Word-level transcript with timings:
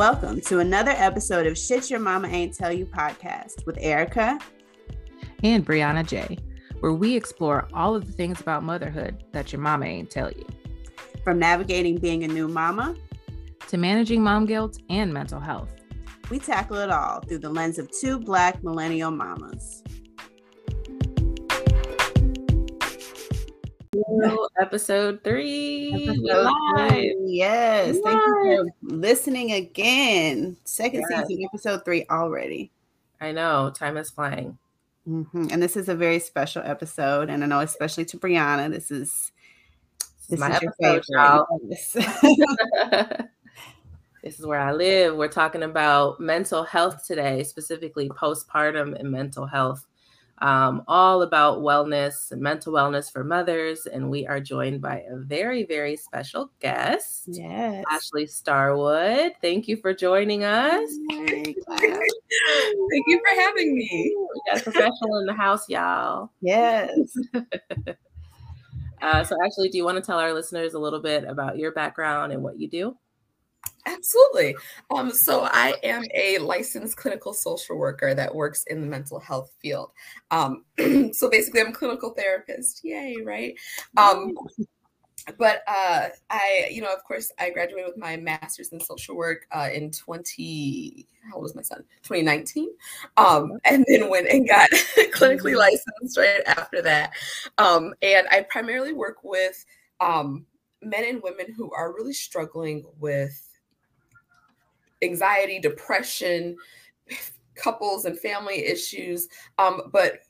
Welcome 0.00 0.40
to 0.46 0.60
another 0.60 0.92
episode 0.92 1.46
of 1.46 1.58
Shit 1.58 1.90
Your 1.90 2.00
Mama 2.00 2.26
Ain't 2.28 2.54
Tell 2.54 2.72
You 2.72 2.86
podcast 2.86 3.66
with 3.66 3.76
Aryka 3.76 4.40
and 5.42 5.62
Briana 5.62 6.08
J, 6.08 6.38
where 6.78 6.94
we 6.94 7.14
explore 7.14 7.68
all 7.74 7.94
of 7.94 8.06
the 8.06 8.12
things 8.12 8.40
about 8.40 8.62
motherhood 8.62 9.22
that 9.32 9.52
your 9.52 9.60
mama 9.60 9.84
ain't 9.84 10.10
tell 10.10 10.30
you. 10.30 10.46
From 11.22 11.38
navigating 11.38 11.98
being 11.98 12.24
a 12.24 12.28
new 12.28 12.48
mama 12.48 12.96
to 13.68 13.76
managing 13.76 14.22
mom 14.22 14.46
guilt 14.46 14.78
and 14.88 15.12
mental 15.12 15.38
health. 15.38 15.74
We 16.30 16.38
tackle 16.38 16.78
it 16.78 16.88
all 16.88 17.20
through 17.20 17.40
the 17.40 17.50
lens 17.50 17.78
of 17.78 17.90
two 18.00 18.18
Black 18.18 18.64
millennial 18.64 19.10
mamas. 19.10 19.82
Episode 24.60 25.20
three. 25.24 26.08
Episode 26.08 26.52
three. 26.76 27.16
Yes. 27.26 27.94
Live. 27.94 28.04
Thank 28.04 28.20
you 28.22 28.70
for 28.80 28.94
listening 28.96 29.52
again. 29.52 30.56
Second 30.64 31.04
yes. 31.08 31.26
season, 31.28 31.44
episode 31.44 31.84
three 31.84 32.06
already. 32.10 32.72
I 33.20 33.32
know. 33.32 33.70
Time 33.74 33.96
is 33.96 34.10
flying. 34.10 34.58
Mm-hmm. 35.08 35.48
And 35.50 35.62
this 35.62 35.76
is 35.76 35.88
a 35.88 35.94
very 35.94 36.18
special 36.18 36.62
episode. 36.64 37.30
And 37.30 37.42
I 37.42 37.46
know, 37.46 37.60
especially 37.60 38.04
to 38.06 38.18
Briana, 38.18 38.70
this 38.70 38.90
is 38.90 39.32
this 40.28 40.40
my 40.40 40.56
is 40.56 40.62
episode, 40.62 41.04
y'all. 41.08 41.46
this 44.22 44.38
is 44.38 44.46
where 44.46 44.60
I 44.60 44.72
live. 44.72 45.16
We're 45.16 45.28
talking 45.28 45.62
about 45.62 46.20
mental 46.20 46.64
health 46.64 47.06
today, 47.06 47.42
specifically 47.42 48.08
postpartum 48.08 48.98
and 48.98 49.10
mental 49.10 49.46
health 49.46 49.86
um, 50.40 50.82
all 50.88 51.22
about 51.22 51.58
wellness 51.58 52.32
and 52.32 52.40
mental 52.40 52.72
wellness 52.72 53.12
for 53.12 53.22
mothers. 53.22 53.86
And 53.86 54.10
we 54.10 54.26
are 54.26 54.40
joined 54.40 54.80
by 54.80 55.04
a 55.10 55.16
very, 55.16 55.64
very 55.64 55.96
special 55.96 56.50
guest, 56.60 57.24
yes. 57.26 57.84
Ashley 57.90 58.26
Starwood. 58.26 59.32
Thank 59.42 59.68
you 59.68 59.76
for 59.76 59.92
joining 59.92 60.44
us. 60.44 60.90
Thank 61.10 61.56
you 61.56 63.20
for 63.20 63.40
having 63.40 63.74
me. 63.74 64.16
We 64.16 64.40
got 64.50 64.60
a 64.60 64.64
professional 64.64 65.18
in 65.20 65.26
the 65.26 65.34
house, 65.34 65.68
y'all. 65.68 66.30
Yes. 66.40 66.90
uh, 69.02 69.24
so, 69.24 69.36
Ashley, 69.44 69.68
do 69.68 69.76
you 69.76 69.84
want 69.84 69.96
to 69.96 70.02
tell 70.02 70.18
our 70.18 70.32
listeners 70.32 70.74
a 70.74 70.78
little 70.78 71.00
bit 71.00 71.24
about 71.24 71.58
your 71.58 71.72
background 71.72 72.32
and 72.32 72.42
what 72.42 72.58
you 72.58 72.68
do? 72.68 72.96
Absolutely. 73.86 74.56
Um, 74.90 75.10
so 75.10 75.48
I 75.50 75.74
am 75.82 76.04
a 76.14 76.38
licensed 76.38 76.96
clinical 76.96 77.32
social 77.32 77.76
worker 77.76 78.14
that 78.14 78.34
works 78.34 78.64
in 78.68 78.80
the 78.80 78.86
mental 78.86 79.18
health 79.18 79.52
field. 79.60 79.90
Um, 80.30 80.64
so 81.12 81.30
basically, 81.30 81.60
I'm 81.60 81.68
a 81.68 81.72
clinical 81.72 82.10
therapist. 82.10 82.80
Yay, 82.84 83.16
right? 83.24 83.54
Um, 83.96 84.34
but 85.38 85.62
uh, 85.66 86.08
I, 86.30 86.68
you 86.70 86.82
know, 86.82 86.92
of 86.92 87.04
course, 87.04 87.32
I 87.38 87.50
graduated 87.50 87.86
with 87.88 87.98
my 87.98 88.16
master's 88.16 88.68
in 88.68 88.80
social 88.80 89.16
work 89.16 89.46
uh, 89.52 89.68
in 89.72 89.90
20. 89.90 91.06
How 91.28 91.36
old 91.36 91.42
was 91.42 91.54
my 91.54 91.62
son? 91.62 91.84
2019. 92.02 92.68
Um, 93.16 93.52
and 93.64 93.84
then 93.88 94.08
went 94.10 94.28
and 94.28 94.46
got 94.46 94.70
clinically 95.14 95.56
licensed 95.56 96.18
right 96.18 96.42
after 96.46 96.82
that. 96.82 97.12
Um, 97.58 97.94
and 98.02 98.26
I 98.30 98.46
primarily 98.48 98.92
work 98.92 99.18
with 99.22 99.64
um, 100.00 100.46
men 100.82 101.04
and 101.04 101.22
women 101.22 101.52
who 101.54 101.70
are 101.72 101.94
really 101.94 102.14
struggling 102.14 102.84
with 102.98 103.49
anxiety, 105.02 105.58
depression, 105.58 106.56
couples 107.54 108.04
and 108.04 108.18
family 108.18 108.64
issues. 108.64 109.28
Um, 109.58 109.82
but 109.92 110.20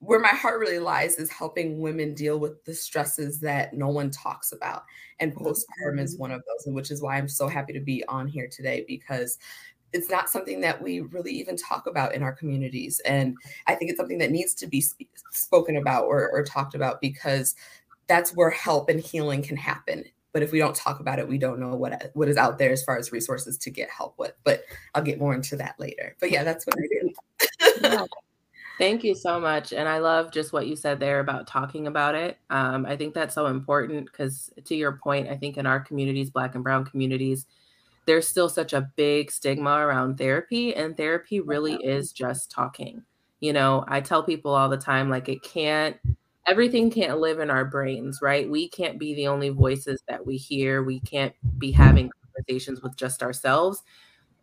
where 0.00 0.20
my 0.20 0.28
heart 0.28 0.60
really 0.60 0.78
lies 0.78 1.16
is 1.16 1.30
helping 1.30 1.80
women 1.80 2.14
deal 2.14 2.38
with 2.38 2.64
the 2.64 2.74
stresses 2.74 3.40
that 3.40 3.74
no 3.74 3.88
one 3.88 4.10
talks 4.10 4.52
about. 4.52 4.84
And 5.18 5.34
postpartum 5.34 5.98
is 5.98 6.16
one 6.16 6.30
of 6.30 6.42
those, 6.46 6.72
which 6.72 6.90
is 6.90 7.02
why 7.02 7.16
I'm 7.16 7.28
so 7.28 7.48
happy 7.48 7.72
to 7.72 7.80
be 7.80 8.04
on 8.06 8.28
here 8.28 8.48
today 8.48 8.84
because 8.86 9.38
it's 9.92 10.10
not 10.10 10.28
something 10.30 10.60
that 10.60 10.80
we 10.80 11.00
really 11.00 11.32
even 11.32 11.56
talk 11.56 11.86
about 11.86 12.14
in 12.14 12.22
our 12.22 12.32
communities. 12.32 13.00
And 13.00 13.36
I 13.66 13.74
think 13.74 13.90
it's 13.90 13.98
something 13.98 14.18
that 14.18 14.30
needs 14.30 14.54
to 14.54 14.66
be 14.66 14.82
sp- 14.84 15.10
spoken 15.32 15.76
about 15.76 16.04
or, 16.04 16.30
or 16.30 16.44
talked 16.44 16.74
about 16.74 17.00
because 17.00 17.56
that's 18.06 18.36
where 18.36 18.50
help 18.50 18.90
and 18.90 19.00
healing 19.00 19.42
can 19.42 19.56
happen 19.56 20.04
but 20.38 20.44
if 20.44 20.52
we 20.52 20.60
don't 20.60 20.76
talk 20.76 21.00
about 21.00 21.18
it 21.18 21.26
we 21.26 21.36
don't 21.36 21.58
know 21.58 21.74
what 21.74 22.12
what 22.14 22.28
is 22.28 22.36
out 22.36 22.58
there 22.58 22.70
as 22.70 22.84
far 22.84 22.96
as 22.96 23.10
resources 23.10 23.58
to 23.58 23.70
get 23.70 23.90
help 23.90 24.16
with 24.20 24.34
but 24.44 24.62
i'll 24.94 25.02
get 25.02 25.18
more 25.18 25.34
into 25.34 25.56
that 25.56 25.74
later. 25.80 26.14
But 26.20 26.30
yeah 26.30 26.44
that's 26.44 26.64
what 26.64 26.76
i 26.78 27.88
do. 27.90 28.06
Thank 28.78 29.02
you 29.02 29.16
so 29.16 29.40
much 29.40 29.72
and 29.72 29.88
i 29.88 29.98
love 29.98 30.30
just 30.30 30.52
what 30.52 30.68
you 30.68 30.76
said 30.76 31.00
there 31.00 31.18
about 31.18 31.48
talking 31.48 31.88
about 31.88 32.14
it. 32.14 32.38
Um, 32.50 32.86
i 32.86 32.96
think 32.96 33.14
that's 33.14 33.34
so 33.34 33.46
important 33.46 34.06
because 34.06 34.52
to 34.64 34.76
your 34.76 34.92
point 34.92 35.28
i 35.28 35.36
think 35.36 35.56
in 35.56 35.66
our 35.66 35.80
communities 35.80 36.30
black 36.30 36.54
and 36.54 36.62
brown 36.62 36.84
communities 36.84 37.46
there's 38.06 38.28
still 38.28 38.48
such 38.48 38.72
a 38.72 38.88
big 38.94 39.32
stigma 39.32 39.72
around 39.72 40.18
therapy 40.18 40.72
and 40.72 40.96
therapy 40.96 41.40
really 41.40 41.74
is 41.74 42.12
just 42.12 42.48
talking. 42.48 43.02
You 43.40 43.52
know 43.54 43.84
i 43.88 44.00
tell 44.00 44.22
people 44.22 44.54
all 44.54 44.68
the 44.68 44.76
time 44.76 45.10
like 45.10 45.28
it 45.28 45.42
can't 45.42 45.96
everything 46.48 46.90
can't 46.90 47.18
live 47.18 47.40
in 47.40 47.50
our 47.50 47.64
brains, 47.64 48.20
right? 48.22 48.48
We 48.48 48.68
can't 48.68 48.98
be 48.98 49.14
the 49.14 49.28
only 49.28 49.50
voices 49.50 50.02
that 50.08 50.24
we 50.24 50.36
hear. 50.36 50.82
We 50.82 51.00
can't 51.00 51.34
be 51.58 51.70
having 51.70 52.10
conversations 52.24 52.82
with 52.82 52.96
just 52.96 53.22
ourselves. 53.22 53.82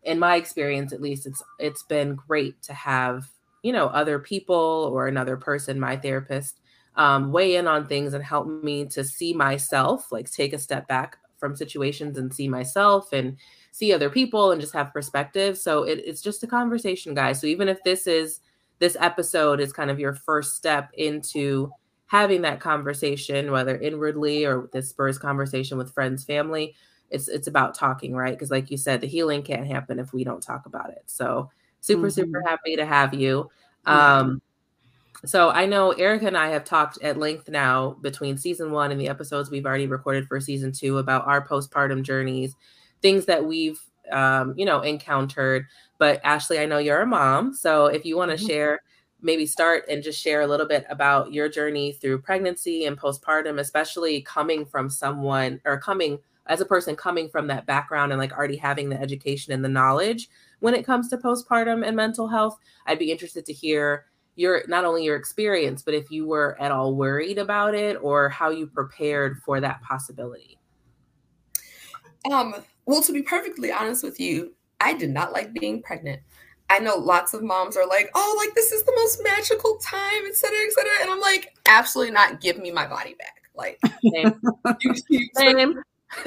In 0.03 0.19
my 0.19 0.35
experience, 0.35 0.93
at 0.93 1.01
least, 1.01 1.25
it's 1.25 1.43
it's 1.59 1.83
been 1.83 2.15
great 2.15 2.61
to 2.63 2.73
have 2.73 3.27
you 3.63 3.73
know 3.73 3.87
other 3.87 4.19
people 4.19 4.89
or 4.93 5.07
another 5.07 5.37
person, 5.37 5.79
my 5.79 5.97
therapist, 5.97 6.59
um, 6.95 7.31
weigh 7.31 7.55
in 7.55 7.67
on 7.67 7.87
things 7.87 8.13
and 8.13 8.23
help 8.23 8.47
me 8.47 8.85
to 8.85 9.03
see 9.03 9.33
myself, 9.33 10.11
like 10.11 10.31
take 10.31 10.53
a 10.53 10.59
step 10.59 10.87
back 10.87 11.17
from 11.39 11.55
situations 11.55 12.17
and 12.17 12.33
see 12.33 12.47
myself 12.47 13.11
and 13.13 13.37
see 13.71 13.91
other 13.91 14.09
people 14.09 14.51
and 14.51 14.61
just 14.61 14.73
have 14.73 14.93
perspective. 14.93 15.57
So 15.57 15.83
it, 15.83 16.01
it's 16.05 16.21
just 16.21 16.43
a 16.43 16.47
conversation, 16.47 17.13
guys. 17.13 17.41
So 17.41 17.47
even 17.47 17.67
if 17.67 17.83
this 17.83 18.07
is 18.07 18.39
this 18.79 18.95
episode 18.99 19.59
is 19.59 19.73
kind 19.73 19.89
of 19.89 19.99
your 19.99 20.13
first 20.13 20.55
step 20.55 20.91
into 20.93 21.71
having 22.15 22.41
that 22.43 22.61
conversation, 22.61 23.51
whether 23.51 23.77
inwardly 23.77 24.45
or 24.45 24.69
this 24.71 24.89
spurs 24.89 25.17
conversation 25.17 25.77
with 25.77 25.93
friends, 25.93 26.23
family, 26.23 26.73
it's 27.09 27.27
it's 27.27 27.47
about 27.47 27.75
talking, 27.75 28.15
right? 28.15 28.33
Because 28.33 28.51
like 28.51 28.71
you 28.71 28.77
said, 28.77 29.01
the 29.01 29.07
healing 29.07 29.43
can't 29.43 29.67
happen 29.67 29.99
if 29.99 30.13
we 30.13 30.23
don't 30.23 30.41
talk 30.41 30.65
about 30.65 30.91
it. 30.91 31.03
So 31.07 31.49
super, 31.81 32.07
mm-hmm. 32.07 32.09
super 32.09 32.43
happy 32.47 32.77
to 32.77 32.85
have 32.85 33.13
you. 33.13 33.49
Um, 33.85 34.41
so 35.25 35.49
I 35.49 35.65
know 35.65 35.93
Aryka 35.93 36.27
and 36.27 36.37
I 36.37 36.49
have 36.49 36.63
talked 36.63 37.01
at 37.01 37.17
length 37.17 37.49
now 37.49 37.97
between 38.01 38.37
season 38.37 38.71
one 38.71 38.91
and 38.91 38.99
the 38.99 39.09
episodes 39.09 39.49
we've 39.49 39.65
already 39.65 39.87
recorded 39.87 40.27
for 40.27 40.39
season 40.39 40.71
two 40.71 40.99
about 40.99 41.27
our 41.27 41.45
postpartum 41.45 42.01
journeys, 42.01 42.55
things 43.01 43.25
that 43.25 43.43
we've 43.45 43.79
um, 44.11 44.53
you 44.55 44.65
know 44.65 44.81
encountered. 44.81 45.65
But 45.97 46.21
Ashley, 46.23 46.59
I 46.59 46.65
know 46.65 46.77
you're 46.77 47.01
a 47.01 47.05
mom, 47.05 47.53
so 47.53 47.87
if 47.87 48.05
you 48.05 48.15
want 48.15 48.31
to 48.31 48.37
mm-hmm. 48.37 48.47
share 48.47 48.79
maybe 49.25 49.47
start 49.47 49.83
and 49.89 50.03
just 50.03 50.21
share 50.21 50.41
a 50.41 50.47
little 50.47 50.67
bit 50.67 50.85
about 50.87 51.33
your 51.33 51.49
journey 51.49 51.91
through 51.91 52.21
pregnancy 52.21 52.85
and 52.85 52.97
postpartum, 52.97 53.59
especially 53.59 54.21
coming 54.21 54.63
from 54.63 54.87
someone 54.87 55.59
or 55.65 55.79
coming 55.79 56.19
as 56.45 56.61
a 56.61 56.65
person 56.65 56.95
coming 56.95 57.27
from 57.27 57.47
that 57.47 57.65
background 57.65 58.11
and 58.11 58.21
like 58.21 58.31
already 58.31 58.55
having 58.55 58.87
the 58.87 59.01
education 59.01 59.51
and 59.51 59.65
the 59.65 59.69
knowledge 59.69 60.29
when 60.59 60.75
it 60.75 60.85
comes 60.85 61.09
to 61.09 61.17
postpartum 61.17 61.83
and 61.85 61.95
mental 61.95 62.27
health. 62.27 62.59
I'd 62.85 62.99
be 62.99 63.11
interested 63.11 63.47
to 63.47 63.53
hear 63.53 64.05
your 64.35 64.61
not 64.67 64.85
only 64.85 65.03
your 65.03 65.15
experience, 65.15 65.81
but 65.81 65.95
if 65.95 66.11
you 66.11 66.27
were 66.27 66.55
at 66.61 66.71
all 66.71 66.93
worried 66.93 67.39
about 67.39 67.73
it 67.73 67.97
or 67.99 68.29
how 68.29 68.51
you 68.51 68.67
prepared 68.67 69.39
for 69.39 69.59
that 69.59 69.81
possibility. 69.81 70.59
Um, 72.31 72.53
well, 72.85 73.01
to 73.01 73.11
be 73.11 73.23
perfectly 73.23 73.71
honest 73.71 74.03
with 74.03 74.19
you, 74.19 74.53
I 74.79 74.93
did 74.93 75.09
not 75.09 75.33
like 75.33 75.51
being 75.51 75.81
pregnant. 75.81 76.21
I 76.69 76.79
know 76.79 76.95
lots 76.95 77.33
of 77.33 77.43
moms 77.43 77.77
are 77.77 77.87
like, 77.87 78.09
oh, 78.15 78.35
like 78.43 78.55
this 78.55 78.71
is 78.71 78.83
the 78.83 78.93
most 78.95 79.21
magical 79.23 79.77
time, 79.77 80.23
et 80.25 80.35
cetera, 80.35 80.59
et 80.65 80.71
cetera. 80.71 80.91
And 81.01 81.11
I'm 81.11 81.19
like, 81.19 81.53
absolutely 81.67 82.13
not. 82.13 82.41
Give 82.41 82.57
me 82.57 82.71
my 82.71 82.87
body 82.87 83.15
back. 83.19 83.41
Like, 83.53 83.79
Same. 84.13 84.41
Same. 85.35 85.83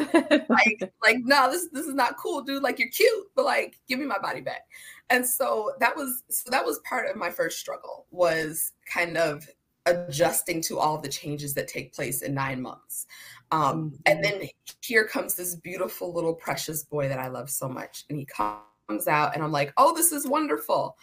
like, 0.48 0.92
like, 1.02 1.18
no, 1.20 1.50
this 1.50 1.68
this 1.72 1.86
is 1.86 1.94
not 1.94 2.16
cool, 2.16 2.42
dude. 2.42 2.62
Like, 2.62 2.78
you're 2.78 2.90
cute, 2.90 3.26
but 3.34 3.44
like, 3.44 3.78
give 3.88 3.98
me 3.98 4.06
my 4.06 4.18
body 4.18 4.40
back. 4.40 4.62
And 5.10 5.26
so 5.26 5.72
that 5.80 5.96
was 5.96 6.22
so 6.30 6.50
that 6.50 6.64
was 6.64 6.80
part 6.80 7.08
of 7.08 7.16
my 7.16 7.30
first 7.30 7.58
struggle 7.58 8.06
was 8.10 8.72
kind 8.92 9.16
of 9.16 9.48
adjusting 9.86 10.60
to 10.60 10.78
all 10.78 10.98
the 10.98 11.08
changes 11.08 11.54
that 11.54 11.68
take 11.68 11.94
place 11.94 12.22
in 12.22 12.34
nine 12.34 12.60
months. 12.60 13.06
Um, 13.50 13.94
and 14.04 14.22
mm-hmm. 14.22 14.40
then 14.40 14.48
here 14.82 15.06
comes 15.06 15.34
this 15.34 15.54
beautiful 15.54 16.12
little 16.12 16.34
precious 16.34 16.84
boy 16.84 17.08
that 17.08 17.18
I 17.18 17.28
love 17.28 17.48
so 17.48 17.68
much, 17.68 18.04
and 18.10 18.18
he 18.18 18.26
comes 18.26 18.60
comes 18.88 19.06
out 19.06 19.34
and 19.34 19.42
I'm 19.42 19.52
like, 19.52 19.72
oh, 19.76 19.94
this 19.94 20.12
is 20.12 20.26
wonderful. 20.26 20.96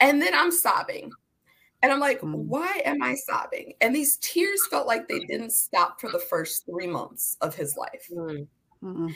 And 0.00 0.20
then 0.20 0.34
I'm 0.34 0.50
sobbing. 0.50 1.10
And 1.82 1.92
I'm 1.92 2.00
like, 2.00 2.20
mm. 2.20 2.34
why 2.34 2.82
am 2.84 3.02
I 3.02 3.14
sobbing? 3.14 3.74
And 3.80 3.94
these 3.94 4.16
tears 4.18 4.60
felt 4.70 4.86
like 4.86 5.08
they 5.08 5.20
didn't 5.20 5.50
stop 5.50 6.00
for 6.00 6.10
the 6.10 6.18
first 6.18 6.66
three 6.66 6.86
months 6.86 7.36
of 7.40 7.54
his 7.54 7.76
life. 7.76 8.08
Mm-hmm. 8.12 9.08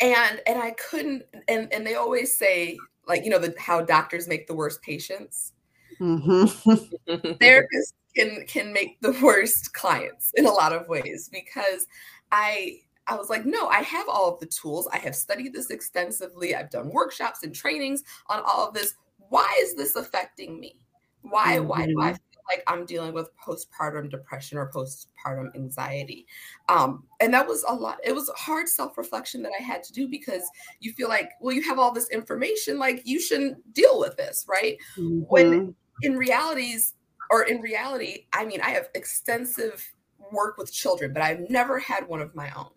And 0.00 0.40
and 0.46 0.58
I 0.60 0.72
couldn't, 0.72 1.24
and 1.48 1.72
and 1.72 1.86
they 1.86 1.94
always 1.94 2.36
say, 2.36 2.76
like, 3.06 3.24
you 3.24 3.30
know, 3.30 3.38
the 3.38 3.54
how 3.58 3.80
doctors 3.80 4.26
make 4.26 4.46
the 4.46 4.54
worst 4.54 4.82
patients. 4.82 5.52
Mm-hmm. 6.00 6.70
Therapists 7.08 7.92
can 8.16 8.44
can 8.46 8.72
make 8.72 9.00
the 9.00 9.16
worst 9.22 9.72
clients 9.72 10.32
in 10.34 10.46
a 10.46 10.50
lot 10.50 10.72
of 10.72 10.88
ways 10.88 11.30
because 11.32 11.86
I 12.32 12.80
I 13.06 13.16
was 13.16 13.28
like, 13.28 13.44
no, 13.44 13.68
I 13.68 13.82
have 13.82 14.08
all 14.08 14.32
of 14.32 14.40
the 14.40 14.46
tools. 14.46 14.88
I 14.92 14.98
have 14.98 15.14
studied 15.14 15.52
this 15.52 15.70
extensively. 15.70 16.54
I've 16.54 16.70
done 16.70 16.90
workshops 16.90 17.42
and 17.42 17.54
trainings 17.54 18.02
on 18.28 18.42
all 18.46 18.68
of 18.68 18.74
this. 18.74 18.94
Why 19.28 19.52
is 19.60 19.74
this 19.74 19.96
affecting 19.96 20.58
me? 20.58 20.76
Why, 21.22 21.56
mm-hmm. 21.56 21.68
why 21.68 21.86
do 21.86 22.00
I 22.00 22.10
mm-hmm. 22.10 22.14
feel 22.14 22.42
like 22.48 22.62
I'm 22.66 22.84
dealing 22.84 23.14
with 23.14 23.30
postpartum 23.36 24.10
depression 24.10 24.58
or 24.58 24.70
postpartum 24.70 25.54
anxiety? 25.54 26.26
Um, 26.68 27.04
and 27.20 27.32
that 27.34 27.46
was 27.46 27.64
a 27.68 27.74
lot. 27.74 27.98
It 28.04 28.14
was 28.14 28.30
hard 28.36 28.68
self 28.68 28.96
reflection 28.98 29.42
that 29.42 29.52
I 29.58 29.62
had 29.62 29.82
to 29.84 29.92
do 29.92 30.08
because 30.08 30.42
you 30.80 30.92
feel 30.92 31.08
like, 31.08 31.30
well, 31.40 31.54
you 31.54 31.62
have 31.62 31.78
all 31.78 31.92
this 31.92 32.10
information, 32.10 32.78
like 32.78 33.02
you 33.04 33.20
shouldn't 33.20 33.72
deal 33.72 33.98
with 33.98 34.16
this, 34.16 34.46
right? 34.48 34.76
Mm-hmm. 34.96 35.20
When 35.28 35.74
in 36.02 36.16
realities, 36.16 36.94
or 37.30 37.42
in 37.42 37.60
reality, 37.60 38.26
I 38.32 38.44
mean, 38.44 38.60
I 38.60 38.70
have 38.70 38.88
extensive 38.94 39.92
work 40.32 40.56
with 40.56 40.72
children, 40.72 41.12
but 41.12 41.22
I've 41.22 41.48
never 41.50 41.78
had 41.78 42.06
one 42.06 42.20
of 42.20 42.34
my 42.34 42.50
own. 42.56 42.70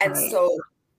And 0.00 0.12
right. 0.12 0.30
so 0.30 0.56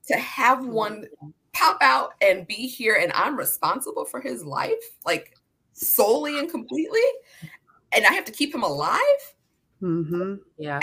to 0.08 0.16
have 0.16 0.66
one 0.66 1.06
pop 1.52 1.78
out 1.80 2.14
and 2.20 2.46
be 2.46 2.66
here 2.66 2.98
and 3.00 3.12
I'm 3.12 3.36
responsible 3.36 4.04
for 4.04 4.20
his 4.20 4.44
life, 4.44 4.72
like 5.04 5.34
solely 5.72 6.38
and 6.38 6.50
completely, 6.50 7.00
and 7.92 8.04
I 8.04 8.12
have 8.12 8.24
to 8.26 8.32
keep 8.32 8.54
him 8.54 8.62
alive. 8.62 9.00
Mm-hmm. 9.82 10.34
Yeah. 10.58 10.80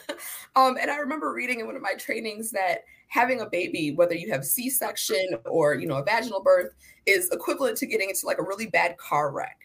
um, 0.56 0.76
and 0.80 0.90
I 0.90 0.96
remember 0.96 1.32
reading 1.32 1.60
in 1.60 1.66
one 1.66 1.76
of 1.76 1.82
my 1.82 1.94
trainings 1.94 2.50
that 2.52 2.84
having 3.08 3.40
a 3.40 3.46
baby, 3.46 3.92
whether 3.92 4.14
you 4.14 4.30
have 4.32 4.44
C-section 4.44 5.36
or 5.44 5.74
you 5.74 5.86
know 5.86 5.96
a 5.96 6.04
vaginal 6.04 6.42
birth, 6.42 6.74
is 7.06 7.30
equivalent 7.30 7.78
to 7.78 7.86
getting 7.86 8.10
into 8.10 8.26
like 8.26 8.38
a 8.38 8.42
really 8.42 8.66
bad 8.66 8.96
car 8.98 9.32
wreck. 9.32 9.58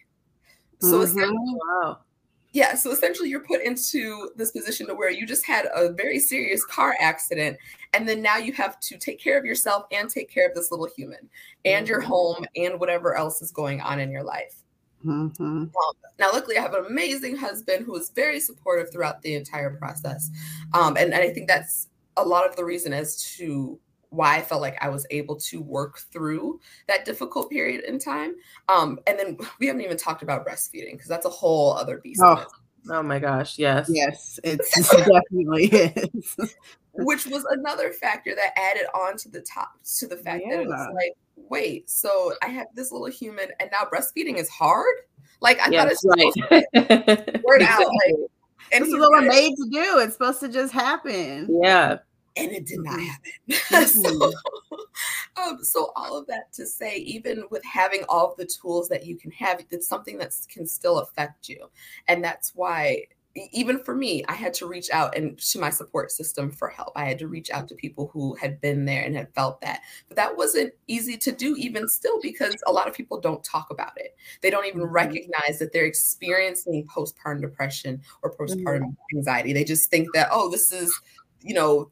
So 0.80 0.94
mm-hmm. 0.94 1.02
essentially, 1.02 1.56
wow. 1.66 1.98
Yeah, 2.52 2.74
so 2.74 2.90
essentially 2.90 3.30
you're 3.30 3.40
put 3.40 3.62
into 3.62 4.30
this 4.36 4.50
position 4.50 4.86
to 4.88 4.94
where 4.94 5.10
you 5.10 5.26
just 5.26 5.46
had 5.46 5.66
a 5.74 5.90
very 5.92 6.18
serious 6.18 6.64
car 6.66 6.94
accident 7.00 7.56
and 7.94 8.08
then 8.08 8.22
now 8.22 8.36
you 8.36 8.52
have 8.52 8.80
to 8.80 8.96
take 8.96 9.20
care 9.20 9.38
of 9.38 9.44
yourself 9.44 9.84
and 9.92 10.08
take 10.08 10.30
care 10.30 10.48
of 10.48 10.54
this 10.54 10.70
little 10.70 10.88
human 10.96 11.28
and 11.64 11.86
your 11.86 12.00
mm-hmm. 12.00 12.08
home 12.08 12.46
and 12.56 12.80
whatever 12.80 13.14
else 13.14 13.42
is 13.42 13.50
going 13.50 13.80
on 13.80 14.00
in 14.00 14.10
your 14.10 14.22
life. 14.22 14.62
Mm-hmm. 15.04 15.42
Um, 15.42 15.70
now, 16.18 16.30
luckily, 16.32 16.56
I 16.56 16.62
have 16.62 16.74
an 16.74 16.86
amazing 16.86 17.36
husband 17.36 17.84
who 17.84 17.96
is 17.96 18.10
very 18.10 18.40
supportive 18.40 18.92
throughout 18.92 19.20
the 19.22 19.34
entire 19.34 19.70
process. 19.70 20.30
Um, 20.72 20.96
and, 20.96 21.12
and 21.12 21.22
I 21.22 21.30
think 21.30 21.48
that's 21.48 21.88
a 22.16 22.24
lot 22.24 22.48
of 22.48 22.56
the 22.56 22.64
reason 22.64 22.92
as 22.92 23.22
to 23.36 23.78
why 24.10 24.36
I 24.36 24.42
felt 24.42 24.60
like 24.60 24.76
I 24.80 24.90
was 24.90 25.06
able 25.10 25.36
to 25.36 25.60
work 25.60 25.98
through 26.12 26.60
that 26.86 27.04
difficult 27.04 27.50
period 27.50 27.84
in 27.84 27.98
time. 27.98 28.34
Um, 28.68 28.98
and 29.06 29.18
then 29.18 29.38
we 29.58 29.66
haven't 29.66 29.82
even 29.82 29.96
talked 29.96 30.22
about 30.22 30.46
breastfeeding 30.46 30.92
because 30.92 31.08
that's 31.08 31.26
a 31.26 31.30
whole 31.30 31.72
other 31.72 31.98
beast. 31.98 32.20
Oh. 32.22 32.46
Oh 32.90 33.02
my 33.02 33.18
gosh, 33.18 33.58
yes. 33.58 33.88
Yes, 33.92 34.40
it 34.44 34.60
definitely 34.90 35.66
is. 35.66 36.36
Which 36.94 37.26
was 37.26 37.44
another 37.50 37.92
factor 37.92 38.34
that 38.34 38.58
added 38.58 38.86
on 38.94 39.16
to 39.18 39.28
the 39.28 39.40
top 39.40 39.72
to 39.98 40.06
the 40.06 40.16
fact 40.16 40.44
yeah. 40.46 40.58
that 40.58 40.66
was 40.66 40.88
like, 40.94 41.12
wait, 41.36 41.88
so 41.88 42.34
I 42.42 42.48
have 42.48 42.66
this 42.74 42.92
little 42.92 43.06
human 43.06 43.48
and 43.60 43.70
now 43.72 43.88
breastfeeding 43.90 44.36
is 44.36 44.48
hard? 44.48 44.94
Like 45.40 45.60
I 45.60 45.70
yes, 45.70 46.02
thought 46.02 46.18
it's 46.18 46.36
right. 46.74 47.42
word 47.44 47.62
out. 47.62 47.80
Like, 47.80 48.14
and 48.72 48.84
this 48.84 48.92
is 48.92 48.98
what 48.98 49.10
we're 49.10 49.22
made 49.22 49.54
to 49.56 49.68
do. 49.70 49.98
It's 49.98 50.12
supposed 50.14 50.40
to 50.40 50.48
just 50.48 50.72
happen. 50.72 51.48
Yeah 51.62 51.98
and 52.36 52.50
it 52.52 52.66
did 52.66 52.80
not 52.80 52.98
mm-hmm. 52.98 53.52
happen. 53.52 53.88
so, 53.88 54.10
mm-hmm. 54.10 54.71
um, 55.36 55.62
so 55.62 55.92
all 55.96 56.16
of 56.16 56.26
that 56.26 56.52
to 56.54 56.66
say, 56.66 56.96
even 56.96 57.44
with 57.50 57.64
having 57.64 58.04
all 58.08 58.30
of 58.30 58.36
the 58.36 58.46
tools 58.46 58.88
that 58.88 59.06
you 59.06 59.16
can 59.16 59.30
have, 59.32 59.64
it's 59.70 59.88
something 59.88 60.18
that 60.18 60.34
can 60.48 60.66
still 60.66 60.98
affect 60.98 61.48
you, 61.48 61.70
and 62.08 62.22
that's 62.22 62.52
why. 62.54 63.04
Even 63.50 63.82
for 63.82 63.94
me, 63.94 64.22
I 64.28 64.34
had 64.34 64.52
to 64.52 64.66
reach 64.66 64.90
out 64.90 65.16
and 65.16 65.38
to 65.38 65.58
my 65.58 65.70
support 65.70 66.10
system 66.10 66.50
for 66.50 66.68
help. 66.68 66.92
I 66.96 67.06
had 67.06 67.18
to 67.20 67.28
reach 67.28 67.50
out 67.50 67.66
to 67.68 67.74
people 67.74 68.10
who 68.12 68.34
had 68.34 68.60
been 68.60 68.84
there 68.84 69.02
and 69.02 69.16
had 69.16 69.32
felt 69.32 69.58
that. 69.62 69.80
But 70.08 70.18
that 70.18 70.36
wasn't 70.36 70.74
easy 70.86 71.16
to 71.16 71.32
do, 71.32 71.56
even 71.56 71.88
still, 71.88 72.20
because 72.20 72.54
a 72.66 72.72
lot 72.72 72.88
of 72.88 72.94
people 72.94 73.18
don't 73.18 73.42
talk 73.42 73.68
about 73.70 73.92
it. 73.96 74.14
They 74.42 74.50
don't 74.50 74.66
even 74.66 74.82
mm-hmm. 74.82 74.92
recognize 74.92 75.58
that 75.60 75.72
they're 75.72 75.86
experiencing 75.86 76.86
postpartum 76.94 77.40
depression 77.40 78.02
or 78.22 78.36
postpartum 78.36 78.80
mm-hmm. 78.82 79.16
anxiety. 79.16 79.54
They 79.54 79.64
just 79.64 79.88
think 79.88 80.12
that, 80.12 80.28
oh, 80.30 80.50
this 80.50 80.70
is, 80.70 80.94
you 81.40 81.54
know, 81.54 81.90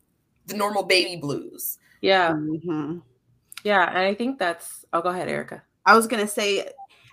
the 0.50 0.56
normal 0.56 0.82
baby 0.82 1.16
blues. 1.16 1.78
Yeah. 2.02 2.32
Mm-hmm. 2.32 2.98
Yeah. 3.64 3.88
And 3.88 3.98
I 3.98 4.14
think 4.14 4.38
that's, 4.38 4.84
I'll 4.92 5.02
go 5.02 5.10
ahead, 5.10 5.28
Aryka. 5.28 5.62
I 5.86 5.96
was 5.96 6.06
going 6.06 6.22
to 6.22 6.30
say, 6.30 6.68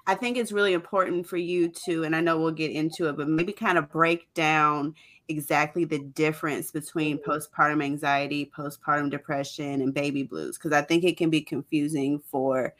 I 0.05 0.15
think 0.15 0.37
it's 0.37 0.51
really 0.51 0.73
important 0.73 1.27
for 1.27 1.37
you 1.37 1.71
to, 1.85 2.03
and 2.03 2.15
I 2.15 2.21
know 2.21 2.39
we'll 2.39 2.51
get 2.51 2.71
into 2.71 3.09
it, 3.09 3.17
but 3.17 3.27
maybe 3.27 3.51
kind 3.51 3.77
of 3.77 3.89
break 3.89 4.33
down 4.33 4.95
exactly 5.27 5.83
the 5.83 5.99
difference 5.99 6.71
between 6.71 7.17
mm-hmm. 7.17 7.29
postpartum 7.29 7.83
anxiety, 7.83 8.49
postpartum 8.57 9.09
depression, 9.09 9.81
and 9.81 9.93
baby 9.93 10.23
blues. 10.23 10.57
Because 10.57 10.71
I 10.71 10.81
think 10.81 11.03
it 11.03 11.17
can 11.17 11.29
be 11.29 11.41
confusing 11.41 12.19
for 12.19 12.73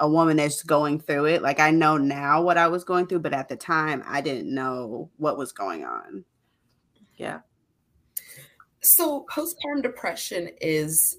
a 0.00 0.08
woman 0.08 0.36
that's 0.36 0.62
going 0.62 1.00
through 1.00 1.26
it. 1.26 1.42
Like 1.42 1.60
I 1.60 1.70
know 1.70 1.96
now 1.96 2.42
what 2.42 2.58
I 2.58 2.68
was 2.68 2.84
going 2.84 3.06
through, 3.06 3.20
but 3.20 3.32
at 3.32 3.48
the 3.48 3.56
time 3.56 4.02
I 4.06 4.20
didn't 4.20 4.52
know 4.52 5.10
what 5.16 5.38
was 5.38 5.52
going 5.52 5.84
on. 5.84 6.24
Yeah. 7.16 7.40
So, 8.80 9.26
postpartum 9.30 9.82
depression 9.82 10.50
is 10.60 11.18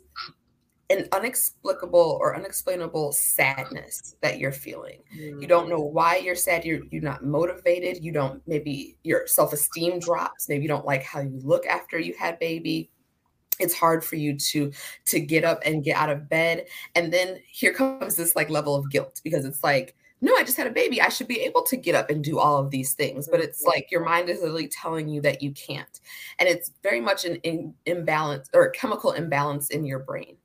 an 0.89 1.07
unexplicable 1.11 2.17
or 2.19 2.35
unexplainable 2.35 3.11
sadness 3.11 4.15
that 4.21 4.39
you're 4.39 4.51
feeling. 4.51 4.99
Mm. 5.15 5.41
You 5.41 5.47
don't 5.47 5.69
know 5.69 5.79
why 5.79 6.17
you're 6.17 6.35
sad. 6.35 6.65
You're 6.65 6.81
you're 6.89 7.03
not 7.03 7.23
motivated. 7.23 8.03
You 8.03 8.11
don't 8.11 8.41
maybe 8.47 8.97
your 9.03 9.27
self-esteem 9.27 9.99
drops. 9.99 10.49
Maybe 10.49 10.63
you 10.63 10.67
don't 10.67 10.85
like 10.85 11.03
how 11.03 11.21
you 11.21 11.39
look 11.43 11.65
after 11.67 11.99
you 11.99 12.15
had 12.17 12.39
baby. 12.39 12.89
It's 13.59 13.73
hard 13.73 14.03
for 14.03 14.15
you 14.15 14.37
to 14.37 14.71
to 15.05 15.19
get 15.19 15.43
up 15.43 15.61
and 15.63 15.83
get 15.83 15.95
out 15.95 16.09
of 16.09 16.27
bed. 16.27 16.65
And 16.95 17.13
then 17.13 17.39
here 17.47 17.73
comes 17.73 18.15
this 18.15 18.35
like 18.35 18.49
level 18.49 18.75
of 18.75 18.89
guilt 18.89 19.21
because 19.23 19.45
it's 19.45 19.63
like 19.63 19.95
no, 20.21 20.35
I 20.35 20.43
just 20.43 20.57
had 20.57 20.67
a 20.67 20.71
baby. 20.71 21.01
I 21.01 21.09
should 21.09 21.27
be 21.27 21.39
able 21.41 21.63
to 21.63 21.77
get 21.77 21.95
up 21.95 22.09
and 22.09 22.23
do 22.23 22.39
all 22.39 22.57
of 22.57 22.71
these 22.71 22.93
things. 22.93 23.27
But 23.29 23.39
it's 23.39 23.63
like 23.63 23.89
your 23.89 24.03
mind 24.03 24.29
is 24.29 24.41
literally 24.41 24.67
telling 24.67 25.07
you 25.07 25.21
that 25.21 25.41
you 25.41 25.51
can't. 25.51 25.99
And 26.39 26.49
it's 26.49 26.73
very 26.83 26.99
much 26.99 27.23
an 27.23 27.35
in, 27.37 27.73
imbalance 27.85 28.49
or 28.53 28.69
chemical 28.71 29.13
imbalance 29.13 29.69
in 29.69 29.85
your 29.85 29.99
brain. 29.99 30.35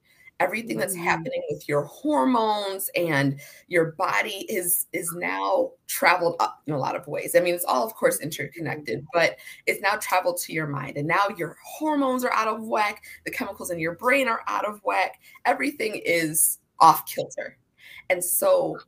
Everything 0.41 0.79
that's 0.79 0.95
mm-hmm. 0.95 1.05
happening 1.05 1.43
with 1.49 1.69
your 1.69 1.85
hormones 1.85 2.91
and 2.97 3.41
your 3.69 3.93
body 3.93 4.47
is 4.49 4.87
is 4.93 5.13
now 5.15 5.71
traveled 5.87 6.37
up 6.41 6.61
in 6.67 6.75
a 6.75 6.79
lot 6.79 6.97
of 6.97 7.07
ways. 7.07 7.35
I 7.37 7.41
mean, 7.41 7.55
it's 7.55 7.65
all 7.65 7.87
of 7.87 7.95
course 7.95 8.21
interconnected, 8.21 9.05
but 9.13 9.37
it's 9.67 9.81
now 9.81 9.97
traveled 9.97 10.39
to 10.39 10.53
your 10.53 10.67
mind. 10.67 10.97
And 10.97 11.07
now 11.07 11.29
your 11.37 11.57
hormones 11.65 12.25
are 12.25 12.33
out 12.33 12.49
of 12.49 12.65
whack, 12.65 13.05
the 13.25 13.31
chemicals 13.31 13.71
in 13.71 13.79
your 13.79 13.95
brain 13.95 14.29
are 14.29 14.41
out 14.49 14.67
of 14.67 14.81
whack. 14.85 15.21
Everything 15.45 16.01
is 16.05 16.59
off 16.81 17.07
kilter. 17.07 17.57
And 18.11 18.23
so 18.23 18.79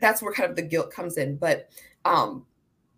that's 0.00 0.22
where 0.22 0.32
kind 0.32 0.48
of 0.48 0.56
the 0.56 0.62
guilt 0.62 0.90
comes 0.90 1.16
in 1.16 1.36
but 1.36 1.68
um 2.04 2.44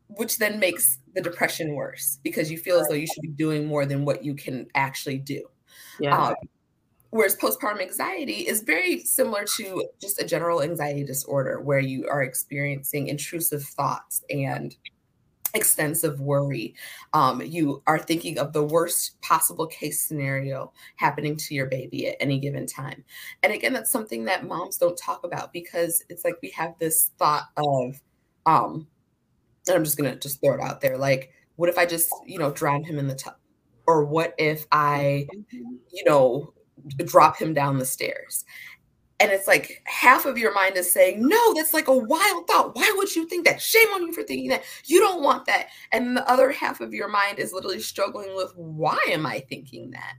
which 0.09 0.39
then 0.39 0.59
makes 0.59 0.99
the 1.15 1.21
depression 1.21 1.75
worse 1.75 2.19
because 2.23 2.51
you 2.51 2.57
feel 2.57 2.79
as 2.79 2.89
though 2.89 2.95
you 2.95 3.07
should 3.07 3.23
be 3.23 3.29
doing 3.29 3.67
more 3.67 3.85
than 3.85 4.05
what 4.05 4.25
you 4.25 4.35
can 4.35 4.67
actually 4.75 5.19
do 5.19 5.43
yeah 6.01 6.29
um, 6.29 6.35
whereas 7.11 7.37
postpartum 7.37 7.81
anxiety 7.81 8.47
is 8.47 8.63
very 8.63 9.01
similar 9.01 9.45
to 9.57 9.85
just 10.01 10.21
a 10.21 10.27
general 10.27 10.63
anxiety 10.63 11.05
disorder 11.05 11.61
where 11.61 11.81
you 11.81 12.07
are 12.09 12.23
experiencing 12.23 13.09
intrusive 13.09 13.63
thoughts 13.63 14.23
and 14.31 14.77
extensive 15.55 16.21
worry. 16.21 16.75
Um, 17.13 17.41
you 17.41 17.83
are 17.87 17.99
thinking 17.99 18.39
of 18.39 18.53
the 18.53 18.63
worst 18.63 19.21
possible 19.23 19.67
case 19.67 20.07
scenario 20.07 20.73
happening 20.97 21.37
to 21.37 21.55
your 21.55 21.67
baby 21.67 22.09
at 22.09 22.17
any 22.21 22.39
given 22.39 22.67
time. 22.67 23.05
And 23.43 23.53
again, 23.53 23.73
that's 23.73 23.91
something 23.91 24.25
that 24.25 24.47
moms 24.47 24.77
don't 24.77 24.97
talk 24.97 25.25
about 25.25 25.53
because 25.53 26.05
it's 26.09 26.25
like 26.25 26.37
we 26.43 26.51
have 26.51 26.75
this 26.79 27.13
thought 27.19 27.49
of, 27.57 28.01
um, 28.45 28.87
and 29.67 29.77
I'm 29.77 29.85
just 29.85 29.97
gonna 29.97 30.17
just 30.17 30.41
throw 30.41 30.55
it 30.55 30.61
out 30.61 30.81
there, 30.81 30.99
like, 30.99 31.33
what 31.57 31.69
if 31.69 31.79
I 31.79 31.87
just, 31.87 32.11
you 32.27 32.39
know, 32.39 32.53
drown 32.53 32.85
him 32.85 32.99
in 32.99 33.09
the 33.09 33.15
tub? 33.15 33.35
Or 33.87 34.05
what 34.05 34.35
if 34.39 34.67
I, 34.71 35.27
mm-hmm. 35.35 35.77
you 35.91 36.05
know, 36.05 36.53
drop 37.05 37.37
him 37.39 37.55
down 37.55 37.79
the 37.79 37.87
stairs? 37.87 38.45
and 39.21 39.33
it's 39.33 39.47
like 39.47 39.83
half 39.85 40.27
of 40.27 40.39
your 40.39 40.55
mind 40.55 40.77
is 40.77 40.93
saying 40.93 41.27
no 41.27 41.55
that's 41.55 41.75
like 41.75 41.89
a 41.89 41.97
wild 41.97 42.47
thought. 42.47 42.77
Why 42.77 42.93
would 42.97 43.15
you 43.15 43.27
think 43.27 43.47
that? 43.47 43.61
Shame 43.61 43.89
on 43.95 44.07
you 44.07 44.13
for 44.13 44.23
thinking 44.23 44.51
that. 44.51 44.63
You 44.85 45.01
don't 45.01 45.23
want 45.23 45.45
that. 45.47 45.69
And 45.93 46.17
the 46.17 46.29
other 46.31 46.53
half 46.53 46.81
of 46.81 46.95
your 46.95 47.09
mind 47.09 47.39
is 47.39 47.53
literally 47.53 47.81
struggling 47.81 48.35
with 48.37 48.53
why 48.57 48.99
am 49.09 49.27
i 49.27 49.41
thinking 49.41 49.91
that? 49.91 50.15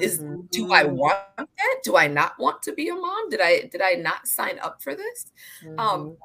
Is 0.00 0.20
mm-hmm. 0.20 0.42
do 0.50 0.72
i 0.72 0.84
want 0.84 1.18
that? 1.36 1.76
Do 1.82 1.96
i 1.96 2.06
not 2.06 2.38
want 2.38 2.62
to 2.62 2.72
be 2.72 2.88
a 2.88 2.94
mom? 2.94 3.30
Did 3.30 3.40
i 3.40 3.62
did 3.62 3.80
i 3.80 3.94
not 3.94 4.26
sign 4.26 4.58
up 4.60 4.82
for 4.82 4.94
this? 4.94 5.32
Um, 5.62 5.68
mm-hmm. 5.68 5.80
um 5.80 6.16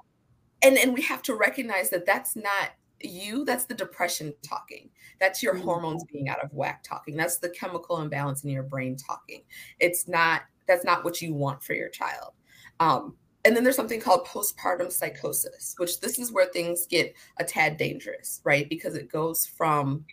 and 0.64 0.78
and 0.78 0.94
we 0.94 1.02
have 1.04 1.22
to 1.24 1.36
recognize 1.36 1.90
that 1.92 2.06
that's 2.06 2.36
not 2.36 2.72
you 3.02 3.46
that's 3.46 3.66
the 3.66 3.74
depression 3.74 4.34
talking 4.42 4.90
that's 5.20 5.44
your 5.44 5.54
mm-hmm. 5.54 5.64
hormones 5.64 6.04
being 6.12 6.30
out 6.30 6.44
of 6.44 6.52
whack 6.54 6.82
talking 6.84 7.16
that's 7.16 7.38
the 7.38 7.50
chemical 7.50 8.02
imbalance 8.02 8.44
in 8.44 8.50
your 8.50 8.64
brain 8.64 8.96
talking 8.96 9.44
it's 9.80 10.08
not 10.08 10.42
that's 10.68 10.86
not 10.86 11.04
what 11.04 11.22
you 11.22 11.34
want 11.34 11.64
for 11.64 11.74
your 11.74 11.90
child. 11.90 12.34
Um, 12.80 13.16
and 13.46 13.56
then 13.56 13.64
there's 13.64 13.76
something 13.76 14.02
called 14.02 14.28
postpartum 14.28 14.92
psychosis, 14.92 15.74
which 15.78 16.02
this 16.02 16.20
is 16.20 16.32
where 16.32 16.48
things 16.48 16.86
get 16.86 17.16
a 17.38 17.44
tad 17.44 17.78
dangerous, 17.78 18.42
right? 18.44 18.68
Because 18.68 18.96
it 18.96 19.10
goes 19.10 19.46
from, 19.46 20.06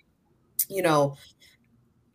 you 0.69 0.83
know, 0.83 1.17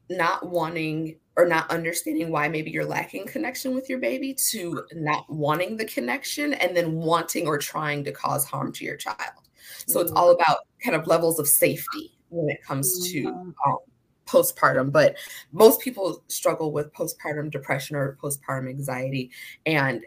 not 0.09 0.49
wanting 0.49 1.17
or 1.35 1.45
not 1.45 1.69
understanding 1.69 2.31
why 2.31 2.47
maybe 2.47 2.71
you're 2.71 2.85
lacking 2.85 3.25
connection 3.27 3.75
with 3.75 3.89
your 3.89 3.99
baby 3.99 4.33
to 4.33 4.83
not 4.93 5.25
wanting 5.29 5.77
the 5.77 5.85
connection 5.85 6.53
and 6.53 6.75
then 6.75 6.95
wanting 6.95 7.47
or 7.47 7.57
trying 7.57 8.03
to 8.03 8.11
cause 8.11 8.45
harm 8.45 8.71
to 8.73 8.85
your 8.85 8.97
child. 8.97 9.48
So 9.88 9.99
it's 9.99 10.11
mm-hmm. 10.11 10.17
all 10.17 10.31
about 10.31 10.59
kind 10.83 10.95
of 10.95 11.07
levels 11.07 11.39
of 11.39 11.47
safety 11.47 12.17
when 12.29 12.49
it 12.49 12.63
comes 12.63 13.09
to 13.11 13.23
mm-hmm. 13.23 13.69
um, 13.69 13.77
postpartum. 14.25 14.91
But 14.91 15.15
most 15.51 15.81
people 15.81 16.23
struggle 16.27 16.71
with 16.71 16.93
postpartum 16.93 17.51
depression 17.51 17.95
or 17.95 18.17
postpartum 18.21 18.69
anxiety, 18.69 19.31
and 19.65 20.05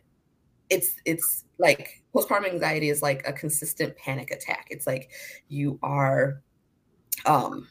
it's 0.71 0.95
it's 1.05 1.45
like 1.59 2.03
postpartum 2.15 2.49
anxiety 2.49 2.89
is 2.89 3.03
like 3.03 3.27
a 3.27 3.33
consistent 3.33 3.97
panic 3.97 4.31
attack. 4.31 4.67
It's 4.71 4.87
like 4.87 5.11
you 5.49 5.79
are, 5.83 6.43
um, 7.27 7.69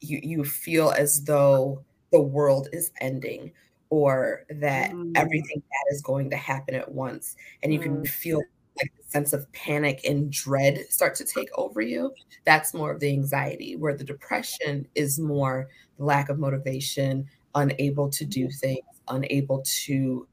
you 0.00 0.20
you 0.22 0.44
feel 0.44 0.90
as 0.90 1.24
though 1.24 1.84
the 2.12 2.20
world 2.20 2.68
is 2.72 2.90
ending 3.00 3.52
or 3.92 4.44
that 4.48 4.90
mm. 4.92 5.12
everything 5.16 5.58
bad 5.58 5.94
is 5.94 6.00
going 6.00 6.30
to 6.30 6.36
happen 6.36 6.74
at 6.74 6.90
once 6.90 7.36
and 7.62 7.74
you 7.74 7.78
mm. 7.78 7.82
can 7.82 8.04
feel 8.06 8.40
like 8.78 8.92
the 8.96 9.10
sense 9.10 9.32
of 9.32 9.50
panic 9.52 10.00
and 10.04 10.30
dread 10.30 10.84
start 10.88 11.14
to 11.16 11.24
take 11.24 11.48
over 11.56 11.80
you, 11.80 12.12
that's 12.44 12.74
more 12.74 12.90
of 12.90 13.00
the 13.00 13.10
anxiety, 13.10 13.76
where 13.76 13.96
the 13.96 14.04
depression 14.04 14.86
is 14.94 15.18
more 15.18 15.68
the 15.98 16.04
lack 16.04 16.28
of 16.28 16.38
motivation, 16.38 17.26
unable 17.54 18.08
to 18.10 18.24
do 18.24 18.48
things, 18.48 18.84
unable 19.08 19.62
to 19.64 20.26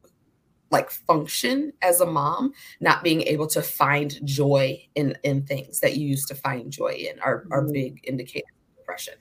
like 0.72 0.92
function 0.92 1.74
as 1.82 2.00
a 2.00 2.06
mom, 2.06 2.54
not 2.80 3.04
being 3.04 3.22
able 3.24 3.48
to 3.48 3.62
find 3.62 4.20
joy 4.26 4.80
in 4.96 5.18
in 5.24 5.44
things 5.44 5.80
that 5.80 5.98
you 5.98 6.08
used 6.08 6.28
to 6.28 6.36
find 6.36 6.72
joy 6.72 6.90
in 6.90 7.20
are, 7.20 7.46
are 7.52 7.64
mm-hmm. 7.64 7.74
big 7.74 8.00
indicators 8.04 8.52
of 8.70 8.78
depression. 8.78 9.16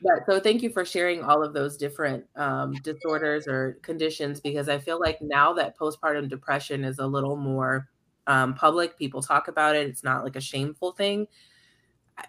Yeah, 0.00 0.24
so 0.26 0.38
thank 0.38 0.62
you 0.62 0.70
for 0.70 0.84
sharing 0.84 1.24
all 1.24 1.42
of 1.42 1.52
those 1.52 1.76
different 1.76 2.24
um, 2.36 2.72
disorders 2.84 3.48
or 3.48 3.78
conditions 3.82 4.40
because 4.40 4.68
I 4.68 4.78
feel 4.78 5.00
like 5.00 5.20
now 5.20 5.52
that 5.54 5.76
postpartum 5.76 6.28
depression 6.28 6.84
is 6.84 7.00
a 7.00 7.06
little 7.06 7.36
more 7.36 7.88
um, 8.28 8.54
public. 8.54 8.96
People 8.96 9.22
talk 9.22 9.48
about 9.48 9.74
it. 9.74 9.88
It's 9.88 10.04
not 10.04 10.22
like 10.22 10.36
a 10.36 10.40
shameful 10.40 10.92
thing. 10.92 11.26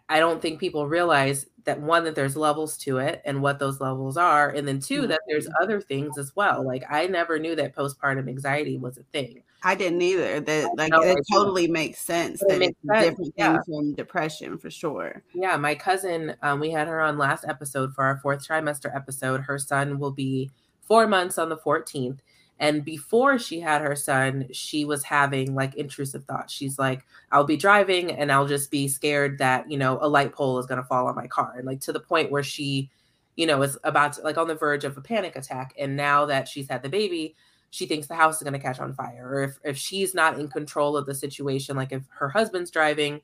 I 0.08 0.20
don't 0.20 0.42
think 0.42 0.60
people 0.60 0.88
realize 0.88 1.48
that 1.66 1.82
one 1.82 2.04
that 2.04 2.16
there's 2.16 2.36
levels 2.36 2.78
to 2.80 2.98
it 2.98 3.22
and 3.26 3.42
what 3.42 3.60
those 3.60 3.80
levels 3.80 4.18
are, 4.18 4.50
and 4.50 4.68
then 4.68 4.80
2 4.80 5.08
that 5.08 5.22
there's 5.28 5.46
mm-hmm. 5.46 5.64
other 5.64 5.82
things 5.82 6.18
as 6.18 6.36
well. 6.36 6.66
Like 6.66 6.84
I 6.90 7.08
never 7.08 7.40
knew 7.40 7.56
that 7.56 7.76
postpartum 7.76 8.28
anxiety 8.28 8.78
was 8.78 8.98
a 8.98 9.04
thing. 9.12 9.44
I 9.62 9.76
didn't 9.76 10.02
either. 10.02 10.40
That 10.40 10.70
like 10.78 10.92
no, 10.92 11.02
it 11.02 11.20
totally 11.32 11.68
makes 11.68 12.00
sense. 12.00 12.40
That 12.48 12.56
it 12.56 12.60
makes 12.60 12.78
it's 12.84 12.94
sense. 12.94 13.10
different 13.10 13.34
yeah. 13.36 13.52
things 13.54 13.66
from 13.66 13.94
depression 13.94 14.58
for 14.58 14.70
sure. 14.70 15.22
Yeah, 15.34 15.58
my 15.58 15.76
cousin, 15.76 16.36
um, 16.42 16.60
we 16.60 16.72
had 16.72 16.88
her 16.88 17.02
on 17.02 17.18
last 17.18 17.46
episode 17.48 17.94
for 17.94 18.06
our 18.06 18.18
fourth 18.20 18.48
trimester 18.48 18.96
episode. 18.96 19.42
Her 19.42 19.58
son 19.58 20.00
will 20.00 20.12
be 20.12 20.50
four 20.82 21.08
months 21.08 21.38
on 21.38 21.50
the 21.50 21.58
14th, 21.58 22.20
and 22.60 22.84
before 22.84 23.40
she 23.40 23.62
had 23.62 23.82
her 23.82 23.96
son, 23.96 24.48
she 24.52 24.84
was 24.84 25.04
having 25.04 25.56
like 25.56 25.76
intrusive 25.76 26.26
thoughts. 26.26 26.54
She's 26.54 26.78
like, 26.78 27.06
I'll 27.32 27.46
be 27.46 27.56
driving 27.56 28.12
and 28.12 28.32
I'll 28.32 28.48
just 28.48 28.70
be 28.70 28.90
scared 28.90 29.38
that, 29.38 29.72
you 29.72 29.78
know, 29.78 29.98
a 30.02 30.10
light 30.10 30.34
pole 30.34 30.60
is 30.60 30.66
going 30.66 30.82
to 30.82 30.88
fall 30.88 31.08
on 31.08 31.16
my 31.16 31.28
car. 31.28 31.54
And 31.56 31.66
like 31.66 31.80
to 31.82 31.94
the 31.94 32.02
point 32.02 32.32
where 32.32 32.44
she, 32.44 32.92
you 33.38 33.46
know, 33.46 33.62
is 33.62 33.78
about 33.86 34.14
to, 34.14 34.24
like 34.24 34.38
on 34.38 34.50
the 34.50 34.56
verge 34.56 34.84
of 34.84 34.98
a 34.98 35.02
panic 35.02 35.38
attack. 35.38 35.74
And 35.80 35.96
now 35.96 36.26
that 36.26 36.50
she's 36.50 36.70
had 36.70 36.84
the 36.84 36.90
baby, 36.90 37.34
she 37.70 37.86
thinks 37.86 38.08
the 38.08 38.16
house 38.16 38.38
is 38.38 38.44
going 38.44 38.54
to 38.54 38.60
catch 38.60 38.82
on 38.82 38.94
fire. 38.94 39.30
Or 39.32 39.44
if, 39.44 39.60
if 39.64 39.78
she's 39.78 40.14
not 40.14 40.38
in 40.38 40.50
control 40.50 40.98
of 40.98 41.06
the 41.06 41.16
situation, 41.16 41.78
like 41.78 41.94
if 41.94 42.04
her 42.18 42.28
husband's 42.28 42.72
driving, 42.72 43.22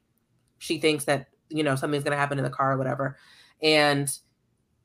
she 0.60 0.78
thinks 0.78 1.04
that, 1.06 1.28
you 1.50 1.64
know, 1.64 1.76
something's 1.76 2.06
going 2.06 2.14
to 2.14 2.18
happen 2.18 2.38
in 2.38 2.46
the 2.46 2.50
car 2.50 2.72
or 2.72 2.78
whatever. 2.78 3.18
And 3.62 4.10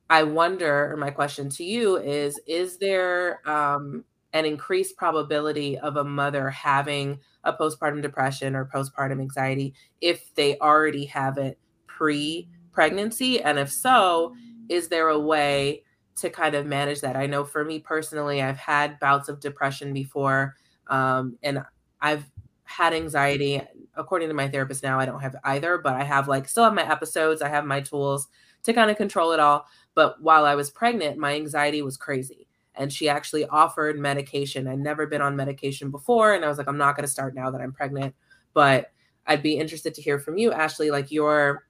I 0.08 0.24
wonder, 0.24 0.96
my 0.98 1.10
question 1.10 1.50
to 1.50 1.62
you 1.62 1.98
is, 1.98 2.40
is 2.48 2.78
there, 2.78 3.48
um, 3.48 4.04
an 4.32 4.44
increased 4.44 4.96
probability 4.96 5.78
of 5.78 5.96
a 5.96 6.04
mother 6.04 6.50
having 6.50 7.18
a 7.44 7.52
postpartum 7.52 8.02
depression 8.02 8.54
or 8.54 8.64
postpartum 8.64 9.20
anxiety 9.20 9.74
if 10.00 10.34
they 10.34 10.58
already 10.58 11.06
have 11.06 11.38
it 11.38 11.58
pre 11.86 12.48
pregnancy? 12.72 13.42
And 13.42 13.58
if 13.58 13.70
so, 13.70 14.34
is 14.68 14.88
there 14.88 15.08
a 15.08 15.18
way 15.18 15.84
to 16.16 16.30
kind 16.30 16.54
of 16.54 16.66
manage 16.66 17.00
that? 17.00 17.16
I 17.16 17.26
know 17.26 17.44
for 17.44 17.64
me 17.64 17.78
personally, 17.80 18.42
I've 18.42 18.58
had 18.58 19.00
bouts 19.00 19.28
of 19.28 19.40
depression 19.40 19.92
before, 19.92 20.54
um, 20.86 21.36
and 21.42 21.62
I've 22.00 22.24
had 22.64 22.92
anxiety. 22.92 23.60
According 23.96 24.28
to 24.28 24.34
my 24.34 24.48
therapist 24.48 24.82
now, 24.82 25.00
I 25.00 25.06
don't 25.06 25.20
have 25.20 25.34
either, 25.44 25.78
but 25.78 25.94
I 25.94 26.04
have 26.04 26.28
like 26.28 26.48
still 26.48 26.64
have 26.64 26.74
my 26.74 26.88
episodes, 26.88 27.42
I 27.42 27.48
have 27.48 27.64
my 27.64 27.80
tools 27.80 28.28
to 28.62 28.72
kind 28.72 28.90
of 28.90 28.96
control 28.96 29.32
it 29.32 29.40
all. 29.40 29.66
But 29.94 30.22
while 30.22 30.44
I 30.44 30.54
was 30.54 30.70
pregnant, 30.70 31.18
my 31.18 31.34
anxiety 31.34 31.82
was 31.82 31.96
crazy 31.96 32.46
and 32.80 32.90
she 32.90 33.10
actually 33.10 33.44
offered 33.44 33.98
medication. 33.98 34.66
I'd 34.66 34.78
never 34.78 35.06
been 35.06 35.20
on 35.20 35.36
medication 35.36 35.90
before, 35.90 36.32
and 36.32 36.42
I 36.42 36.48
was 36.48 36.56
like, 36.56 36.66
I'm 36.66 36.78
not 36.78 36.96
going 36.96 37.04
to 37.04 37.12
start 37.12 37.34
now 37.34 37.50
that 37.50 37.60
I'm 37.60 37.74
pregnant. 37.74 38.14
But 38.54 38.90
I'd 39.26 39.42
be 39.42 39.58
interested 39.58 39.92
to 39.94 40.02
hear 40.02 40.18
from 40.18 40.38
you, 40.38 40.50
Ashley, 40.50 40.90
like 40.90 41.12
your 41.12 41.66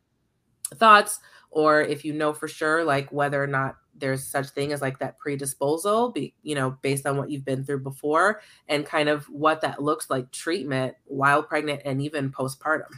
thoughts, 0.77 1.19
or 1.51 1.83
if 1.83 2.05
you 2.05 2.13
know 2.13 2.33
for 2.33 2.47
sure, 2.47 2.85
like 2.85 3.11
whether 3.11 3.43
or 3.43 3.49
not 3.49 3.75
there's 3.97 4.25
such 4.25 4.51
thing 4.51 4.73
as 4.73 4.81
like 4.81 5.01
that 5.01 5.17
predisposal, 5.19 6.15
be, 6.15 6.33
you 6.45 6.55
know, 6.55 6.79
based 6.81 7.05
on 7.07 7.17
what 7.17 7.29
you've 7.29 7.45
been 7.45 7.65
through 7.65 7.81
before, 7.83 8.41
and 8.69 8.87
kind 8.87 9.09
of 9.09 9.25
what 9.25 9.63
that 9.63 9.83
looks 9.83 10.11
like 10.11 10.31
treatment 10.31 10.95
while 11.07 11.43
pregnant 11.43 11.83
and 11.85 12.01
even 12.01 12.31
postpartum. 12.31 12.93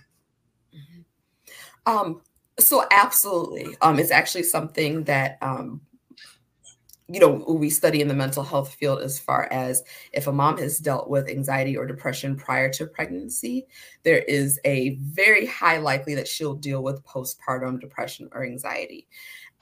Mm-hmm. 0.75 1.01
Um, 1.87 2.21
so 2.59 2.87
absolutely, 2.91 3.75
um, 3.81 3.99
it's 3.99 4.11
actually 4.11 4.43
something 4.43 5.05
that 5.05 5.39
um 5.41 5.81
you 7.09 7.21
know 7.21 7.45
we 7.49 7.69
study 7.69 8.01
in 8.01 8.09
the 8.09 8.15
mental 8.15 8.43
health 8.43 8.75
field 8.75 9.01
as 9.01 9.19
far 9.19 9.49
as 9.51 9.83
if 10.13 10.27
a 10.27 10.33
mom 10.33 10.59
has 10.59 10.79
dealt 10.79 11.09
with 11.09 11.29
anxiety 11.29 11.77
or 11.77 11.87
depression 11.87 12.37
prior 12.37 12.71
to 12.71 12.87
pregnancy 12.87 13.67
there 14.03 14.21
is 14.21 14.61
a 14.65 14.97
very 15.01 15.47
high 15.47 15.79
likely 15.79 16.15
that 16.15 16.29
she'll 16.29 16.55
deal 16.55 16.83
with 16.83 17.05
postpartum 17.05 17.81
depression 17.81 18.29
or 18.33 18.45
anxiety. 18.45 19.07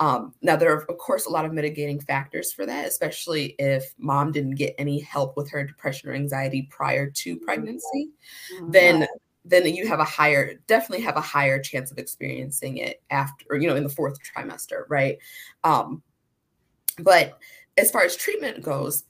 Um, 0.01 0.33
now 0.41 0.57
there 0.57 0.73
are 0.73 0.83
of 0.85 0.97
course 0.97 1.27
a 1.27 1.31
lot 1.31 1.45
of 1.45 1.53
mitigating 1.53 2.01
factors 2.01 2.53
for 2.53 2.65
that 2.65 2.87
especially 2.87 3.55
if 3.59 3.93
mom 3.99 4.33
didn't 4.33 4.55
get 4.55 4.75
any 4.79 4.99
help 4.99 5.37
with 5.37 5.51
her 5.51 5.63
depression 5.63 6.09
or 6.09 6.15
anxiety 6.15 6.69
prior 6.71 7.11
to 7.11 7.37
pregnancy 7.37 8.09
mm-hmm. 8.55 8.71
then 8.71 9.07
then 9.45 9.67
you 9.67 9.87
have 9.87 10.01
a 10.01 10.05
higher 10.05 10.55
definitely 10.67 11.05
have 11.05 11.17
a 11.17 11.21
higher 11.21 11.61
chance 11.61 11.91
of 11.91 11.99
experiencing 11.99 12.79
it 12.79 13.03
after 13.11 13.45
or 13.51 13.57
you 13.59 13.69
know 13.69 13.77
in 13.77 13.83
the 13.83 13.91
fourth 13.91 14.19
trimester 14.23 14.85
right? 14.89 15.19
Um, 15.65 16.03
but 17.03 17.39
as 17.77 17.91
far 17.91 18.03
as 18.03 18.17
treatment 18.17 18.63
goes, 18.63 19.05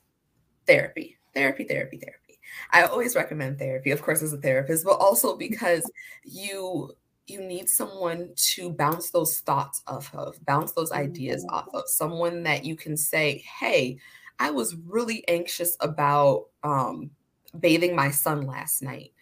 therapy, 0.66 1.18
therapy, 1.34 1.64
therapy, 1.64 1.98
therapy. 1.98 2.38
I 2.72 2.82
always 2.82 3.14
recommend 3.14 3.58
therapy, 3.58 3.90
of 3.90 4.02
course, 4.02 4.22
as 4.22 4.32
a 4.32 4.38
therapist, 4.38 4.84
but 4.84 4.98
also 4.98 5.36
because 5.36 5.88
you 6.24 6.92
you 7.26 7.40
need 7.40 7.68
someone 7.68 8.30
to 8.34 8.72
bounce 8.72 9.10
those 9.10 9.38
thoughts 9.38 9.82
off 9.86 10.12
of, 10.14 10.44
bounce 10.46 10.72
those 10.72 10.90
ideas 10.90 11.44
mm-hmm. 11.44 11.54
off 11.54 11.68
of, 11.72 11.84
someone 11.86 12.42
that 12.42 12.64
you 12.64 12.74
can 12.74 12.96
say, 12.96 13.44
"Hey, 13.58 13.98
I 14.38 14.50
was 14.50 14.74
really 14.74 15.26
anxious 15.28 15.76
about 15.80 16.46
um, 16.64 17.10
bathing 17.58 17.94
my 17.94 18.10
son 18.10 18.42
last 18.46 18.82
night, 18.82 19.12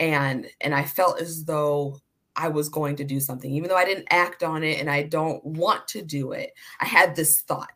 and 0.00 0.46
and 0.60 0.74
I 0.74 0.84
felt 0.84 1.20
as 1.20 1.44
though 1.44 2.00
I 2.36 2.48
was 2.48 2.68
going 2.68 2.96
to 2.96 3.04
do 3.04 3.18
something, 3.18 3.52
even 3.52 3.68
though 3.68 3.76
I 3.76 3.84
didn't 3.84 4.06
act 4.10 4.44
on 4.44 4.62
it 4.62 4.78
and 4.78 4.88
I 4.88 5.02
don't 5.02 5.44
want 5.44 5.88
to 5.88 6.02
do 6.02 6.32
it. 6.32 6.52
I 6.80 6.86
had 6.86 7.16
this 7.16 7.40
thought, 7.40 7.72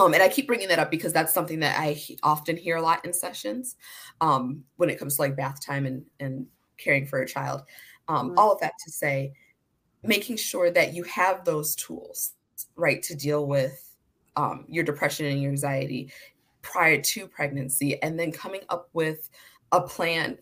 um, 0.00 0.14
and 0.14 0.22
I 0.22 0.28
keep 0.28 0.46
bringing 0.46 0.68
that 0.68 0.78
up 0.78 0.90
because 0.90 1.12
that's 1.12 1.32
something 1.32 1.60
that 1.60 1.78
I 1.78 2.00
often 2.22 2.56
hear 2.56 2.76
a 2.76 2.82
lot 2.82 3.04
in 3.04 3.12
sessions 3.12 3.76
um, 4.20 4.64
when 4.76 4.88
it 4.88 4.98
comes 4.98 5.16
to 5.16 5.22
like 5.22 5.36
bath 5.36 5.64
time 5.64 5.86
and, 5.86 6.04
and 6.18 6.46
caring 6.78 7.06
for 7.06 7.20
a 7.20 7.26
child. 7.26 7.62
Um, 8.08 8.30
mm-hmm. 8.30 8.38
All 8.38 8.52
of 8.52 8.60
that 8.60 8.72
to 8.84 8.90
say, 8.90 9.32
making 10.02 10.36
sure 10.36 10.70
that 10.70 10.94
you 10.94 11.02
have 11.04 11.44
those 11.44 11.74
tools, 11.74 12.32
right, 12.76 13.02
to 13.02 13.14
deal 13.14 13.46
with 13.46 13.94
um, 14.36 14.64
your 14.68 14.84
depression 14.84 15.26
and 15.26 15.40
your 15.40 15.50
anxiety 15.50 16.10
prior 16.62 17.00
to 17.00 17.26
pregnancy, 17.26 18.02
and 18.02 18.18
then 18.18 18.32
coming 18.32 18.62
up 18.68 18.88
with 18.92 19.28
a 19.72 19.80
plan. 19.80 20.38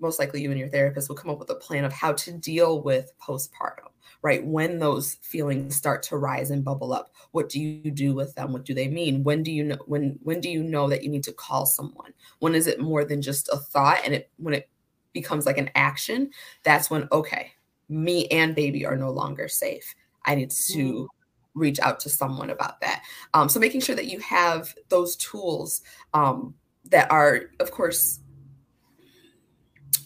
Most 0.00 0.18
likely, 0.18 0.40
you 0.40 0.50
and 0.50 0.58
your 0.58 0.68
therapist 0.68 1.08
will 1.08 1.16
come 1.16 1.30
up 1.30 1.38
with 1.38 1.50
a 1.50 1.56
plan 1.56 1.84
of 1.84 1.92
how 1.92 2.12
to 2.12 2.32
deal 2.32 2.80
with 2.80 3.12
postpartum 3.20 3.93
right? 4.22 4.44
When 4.44 4.78
those 4.78 5.14
feelings 5.22 5.76
start 5.76 6.02
to 6.04 6.16
rise 6.16 6.50
and 6.50 6.64
bubble 6.64 6.92
up, 6.92 7.10
what 7.32 7.48
do 7.48 7.60
you 7.60 7.90
do 7.90 8.14
with 8.14 8.34
them? 8.34 8.52
What 8.52 8.64
do 8.64 8.74
they 8.74 8.88
mean? 8.88 9.24
When 9.24 9.42
do 9.42 9.52
you 9.52 9.64
know 9.64 9.78
when 9.86 10.18
when 10.22 10.40
do 10.40 10.50
you 10.50 10.62
know 10.62 10.88
that 10.88 11.02
you 11.02 11.10
need 11.10 11.24
to 11.24 11.32
call 11.32 11.66
someone? 11.66 12.12
When 12.38 12.54
is 12.54 12.66
it 12.66 12.80
more 12.80 13.04
than 13.04 13.22
just 13.22 13.48
a 13.52 13.56
thought 13.56 14.00
and 14.04 14.14
it 14.14 14.30
when 14.36 14.54
it 14.54 14.68
becomes 15.14 15.46
like 15.46 15.58
an 15.58 15.70
action, 15.74 16.30
that's 16.62 16.90
when 16.90 17.08
okay, 17.10 17.52
me 17.88 18.26
and 18.28 18.54
baby 18.54 18.84
are 18.84 18.96
no 18.96 19.10
longer 19.10 19.48
safe. 19.48 19.94
I 20.26 20.34
need 20.34 20.50
to 20.50 20.78
mm. 20.78 21.06
reach 21.54 21.80
out 21.80 22.00
to 22.00 22.10
someone 22.10 22.50
about 22.50 22.80
that. 22.80 23.02
Um, 23.32 23.48
so 23.48 23.60
making 23.60 23.80
sure 23.80 23.96
that 23.96 24.06
you 24.06 24.18
have 24.20 24.74
those 24.88 25.16
tools 25.16 25.82
um, 26.12 26.54
that 26.90 27.10
are, 27.10 27.42
of 27.60 27.70
course, 27.70 28.20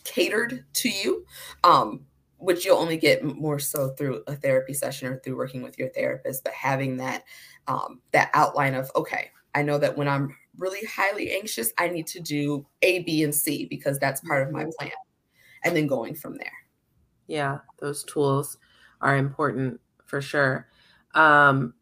catered 0.05 0.65
to 0.75 0.89
you. 0.89 1.25
Um, 1.65 2.05
which 2.39 2.65
you'll 2.65 2.79
only 2.79 2.97
get 2.97 3.23
more 3.25 3.59
so 3.59 3.91
through 3.91 4.23
a 4.27 4.35
therapy 4.35 4.73
session 4.73 5.09
or 5.09 5.19
through 5.19 5.37
working 5.37 5.63
with 5.63 5.79
your 5.79 5.89
therapist 5.91 6.45
but 6.45 6.53
having 6.53 6.97
that 6.97 7.25
um, 7.67 8.01
that 8.13 8.31
outline 8.35 8.75
of 8.75 8.91
okay 8.97 9.31
i 9.55 9.63
know 9.63 9.79
that 9.79 9.97
when 9.97 10.09
i'm 10.09 10.35
really 10.57 10.87
highly 10.87 11.33
anxious 11.33 11.73
i 11.79 11.89
need 11.89 12.07
to 12.07 12.21
do 12.21 12.67
a 12.83 13.03
b 13.03 13.23
and 13.23 13.35
c 13.35 13.67
because 13.67 13.99
that's 13.99 14.21
part 14.23 14.47
of 14.47 14.53
my 14.53 14.63
mm-hmm. 14.63 14.71
plan 14.79 14.93
and 15.65 15.77
then 15.77 15.87
going 15.87 16.15
from 16.15 16.37
there. 16.37 16.53
Yeah 17.27 17.59
those 17.81 18.05
tools 18.05 18.59
are 19.01 19.17
important 19.17 19.81
for 20.07 20.21
sure. 20.21 20.69
Um, 21.15 21.75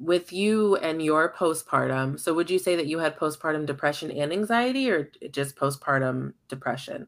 with 0.00 0.32
you 0.32 0.76
and 0.76 1.00
your 1.00 1.32
postpartum 1.32 2.18
so 2.18 2.34
would 2.34 2.50
you 2.50 2.58
say 2.58 2.74
that 2.74 2.88
you 2.88 2.98
had 2.98 3.16
postpartum 3.16 3.64
depression 3.64 4.10
and 4.10 4.32
anxiety 4.32 4.90
or 4.90 5.12
just 5.30 5.54
postpartum 5.54 6.32
depression 6.48 7.06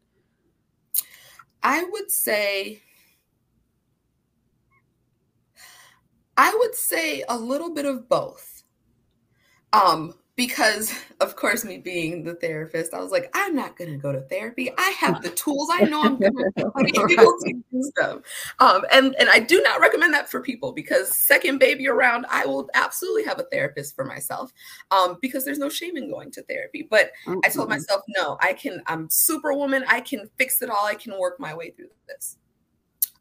I 1.62 1.84
would 1.84 2.10
say 2.10 2.82
I 6.36 6.54
would 6.60 6.74
say 6.76 7.24
a 7.28 7.36
little 7.36 7.74
bit 7.74 7.84
of 7.84 8.08
both. 8.08 8.62
Um, 9.72 10.14
because 10.38 10.94
of 11.20 11.36
course, 11.36 11.64
me 11.64 11.76
being 11.76 12.22
the 12.22 12.34
therapist, 12.36 12.94
I 12.94 13.00
was 13.00 13.10
like, 13.10 13.28
I'm 13.34 13.54
not 13.54 13.76
going 13.76 13.90
to 13.90 13.98
go 13.98 14.12
to 14.12 14.20
therapy. 14.20 14.70
I 14.78 14.90
have 14.90 15.20
the 15.20 15.30
tools. 15.30 15.68
I 15.70 15.82
know 15.82 16.00
I'm 16.02 16.16
going 16.16 16.32
to 16.32 16.52
be 16.54 16.62
able 17.12 17.36
to 17.40 17.62
use 17.70 17.92
them. 17.96 18.22
Um, 18.60 18.86
and 18.90 19.14
and 19.18 19.28
I 19.28 19.40
do 19.40 19.60
not 19.60 19.80
recommend 19.80 20.14
that 20.14 20.30
for 20.30 20.40
people 20.40 20.72
because 20.72 21.14
second 21.14 21.58
baby 21.58 21.88
around, 21.88 22.24
I 22.30 22.46
will 22.46 22.70
absolutely 22.72 23.24
have 23.24 23.38
a 23.40 23.46
therapist 23.50 23.94
for 23.94 24.04
myself. 24.04 24.52
Um, 24.92 25.18
because 25.20 25.44
there's 25.44 25.58
no 25.58 25.68
shame 25.68 25.96
in 25.96 26.08
going 26.08 26.30
to 26.30 26.42
therapy. 26.44 26.86
But 26.88 27.10
mm-hmm. 27.26 27.40
I 27.44 27.48
told 27.48 27.68
myself, 27.68 28.02
no, 28.16 28.38
I 28.40 28.54
can. 28.54 28.80
I'm 28.86 29.10
superwoman. 29.10 29.84
I 29.88 30.00
can 30.00 30.30
fix 30.38 30.62
it 30.62 30.70
all. 30.70 30.86
I 30.86 30.94
can 30.94 31.18
work 31.18 31.38
my 31.38 31.54
way 31.54 31.70
through 31.70 31.90
this. 32.06 32.36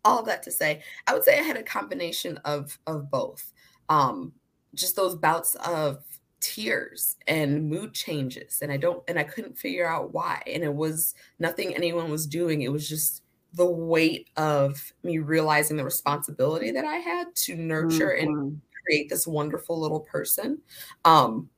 All 0.05 0.19
of 0.19 0.27
that 0.27 0.43
to 0.43 0.51
say, 0.51 0.83
I 1.07 1.13
would 1.13 1.23
say 1.23 1.37
I 1.37 1.41
had 1.41 1.57
a 1.57 1.63
combination 1.63 2.37
of 2.45 2.77
of 2.85 3.09
both. 3.09 3.51
Um, 3.89 4.33
just 4.75 4.95
those 4.95 5.15
bouts 5.15 5.55
of 5.55 6.03
tears 6.39 7.15
and 7.27 7.69
mood 7.69 7.93
changes 7.93 8.59
and 8.61 8.71
i 8.71 8.77
don't 8.77 9.03
and 9.07 9.17
i 9.17 9.23
couldn't 9.23 9.57
figure 9.57 9.87
out 9.87 10.13
why 10.13 10.41
and 10.45 10.63
it 10.63 10.73
was 10.73 11.15
nothing 11.39 11.75
anyone 11.75 12.11
was 12.11 12.27
doing 12.27 12.61
it 12.61 12.71
was 12.71 12.87
just 12.87 13.23
the 13.53 13.65
weight 13.65 14.29
of 14.37 14.93
me 15.03 15.17
realizing 15.17 15.77
the 15.77 15.83
responsibility 15.83 16.69
that 16.71 16.85
i 16.85 16.97
had 16.97 17.33
to 17.35 17.55
nurture 17.55 18.15
mm-hmm. 18.17 18.27
and 18.27 18.61
create 18.85 19.09
this 19.09 19.25
wonderful 19.25 19.79
little 19.79 20.01
person 20.01 20.59
um 21.05 21.49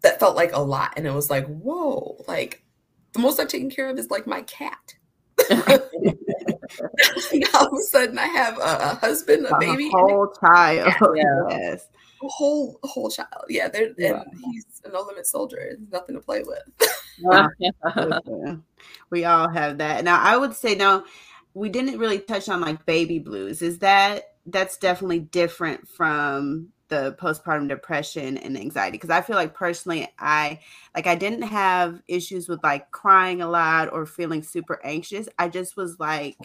that 0.00 0.18
felt 0.18 0.36
like 0.36 0.52
a 0.54 0.60
lot 0.60 0.94
and 0.96 1.06
it 1.06 1.12
was 1.12 1.28
like 1.28 1.46
whoa 1.46 2.16
like 2.26 2.64
the 3.12 3.18
most 3.18 3.38
i've 3.38 3.48
taken 3.48 3.70
care 3.70 3.90
of 3.90 3.98
is 3.98 4.10
like 4.10 4.26
my 4.26 4.42
cat 4.42 4.94
all 7.54 7.66
of 7.66 7.72
a 7.72 7.82
sudden 7.82 8.18
I 8.18 8.26
have 8.26 8.58
a, 8.58 8.60
a 8.60 8.98
husband, 9.00 9.46
a, 9.46 9.54
a 9.54 9.60
baby, 9.60 9.90
whole 9.92 10.32
child. 10.40 10.92
Yeah. 11.16 11.46
Yes 11.50 11.86
whole 12.28 12.78
whole 12.82 13.10
child. 13.10 13.44
Yeah, 13.48 13.68
they're 13.68 13.92
yeah. 13.98 14.22
and 14.22 14.40
he's 14.52 14.66
a 14.84 14.90
no 14.90 15.02
limit 15.02 15.26
soldier. 15.26 15.76
nothing 15.90 16.14
to 16.14 16.20
play 16.20 16.42
with. 16.42 16.62
we 19.10 19.24
all 19.24 19.48
have 19.48 19.78
that. 19.78 20.04
Now 20.04 20.20
I 20.20 20.36
would 20.36 20.54
say 20.54 20.74
now 20.74 21.04
we 21.54 21.68
didn't 21.68 21.98
really 21.98 22.18
touch 22.18 22.48
on 22.48 22.60
like 22.60 22.84
baby 22.86 23.18
blues. 23.18 23.62
Is 23.62 23.78
that 23.78 24.34
that's 24.46 24.76
definitely 24.76 25.20
different 25.20 25.88
from 25.88 26.68
the 26.88 27.16
postpartum 27.18 27.68
depression 27.68 28.36
and 28.38 28.58
anxiety 28.58 28.96
because 28.96 29.10
I 29.10 29.22
feel 29.22 29.36
like 29.36 29.54
personally 29.54 30.06
I 30.18 30.60
like 30.94 31.06
I 31.06 31.14
didn't 31.14 31.42
have 31.42 32.02
issues 32.08 32.48
with 32.48 32.62
like 32.62 32.90
crying 32.90 33.40
a 33.40 33.48
lot 33.48 33.92
or 33.92 34.06
feeling 34.06 34.42
super 34.42 34.80
anxious. 34.84 35.28
I 35.38 35.48
just 35.48 35.76
was 35.76 35.98
like 35.98 36.36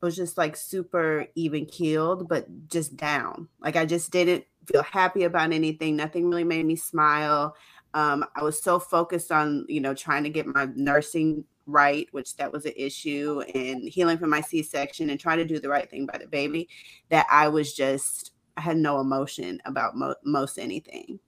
was 0.00 0.16
just 0.16 0.38
like 0.38 0.56
super 0.56 1.26
even 1.34 1.66
keeled, 1.66 2.28
but 2.28 2.46
just 2.68 2.96
down. 2.96 3.48
Like 3.60 3.76
I 3.76 3.84
just 3.84 4.10
didn't 4.10 4.44
feel 4.66 4.82
happy 4.82 5.24
about 5.24 5.52
anything. 5.52 5.96
Nothing 5.96 6.28
really 6.28 6.44
made 6.44 6.66
me 6.66 6.76
smile. 6.76 7.56
Um, 7.94 8.24
I 8.36 8.42
was 8.42 8.62
so 8.62 8.78
focused 8.78 9.32
on, 9.32 9.64
you 9.68 9.80
know, 9.80 9.94
trying 9.94 10.24
to 10.24 10.30
get 10.30 10.46
my 10.46 10.68
nursing 10.74 11.44
right, 11.66 12.06
which 12.12 12.36
that 12.36 12.52
was 12.52 12.64
an 12.64 12.74
issue, 12.76 13.42
and 13.54 13.88
healing 13.88 14.18
from 14.18 14.30
my 14.30 14.40
C-section 14.40 15.10
and 15.10 15.18
trying 15.18 15.38
to 15.38 15.44
do 15.44 15.58
the 15.58 15.68
right 15.68 15.90
thing 15.90 16.06
by 16.06 16.18
the 16.18 16.26
baby, 16.26 16.68
that 17.08 17.26
I 17.30 17.48
was 17.48 17.74
just 17.74 18.32
I 18.56 18.60
had 18.60 18.76
no 18.76 19.00
emotion 19.00 19.60
about 19.64 19.96
mo- 19.96 20.16
most 20.24 20.58
anything. 20.58 21.20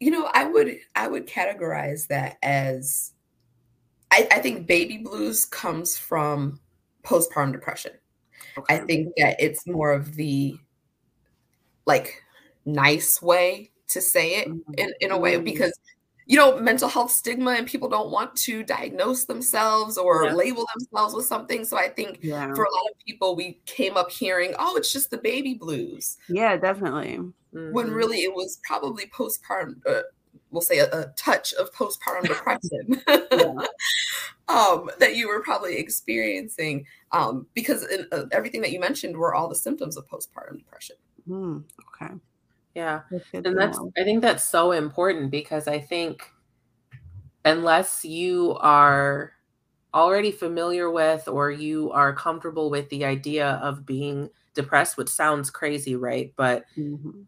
You 0.00 0.10
know, 0.10 0.30
I 0.32 0.44
would 0.44 0.78
I 0.94 1.08
would 1.08 1.26
categorize 1.26 2.06
that 2.08 2.36
as 2.42 3.12
I, 4.12 4.28
I 4.30 4.38
think 4.40 4.66
baby 4.66 4.98
blues 4.98 5.46
comes 5.46 5.96
from 5.96 6.60
postpartum 7.02 7.52
depression. 7.52 7.92
Okay. 8.58 8.76
I 8.76 8.78
think 8.80 9.14
that 9.16 9.36
it's 9.40 9.66
more 9.66 9.90
of 9.90 10.14
the 10.14 10.54
like 11.86 12.22
nice 12.66 13.20
way 13.22 13.70
to 13.88 14.02
say 14.02 14.36
it 14.36 14.48
mm-hmm. 14.48 14.74
in, 14.76 14.92
in 15.00 15.10
a 15.10 15.18
way 15.18 15.34
mm-hmm. 15.34 15.44
because 15.44 15.72
you 16.26 16.36
know 16.36 16.60
mental 16.60 16.88
health 16.88 17.10
stigma 17.10 17.52
and 17.52 17.66
people 17.66 17.88
don't 17.88 18.10
want 18.10 18.36
to 18.36 18.62
diagnose 18.62 19.24
themselves 19.24 19.96
or 19.96 20.24
yeah. 20.24 20.32
label 20.32 20.66
themselves 20.76 21.14
with 21.14 21.26
something 21.26 21.64
so 21.64 21.76
i 21.76 21.88
think 21.88 22.20
yeah. 22.22 22.54
for 22.54 22.62
a 22.62 22.72
lot 22.72 22.90
of 22.90 22.98
people 23.04 23.34
we 23.34 23.58
came 23.66 23.96
up 23.96 24.10
hearing 24.10 24.54
oh 24.58 24.76
it's 24.76 24.92
just 24.92 25.10
the 25.10 25.18
baby 25.18 25.54
blues 25.54 26.16
yeah 26.28 26.56
definitely 26.56 27.18
mm-hmm. 27.18 27.72
when 27.72 27.90
really 27.90 28.18
it 28.18 28.32
was 28.32 28.60
probably 28.64 29.06
postpartum 29.06 29.74
uh, 29.86 30.02
we'll 30.52 30.62
say 30.62 30.78
a, 30.78 30.86
a 30.92 31.06
touch 31.16 31.52
of 31.54 31.72
postpartum 31.72 32.22
depression 32.28 33.02
um, 34.48 34.90
that 35.00 35.16
you 35.16 35.26
were 35.26 35.42
probably 35.42 35.76
experiencing 35.78 36.86
um, 37.10 37.46
because 37.54 37.84
in, 37.88 38.06
uh, 38.12 38.24
everything 38.30 38.60
that 38.60 38.70
you 38.70 38.78
mentioned 38.78 39.16
were 39.16 39.34
all 39.34 39.48
the 39.48 39.54
symptoms 39.54 39.96
of 39.96 40.06
postpartum 40.06 40.58
depression. 40.58 40.96
Mm, 41.28 41.64
okay. 41.94 42.14
Yeah. 42.74 43.00
and 43.32 43.58
that's, 43.58 43.78
I 43.98 44.04
think 44.04 44.22
that's 44.22 44.44
so 44.44 44.72
important 44.72 45.30
because 45.30 45.68
I 45.68 45.78
think 45.78 46.22
unless 47.44 48.04
you 48.04 48.56
are 48.60 49.32
already 49.92 50.30
familiar 50.30 50.90
with 50.90 51.28
or 51.28 51.50
you 51.50 51.90
are 51.92 52.14
comfortable 52.14 52.70
with 52.70 52.88
the 52.88 53.04
idea 53.04 53.60
of 53.62 53.84
being 53.84 54.30
depressed, 54.54 54.96
which 54.96 55.10
sounds 55.10 55.50
crazy, 55.50 55.96
right? 55.96 56.32
But 56.36 56.64
mm-hmm 56.76 57.22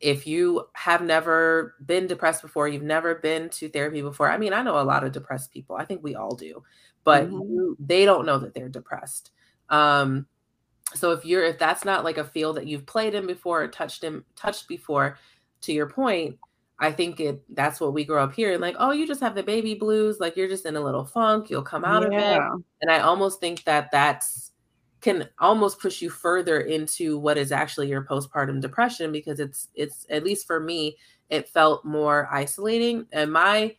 if 0.00 0.26
you 0.26 0.66
have 0.72 1.02
never 1.02 1.74
been 1.84 2.06
depressed 2.06 2.42
before, 2.42 2.66
you've 2.68 2.82
never 2.82 3.16
been 3.16 3.50
to 3.50 3.68
therapy 3.68 4.00
before. 4.00 4.30
I 4.30 4.38
mean, 4.38 4.52
I 4.52 4.62
know 4.62 4.80
a 4.80 4.82
lot 4.82 5.04
of 5.04 5.12
depressed 5.12 5.52
people. 5.52 5.76
I 5.76 5.84
think 5.84 6.02
we 6.02 6.14
all 6.14 6.34
do, 6.34 6.62
but 7.04 7.26
mm-hmm. 7.26 7.52
you, 7.52 7.76
they 7.78 8.04
don't 8.04 8.26
know 8.26 8.38
that 8.38 8.54
they're 8.54 8.68
depressed. 8.68 9.30
Um, 9.68 10.26
so 10.94 11.12
if 11.12 11.24
you're 11.24 11.44
if 11.44 11.58
that's 11.58 11.84
not 11.84 12.02
like 12.02 12.18
a 12.18 12.24
field 12.24 12.56
that 12.56 12.66
you've 12.66 12.86
played 12.86 13.14
in 13.14 13.26
before 13.26 13.62
or 13.62 13.68
touched 13.68 14.02
in 14.02 14.24
touched 14.36 14.66
before, 14.66 15.18
to 15.62 15.72
your 15.72 15.86
point, 15.86 16.38
I 16.78 16.92
think 16.92 17.20
it 17.20 17.42
that's 17.54 17.80
what 17.80 17.92
we 17.92 18.04
grow 18.04 18.24
up 18.24 18.32
here 18.32 18.52
and 18.52 18.60
like, 18.60 18.76
oh, 18.78 18.90
you 18.92 19.06
just 19.06 19.20
have 19.20 19.34
the 19.34 19.42
baby 19.42 19.74
blues, 19.74 20.18
like 20.18 20.36
you're 20.36 20.48
just 20.48 20.66
in 20.66 20.76
a 20.76 20.80
little 20.80 21.04
funk, 21.04 21.50
you'll 21.50 21.62
come 21.62 21.84
out 21.84 22.10
yeah. 22.10 22.36
of 22.36 22.58
it. 22.58 22.64
And 22.80 22.90
I 22.90 23.00
almost 23.00 23.38
think 23.38 23.64
that 23.64 23.90
that's 23.92 24.49
can 25.00 25.28
almost 25.38 25.80
push 25.80 26.02
you 26.02 26.10
further 26.10 26.60
into 26.60 27.18
what 27.18 27.38
is 27.38 27.52
actually 27.52 27.88
your 27.88 28.04
postpartum 28.04 28.60
depression 28.60 29.12
because 29.12 29.40
it's 29.40 29.68
it's 29.74 30.06
at 30.10 30.24
least 30.24 30.46
for 30.46 30.60
me 30.60 30.96
it 31.28 31.48
felt 31.48 31.84
more 31.84 32.28
isolating. 32.32 33.06
In 33.12 33.30
my 33.30 33.76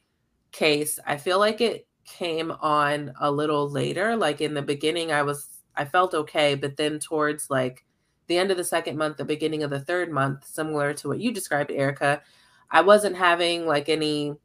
case 0.51 0.99
i 1.07 1.15
feel 1.15 1.39
like 1.39 1.61
it 1.61 1.87
came 2.05 2.51
on 2.51 3.13
a 3.21 3.31
little 3.31 3.69
later. 3.69 4.15
Like 4.15 4.41
in 4.41 4.53
the 4.53 4.61
beginning 4.61 5.11
i 5.11 5.21
was 5.21 5.47
i 5.75 5.85
felt 5.85 6.13
okay 6.13 6.55
but 6.55 6.75
then 6.77 6.99
towards 6.99 7.49
like 7.49 7.85
the 8.27 8.37
end 8.37 8.51
of 8.51 8.57
the 8.57 8.63
second 8.63 8.97
month 8.97 9.17
the 9.17 9.25
beginning 9.25 9.63
of 9.63 9.69
the 9.69 9.79
third 9.79 10.11
month 10.11 10.45
similar 10.45 10.93
to 10.93 11.07
what 11.07 11.19
you 11.19 11.33
described 11.33 11.69
aryka 11.69 12.21
i 12.69 12.81
wasn't 12.81 13.15
having 13.15 13.65
like 13.65 13.87
any 13.87 14.35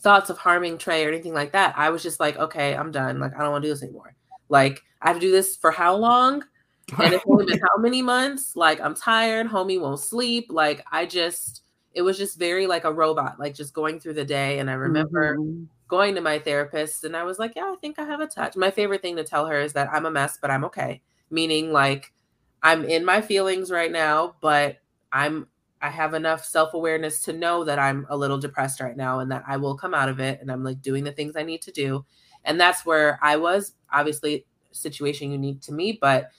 thoughts 0.00 0.30
of 0.30 0.38
harming 0.38 0.78
trey 0.78 1.04
or 1.04 1.08
anything 1.08 1.34
like 1.34 1.52
that. 1.52 1.74
I 1.76 1.90
was 1.90 2.02
just 2.02 2.20
like 2.20 2.36
okay 2.38 2.74
i'm 2.74 2.90
done. 2.90 3.18
Like 3.20 3.34
i 3.34 3.42
don't 3.42 3.52
want 3.52 3.62
to 3.62 3.68
do 3.68 3.72
this 3.72 3.82
anymore. 3.82 4.14
Like 4.48 4.82
I 5.00 5.08
have 5.08 5.16
to 5.16 5.20
do 5.20 5.32
this 5.32 5.56
for 5.56 5.70
how 5.70 5.96
long? 5.96 6.44
And 6.98 7.12
it's 7.12 7.24
only 7.28 7.44
been 7.44 7.60
how 7.60 7.76
many 7.76 8.00
months? 8.00 8.56
Like 8.56 8.80
I'm 8.80 8.94
tired, 8.94 9.46
homie 9.46 9.78
won't 9.78 10.00
sleep. 10.00 10.46
Like 10.48 10.82
I 10.90 11.04
just 11.04 11.62
it 11.92 12.00
was 12.00 12.16
just 12.16 12.38
very 12.38 12.66
like 12.66 12.84
a 12.84 12.92
robot, 12.92 13.38
like 13.38 13.54
just 13.54 13.74
going 13.74 14.00
through 14.00 14.14
the 14.14 14.24
day. 14.24 14.58
And 14.58 14.70
I 14.70 14.74
remember 14.74 15.36
mm-hmm. 15.36 15.64
going 15.86 16.14
to 16.14 16.22
my 16.22 16.38
therapist 16.38 17.04
and 17.04 17.14
I 17.14 17.24
was 17.24 17.38
like, 17.38 17.52
Yeah, 17.56 17.64
I 17.64 17.76
think 17.82 17.98
I 17.98 18.04
have 18.04 18.20
a 18.20 18.26
touch. 18.26 18.56
My 18.56 18.70
favorite 18.70 19.02
thing 19.02 19.16
to 19.16 19.24
tell 19.24 19.44
her 19.46 19.60
is 19.60 19.74
that 19.74 19.90
I'm 19.92 20.06
a 20.06 20.10
mess, 20.10 20.38
but 20.40 20.50
I'm 20.50 20.64
okay. 20.64 21.02
Meaning 21.30 21.72
like 21.72 22.10
I'm 22.62 22.84
in 22.84 23.04
my 23.04 23.20
feelings 23.20 23.70
right 23.70 23.92
now, 23.92 24.36
but 24.40 24.78
I'm 25.12 25.46
I 25.80 25.90
have 25.90 26.14
enough 26.14 26.44
self-awareness 26.44 27.22
to 27.24 27.32
know 27.32 27.64
that 27.64 27.78
I'm 27.78 28.06
a 28.08 28.16
little 28.16 28.38
depressed 28.38 28.80
right 28.80 28.96
now 28.96 29.20
and 29.20 29.30
that 29.30 29.44
I 29.46 29.58
will 29.58 29.76
come 29.76 29.94
out 29.94 30.08
of 30.08 30.20
it 30.20 30.40
and 30.40 30.50
I'm 30.50 30.64
like 30.64 30.82
doing 30.82 31.04
the 31.04 31.12
things 31.12 31.36
I 31.36 31.42
need 31.42 31.62
to 31.62 31.70
do. 31.70 32.04
And 32.44 32.60
that's 32.60 32.84
where 32.84 33.18
I 33.22 33.36
was 33.36 33.74
obviously 33.92 34.46
situation 34.78 35.32
unique 35.32 35.60
to 35.62 35.72
me, 35.72 35.98
but 36.00 36.30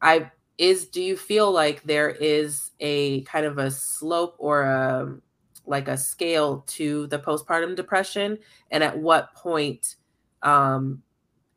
I 0.00 0.30
is 0.58 0.88
do 0.88 1.02
you 1.02 1.16
feel 1.16 1.50
like 1.50 1.82
there 1.82 2.10
is 2.10 2.70
a 2.80 3.22
kind 3.22 3.44
of 3.46 3.58
a 3.58 3.70
slope 3.70 4.36
or 4.38 4.62
a 4.62 5.16
like 5.66 5.88
a 5.88 5.96
scale 5.96 6.64
to 6.66 7.06
the 7.08 7.18
postpartum 7.18 7.76
depression 7.76 8.38
and 8.70 8.84
at 8.84 8.98
what 8.98 9.34
point 9.34 9.96
um 10.42 11.02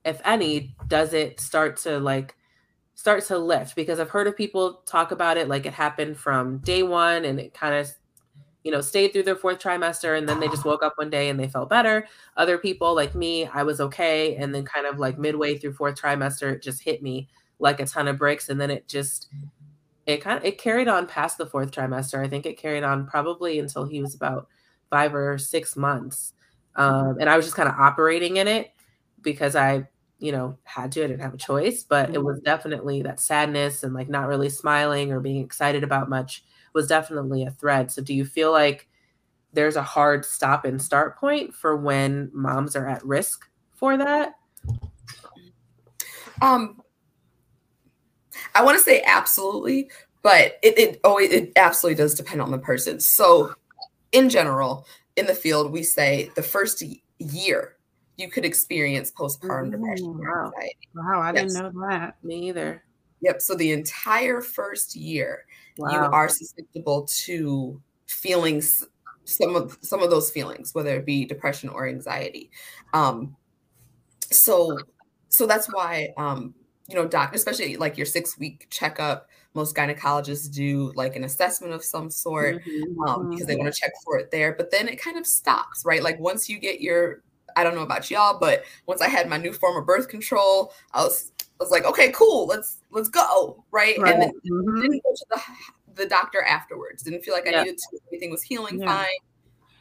if 0.06 0.22
any, 0.26 0.76
does 0.88 1.14
it 1.14 1.40
start 1.40 1.78
to 1.78 2.00
like 2.00 2.36
start 2.96 3.24
to 3.26 3.38
lift? 3.38 3.76
Because 3.76 4.00
I've 4.00 4.10
heard 4.10 4.28
of 4.28 4.36
people 4.38 4.82
talk 4.86 5.12
about 5.12 5.38
it 5.38 5.48
like 5.48 5.66
it 5.66 5.74
happened 5.74 6.18
from 6.18 6.60
day 6.60 6.84
one 6.84 7.26
and 7.26 7.40
it 7.40 7.54
kind 7.54 7.76
of 7.76 7.90
you 8.64 8.72
know, 8.72 8.82
stayed 8.82 9.14
through 9.14 9.24
their 9.24 9.36
fourth 9.36 9.60
trimester 9.60 10.18
and 10.18 10.28
then 10.28 10.40
they 10.40 10.48
just 10.48 10.66
woke 10.66 10.84
up 10.84 10.98
one 10.98 11.10
day 11.10 11.30
and 11.30 11.40
they 11.40 11.48
felt 11.48 11.70
better. 11.70 12.06
Other 12.36 12.58
people 12.58 12.94
like 12.94 13.16
me, 13.16 13.48
I 13.48 13.64
was 13.64 13.80
okay. 13.80 14.36
And 14.36 14.54
then 14.54 14.66
kind 14.66 14.86
of 14.86 15.00
like 15.00 15.18
midway 15.18 15.58
through 15.58 15.74
fourth 15.74 16.00
trimester, 16.00 16.54
it 16.54 16.62
just 16.62 16.84
hit 16.84 17.02
me 17.02 17.30
like 17.60 17.80
a 17.80 17.86
ton 17.86 18.08
of 18.08 18.18
bricks. 18.18 18.50
And 18.50 18.60
then 18.60 18.70
it 18.70 18.88
just 18.88 19.30
it 20.06 20.22
kind 20.22 20.38
of 20.38 20.44
it 20.44 20.58
carried 20.58 20.88
on 20.88 21.08
past 21.08 21.38
the 21.38 21.46
fourth 21.46 21.72
trimester. 21.72 22.24
I 22.24 22.28
think 22.28 22.46
it 22.46 22.58
carried 22.58 22.84
on 22.84 23.08
probably 23.08 23.60
until 23.60 23.86
he 23.86 24.02
was 24.02 24.16
about 24.16 24.48
five 24.90 25.16
or 25.16 25.38
six 25.38 25.76
months. 25.76 26.34
Um, 26.76 27.18
and 27.20 27.30
I 27.30 27.38
was 27.38 27.46
just 27.46 27.56
kind 27.56 27.70
of 27.70 27.76
operating 27.76 28.38
in 28.38 28.48
it 28.48 28.72
because 29.22 29.56
I, 29.56 29.88
you 30.20 30.32
know, 30.32 30.58
had 30.64 30.92
to, 30.94 31.04
I 31.04 31.08
didn't 31.08 31.22
have 31.22 31.34
a 31.34 31.38
choice, 31.38 31.84
but 31.84 32.14
it 32.14 32.24
was 32.24 32.38
mm-hmm. 32.38 32.46
definitely 32.46 33.02
that 33.04 33.20
sadness 33.20 33.84
and 33.84 33.94
like 33.94 34.10
not 34.10 34.28
really 34.28 34.50
smiling 34.50 35.12
or 35.12 35.20
being 35.20 35.44
excited 35.44 35.84
about 35.84 36.10
much 36.10 36.44
was 36.74 36.88
definitely 36.88 37.44
a 37.44 37.52
thread. 37.52 37.92
So 37.92 38.02
do 38.02 38.14
you 38.14 38.26
feel 38.26 38.52
like 38.52 38.88
there's 39.54 39.76
a 39.76 39.84
hard 39.84 40.26
stop 40.26 40.66
and 40.66 40.82
start 40.82 41.18
point 41.18 41.54
for 41.54 41.76
when 41.76 42.30
moms 42.34 42.76
are 42.76 42.88
at 42.88 43.06
risk 43.06 43.50
for 43.72 43.98
that? 43.98 44.36
Um 46.42 46.82
I 48.56 48.64
want 48.64 48.78
to 48.78 48.84
say 48.84 49.02
absolutely, 49.06 49.90
but 50.22 50.58
it 50.64 50.78
it 50.78 51.00
always 51.04 51.32
it 51.32 51.52
absolutely 51.56 51.96
does 51.96 52.16
depend 52.16 52.42
on 52.42 52.52
the 52.52 52.58
person. 52.58 53.00
So 53.00 53.54
in 54.12 54.30
general, 54.30 54.88
in 55.16 55.26
the 55.26 55.36
field, 55.36 55.72
we 55.72 55.84
say 55.84 56.32
the 56.36 56.44
first 56.44 56.84
year 57.20 57.76
you 58.18 58.30
could 58.30 58.46
experience 58.46 59.12
postpartum 59.12 59.72
depression. 59.72 60.18
Wow. 60.18 60.52
Wow, 60.94 61.22
I 61.22 61.32
yes. 61.34 61.54
didn't 61.54 61.74
know 61.74 61.88
that. 61.90 62.16
Me 62.24 62.50
either. 62.50 62.84
Yep. 63.22 63.42
So 63.42 63.56
the 63.56 63.72
entire 63.72 64.42
first 64.42 64.96
year, 64.96 65.46
wow. 65.80 65.92
you 65.92 65.98
are 65.98 66.30
susceptible 66.30 67.08
to 67.26 67.82
feelings, 68.08 68.86
some 69.26 69.56
of 69.56 69.78
some 69.82 70.02
of 70.02 70.10
those 70.10 70.32
feelings, 70.32 70.74
whether 70.74 70.96
it 70.96 71.06
be 71.06 71.26
depression 71.26 71.70
or 71.70 71.88
anxiety. 71.88 72.52
Um, 72.94 73.36
so 74.32 74.78
so 75.30 75.46
that's 75.46 75.68
why 75.74 76.10
um, 76.18 76.54
you 76.90 76.96
know, 76.96 77.08
doc, 77.08 77.36
especially 77.36 77.78
like 77.78 77.98
your 77.98 78.06
six 78.06 78.38
week 78.38 78.68
checkup, 78.70 79.30
most 79.54 79.76
gynecologists 79.76 80.52
do 80.52 80.92
like 80.96 81.16
an 81.16 81.24
assessment 81.24 81.74
of 81.74 81.84
some 81.84 82.10
sort 82.10 82.64
mm-hmm. 82.64 83.02
um, 83.02 83.30
because 83.30 83.46
they 83.46 83.56
want 83.56 83.72
to 83.72 83.80
check 83.80 83.92
for 84.04 84.18
it 84.18 84.32
there. 84.32 84.54
But 84.58 84.72
then 84.72 84.88
it 84.88 85.02
kind 85.02 85.18
of 85.18 85.28
stops, 85.28 85.84
right? 85.86 86.02
Like 86.02 86.20
once 86.20 86.50
you 86.50 86.58
get 86.58 86.82
your, 86.82 87.22
I 87.56 87.64
don't 87.64 87.76
know 87.76 87.84
about 87.84 88.10
y'all, 88.10 88.40
but 88.40 88.64
once 88.88 89.02
I 89.02 89.08
had 89.08 89.30
my 89.30 89.38
new 89.38 89.54
form 89.54 89.78
of 89.78 89.86
birth 89.86 90.08
control, 90.08 90.74
I 90.94 91.04
was 91.04 91.32
was 91.60 91.72
like, 91.72 91.86
okay, 91.86 92.12
cool, 92.12 92.48
let's 92.48 92.78
let's 92.92 93.10
go, 93.10 93.64
right? 93.72 93.98
right. 94.00 94.14
And 94.14 94.22
then 94.22 94.32
mm-hmm. 94.50 94.82
didn't 94.82 95.04
go 95.04 95.14
to 95.14 95.26
the 95.30 95.42
the 95.96 96.06
doctor 96.08 96.42
afterwards. 96.42 97.04
Didn't 97.04 97.24
feel 97.24 97.34
like 97.34 97.48
I 97.48 97.52
yeah. 97.52 97.64
needed 97.64 97.78
to. 97.78 98.00
Everything 98.08 98.32
was 98.32 98.42
healing 98.42 98.80
yeah. 98.80 98.86
fine. 98.86 99.18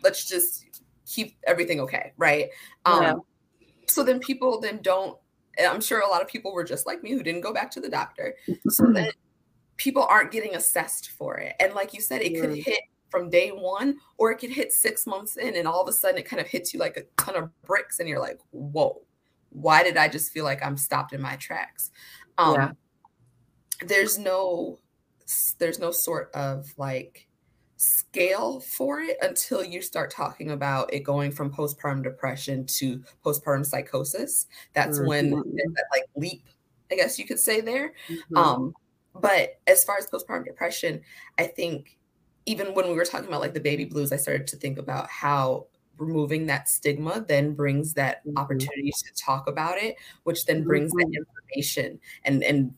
Let's 0.03 0.27
just 0.27 0.67
keep 1.07 1.37
everything 1.47 1.81
okay, 1.81 2.13
right? 2.17 2.49
Um, 2.85 3.03
yeah. 3.03 3.15
So 3.87 4.03
then 4.03 4.19
people 4.19 4.61
then 4.61 4.81
don't. 4.83 5.17
I'm 5.59 5.81
sure 5.81 6.01
a 6.01 6.09
lot 6.09 6.23
of 6.23 6.29
people 6.29 6.53
were 6.53 6.65
just 6.65 6.87
like 6.87 7.03
me 7.03 7.13
who 7.13 7.23
didn't 7.23 7.41
go 7.41 7.53
back 7.53 7.71
to 7.73 7.81
the 7.81 7.89
doctor. 7.89 8.35
So 8.69 8.87
then 8.93 9.11
people 9.77 10.05
aren't 10.05 10.31
getting 10.31 10.55
assessed 10.55 11.11
for 11.11 11.39
it, 11.39 11.55
and 11.61 11.75
like 11.75 11.95
you 11.95 12.01
said, 12.01 12.23
it 12.23 12.41
could 12.41 12.57
hit 12.57 12.81
from 13.11 13.31
day 13.31 13.49
one, 13.51 13.99
or 14.19 14.31
it 14.31 14.37
could 14.37 14.51
hit 14.51 14.73
six 14.73 15.07
months 15.07 15.37
in, 15.37 15.57
and 15.57 15.67
all 15.67 15.81
of 15.81 15.89
a 15.89 15.93
sudden 15.93 16.19
it 16.19 16.27
kind 16.27 16.41
of 16.41 16.47
hits 16.47 16.75
you 16.75 16.81
like 16.81 16.97
a 16.97 17.23
ton 17.23 17.37
of 17.37 17.63
bricks, 17.63 18.01
and 18.01 18.09
you're 18.09 18.21
like, 18.21 18.39
whoa 18.51 19.01
why 19.51 19.83
did 19.83 19.97
I 19.97 20.09
just 20.09 20.33
feel 20.33 20.45
like 20.45 20.65
I'm 20.65 20.77
stopped 20.77 21.13
in 21.13 21.21
my 21.21 21.37
tracks? 21.37 21.91
Um, 22.37 22.55
yeah. 22.55 22.71
There's 23.87 24.19
no, 24.19 24.79
there's 25.59 25.79
no 25.79 25.91
sort 25.91 26.35
of 26.35 26.73
like 26.77 27.29
scale 27.77 28.59
for 28.59 29.01
it 29.01 29.17
until 29.23 29.65
you 29.65 29.81
start 29.81 30.11
talking 30.11 30.51
about 30.51 30.93
it 30.93 31.01
going 31.01 31.31
from 31.31 31.53
postpartum 31.53 32.03
depression 32.03 32.67
to 32.67 33.03
postpartum 33.25 33.65
psychosis. 33.65 34.47
That's 34.73 34.99
mm-hmm. 34.99 35.09
when 35.09 35.31
that 35.31 35.85
like 35.93 36.05
leap, 36.17 36.43
I 36.91 36.97
guess 36.97 37.19
you 37.19 37.27
could 37.27 37.39
say 37.39 37.61
there. 37.61 37.93
Mm-hmm. 38.09 38.37
Um, 38.37 38.75
but 39.15 39.61
as 39.67 39.85
far 39.85 39.97
as 39.97 40.07
postpartum 40.07 40.45
depression, 40.45 41.03
I 41.39 41.45
think 41.45 41.99
even 42.47 42.75
when 42.75 42.89
we 42.89 42.95
were 42.95 43.05
talking 43.05 43.29
about 43.29 43.41
like 43.41 43.55
the 43.55 43.61
baby 43.61 43.85
blues, 43.85 44.13
I 44.13 44.17
started 44.17 44.47
to 44.49 44.57
think 44.57 44.79
about 44.79 45.09
how 45.09 45.67
removing 45.99 46.47
that 46.47 46.69
stigma 46.69 47.25
then 47.27 47.55
brings 47.55 47.95
that 47.95 48.25
mm-hmm. 48.27 48.39
opportunity 48.39 48.91
to 48.91 49.13
talk 49.15 49.49
about 49.49 49.79
it 49.79 49.97
which 50.25 50.47
then 50.47 50.63
brings 50.65 50.93
mm-hmm. 50.93 51.11
that 51.11 51.19
information 51.19 51.99
and 52.25 52.43
and 52.43 52.73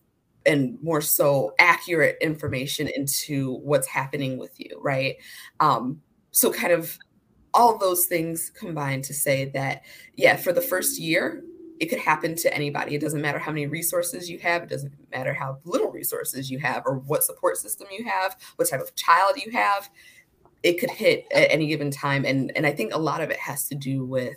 and 0.47 0.79
more 0.83 1.01
so 1.01 1.55
accurate 1.59 2.17
information 2.21 2.89
into 2.89 3.57
what's 3.59 3.87
happening 3.87 4.39
with 4.39 4.59
you 4.59 4.79
right 4.81 5.17
um 5.61 6.01
so 6.31 6.53
kind 6.53 6.73
of 6.73 6.99
all 7.53 7.77
those 7.79 8.07
things 8.07 8.51
combined 8.51 9.05
to 9.05 9.15
say 9.15 9.47
that 9.47 9.83
yeah 10.15 10.37
for 10.37 10.53
the 10.53 10.63
first 10.63 10.99
year 10.99 11.43
it 11.81 11.87
could 11.87 11.99
happen 11.99 12.35
to 12.37 12.55
anybody 12.55 12.95
it 12.95 13.01
doesn't 13.01 13.23
matter 13.23 13.39
how 13.39 13.51
many 13.51 13.67
resources 13.67 14.31
you 14.31 14.39
have 14.39 14.63
it 14.63 14.69
doesn't 14.69 14.93
matter 15.11 15.35
how 15.35 15.59
little 15.65 15.91
resources 15.91 16.51
you 16.51 16.59
have 16.59 16.83
or 16.87 16.99
what 16.99 17.25
support 17.25 17.57
system 17.57 17.89
you 17.91 18.05
have 18.05 18.37
what 18.57 18.69
type 18.69 18.81
of 18.81 18.95
child 18.95 19.35
you 19.45 19.51
have 19.51 19.91
it 20.63 20.79
could 20.79 20.91
hit 20.91 21.27
at 21.33 21.51
any 21.51 21.67
given 21.67 21.91
time 21.91 22.25
and 22.25 22.53
and 22.57 22.67
i 22.67 22.73
think 22.73 22.93
a 22.95 22.99
lot 22.99 23.21
of 23.21 23.31
it 23.31 23.39
has 23.39 23.69
to 23.69 23.75
do 23.75 24.05
with 24.05 24.37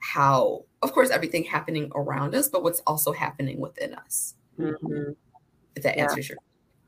how 0.00 0.64
of 0.82 0.92
course 0.92 1.10
everything 1.10 1.44
happening 1.44 1.90
around 1.94 2.34
us 2.34 2.48
but 2.48 2.62
what's 2.62 2.80
also 2.80 3.12
happening 3.12 3.60
within 3.60 3.94
us 3.94 4.34
mm-hmm. 4.58 5.12
if 5.74 5.82
that 5.82 5.96
yeah. 5.96 6.04
answers 6.04 6.28
your 6.28 6.38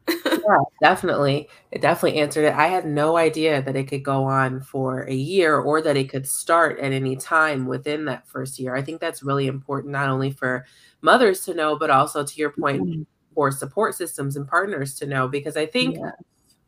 yeah 0.09 0.62
definitely 0.81 1.49
it 1.72 1.81
definitely 1.81 2.20
answered 2.20 2.44
it 2.44 2.55
i 2.55 2.68
had 2.68 2.87
no 2.87 3.16
idea 3.16 3.61
that 3.62 3.75
it 3.75 3.88
could 3.88 4.05
go 4.05 4.25
on 4.25 4.61
for 4.61 5.03
a 5.03 5.14
year 5.14 5.59
or 5.59 5.83
that 5.83 5.96
it 5.96 6.09
could 6.09 6.27
start 6.27 6.79
at 6.79 6.92
any 6.92 7.16
time 7.16 7.66
within 7.66 8.05
that 8.05 8.29
first 8.29 8.59
year 8.59 8.77
i 8.77 8.83
think 8.83 9.01
that's 9.01 9.22
really 9.22 9.49
important 9.49 9.90
not 9.92 10.09
only 10.09 10.31
for 10.31 10.64
mothers 11.01 11.40
to 11.40 11.55
know 11.55 11.77
but 11.77 11.90
also 11.90 12.22
to 12.22 12.37
your 12.37 12.51
point 12.51 12.83
mm-hmm. 12.83 13.03
for 13.35 13.51
support 13.51 13.96
systems 13.96 14.37
and 14.37 14.46
partners 14.46 14.94
to 14.94 15.07
know 15.07 15.27
because 15.27 15.57
i 15.57 15.66
think 15.66 15.96
yeah 15.96 16.11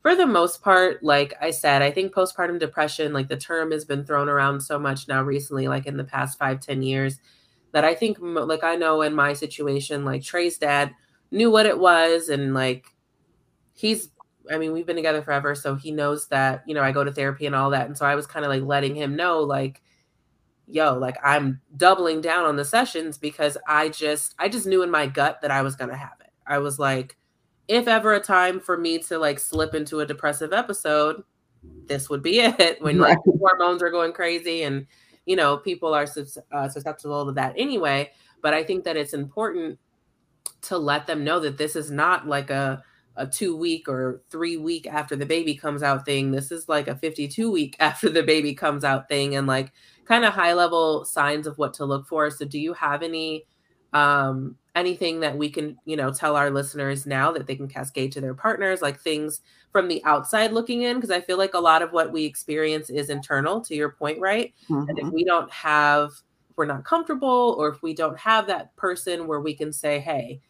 for 0.01 0.15
the 0.15 0.27
most 0.27 0.63
part, 0.63 1.03
like 1.03 1.35
I 1.41 1.51
said, 1.51 1.83
I 1.83 1.91
think 1.91 2.15
postpartum 2.15 2.59
depression, 2.59 3.13
like 3.13 3.29
the 3.29 3.37
term 3.37 3.73
has 3.73 3.85
been 3.85 4.05
thrown 4.05 4.29
around 4.29 4.61
so 4.61 4.79
much 4.79 5.09
now 5.09 5.23
recently, 5.23 5.69
like 5.69 5.87
in 5.87 5.97
the 5.97 6.05
past 6.05 6.39
five, 6.39 6.61
ten 6.61 6.83
years, 6.83 7.19
that 7.73 7.85
I 7.85 7.95
think, 7.95 8.19
like, 8.21 8.65
I 8.65 8.77
know 8.77 9.03
in 9.03 9.15
my 9.15 9.33
situation, 9.33 10.05
like 10.05 10.23
Trey's 10.23 10.57
dad 10.57 10.95
knew 11.31 11.51
what 11.51 11.67
it 11.67 11.79
was. 11.79 12.29
And 12.29 12.55
like, 12.55 12.87
he's, 13.75 14.11
I 14.51 14.57
mean, 14.57 14.73
we've 14.73 14.87
been 14.87 14.97
together 14.97 15.21
forever. 15.21 15.55
So 15.55 15.75
he 15.75 15.91
knows 15.91 16.29
that, 16.29 16.63
you 16.67 16.75
know, 16.75 16.83
I 16.83 16.93
go 16.93 17.05
to 17.05 17.13
therapy 17.13 17.45
and 17.45 17.55
all 17.55 17.71
that. 17.71 17.87
And 17.87 17.99
so 17.99 18.07
I 18.07 18.15
was 18.15 18.27
kind 18.27 18.45
of 18.45 18.51
like 18.51 18.63
letting 18.63 18.95
him 18.95 19.17
know, 19.17 19.41
like, 19.41 19.83
yo, 20.67 20.97
like 20.97 21.19
I'm 21.23 21.61
doubling 21.77 22.21
down 22.21 22.45
on 22.45 22.57
the 22.57 22.65
sessions 22.65 23.19
because 23.19 23.59
I 23.67 23.89
just, 23.89 24.35
I 24.39 24.49
just 24.49 24.67
knew 24.67 24.83
in 24.83 24.91
my 24.91 25.07
gut 25.07 25.41
that 25.43 25.51
I 25.51 25.63
was 25.63 25.77
going 25.77 25.91
to 25.91 25.97
have 25.97 26.17
it. 26.21 26.31
I 26.47 26.59
was 26.59 26.79
like, 26.79 27.17
if 27.69 27.87
ever 27.87 28.15
a 28.15 28.21
time 28.21 28.59
for 28.59 28.77
me 28.77 28.99
to 28.99 29.19
like 29.19 29.39
slip 29.39 29.75
into 29.75 30.01
a 30.01 30.07
depressive 30.07 30.53
episode, 30.53 31.23
this 31.87 32.09
would 32.09 32.23
be 32.23 32.41
it 32.41 32.83
when 32.83 32.99
right. 32.99 33.11
like 33.11 33.19
hormones 33.39 33.83
are 33.83 33.91
going 33.91 34.13
crazy 34.13 34.63
and 34.63 34.87
you 35.27 35.37
know 35.37 35.59
people 35.59 35.95
are 35.95 36.07
uh, 36.53 36.69
susceptible 36.69 37.27
to 37.27 37.33
that 37.33 37.55
anyway. 37.57 38.11
But 38.41 38.55
I 38.55 38.65
think 38.65 38.85
that 38.85 38.97
it's 38.97 39.15
important 39.15 39.79
to 40.63 40.79
let 40.79 41.07
them 41.07 41.25
know 41.25 41.41
that 41.41 41.59
this 41.59 41.77
is 41.77 41.91
not 41.91 42.27
like 42.27 42.51
a 42.51 42.83
a 43.19 43.27
two 43.27 43.57
week 43.57 43.89
or 43.89 44.23
three 44.31 44.57
week 44.57 44.87
after 44.87 45.17
the 45.17 45.27
baby 45.27 45.55
comes 45.55 45.83
out 45.83 46.05
thing. 46.05 46.31
This 46.31 46.53
is 46.53 46.69
like 46.69 46.87
a 46.89 46.95
52 46.95 47.51
week 47.51 47.77
after 47.81 48.09
the 48.09 48.23
baby 48.23 48.55
comes 48.55 48.85
out 48.85 49.09
thing 49.09 49.35
and 49.35 49.47
like 49.47 49.73
kind 50.05 50.25
of 50.25 50.33
high 50.33 50.55
level 50.55 51.05
signs 51.05 51.47
of 51.47 51.59
what 51.59 51.75
to 51.75 51.85
look 51.85 52.07
for. 52.07 52.31
So 52.31 52.45
do 52.45 52.59
you 52.59 52.73
have 52.75 53.03
any 53.03 53.45
um 53.93 54.57
anything 54.79 55.21
that 55.21 55.37
we 55.37 55.51
can 55.51 55.77
you 55.85 55.97
know 55.97 56.13
tell 56.13 56.37
our 56.37 56.51
listeners 56.51 57.07
now 57.07 57.33
that 57.33 57.47
they 57.47 57.57
can 57.57 57.69
cascade 57.69 58.13
to 58.13 58.21
their 58.21 58.35
partners 58.35 58.81
like 58.81 59.01
things 59.01 59.41
from 59.73 59.89
the 59.89 60.03
outside 60.05 60.53
looking 60.53 60.83
in 60.83 60.97
because 60.97 61.11
i 61.11 61.21
feel 61.21 61.39
like 61.39 61.55
a 61.55 61.59
lot 61.59 61.83
of 61.83 61.93
what 61.93 62.13
we 62.13 62.25
experience 62.25 62.91
is 62.91 63.11
internal 63.11 63.61
to 63.61 63.75
your 63.75 63.91
point 63.91 64.21
right 64.21 64.55
mm-hmm. 64.69 64.89
and 64.89 64.99
if 64.99 65.05
mm-hmm. 65.07 65.15
we 65.15 65.25
don't 65.25 65.51
have 65.51 66.11
if 66.49 66.57
we're 66.57 66.67
not 66.67 66.85
comfortable 66.85 67.57
or 67.59 67.69
if 67.69 67.83
we 67.83 67.95
don't 67.95 68.19
have 68.19 68.47
that 68.47 68.75
person 68.77 69.27
where 69.27 69.41
we 69.41 69.55
can 69.55 69.73
say 69.73 69.99
hey 69.99 70.41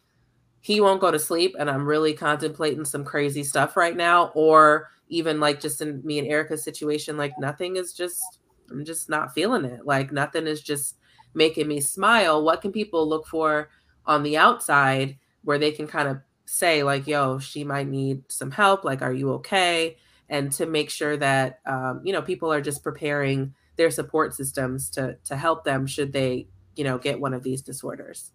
he 0.61 0.81
won't 0.81 1.01
go 1.01 1.09
to 1.09 1.19
sleep 1.19 1.55
and 1.57 1.69
i'm 1.69 1.85
really 1.85 2.13
contemplating 2.13 2.85
some 2.85 3.03
crazy 3.03 3.43
stuff 3.43 3.75
right 3.75 3.97
now 3.97 4.31
or 4.35 4.89
even 5.07 5.39
like 5.39 5.59
just 5.59 5.81
in 5.81 6.05
me 6.05 6.19
and 6.19 6.27
aryka's 6.27 6.63
situation 6.63 7.17
like 7.17 7.33
nothing 7.39 7.77
is 7.77 7.93
just 7.93 8.39
i'm 8.69 8.85
just 8.85 9.09
not 9.09 9.33
feeling 9.33 9.65
it 9.65 9.85
like 9.85 10.11
nothing 10.11 10.45
is 10.45 10.61
just 10.61 10.97
making 11.33 11.67
me 11.67 11.79
smile 11.79 12.43
what 12.43 12.61
can 12.61 12.71
people 12.71 13.07
look 13.07 13.27
for 13.27 13.69
on 14.05 14.23
the 14.23 14.37
outside 14.37 15.17
where 15.43 15.57
they 15.57 15.71
can 15.71 15.87
kind 15.87 16.07
of 16.07 16.17
say 16.45 16.83
like 16.83 17.05
yo 17.05 17.37
she 17.39 17.63
might 17.63 17.87
need 17.87 18.23
some 18.27 18.51
help 18.51 18.83
like 18.83 19.01
are 19.01 19.13
you 19.13 19.31
okay 19.31 19.95
and 20.29 20.51
to 20.51 20.65
make 20.65 20.89
sure 20.89 21.15
that 21.17 21.59
um, 21.65 22.01
you 22.03 22.11
know 22.11 22.21
people 22.21 22.51
are 22.51 22.61
just 22.61 22.83
preparing 22.83 23.53
their 23.75 23.91
support 23.91 24.33
systems 24.33 24.89
to 24.89 25.15
to 25.23 25.35
help 25.35 25.63
them 25.63 25.85
should 25.85 26.11
they 26.11 26.47
you 26.75 26.83
know 26.83 26.97
get 26.97 27.19
one 27.19 27.33
of 27.33 27.43
these 27.43 27.61
disorders 27.61 28.31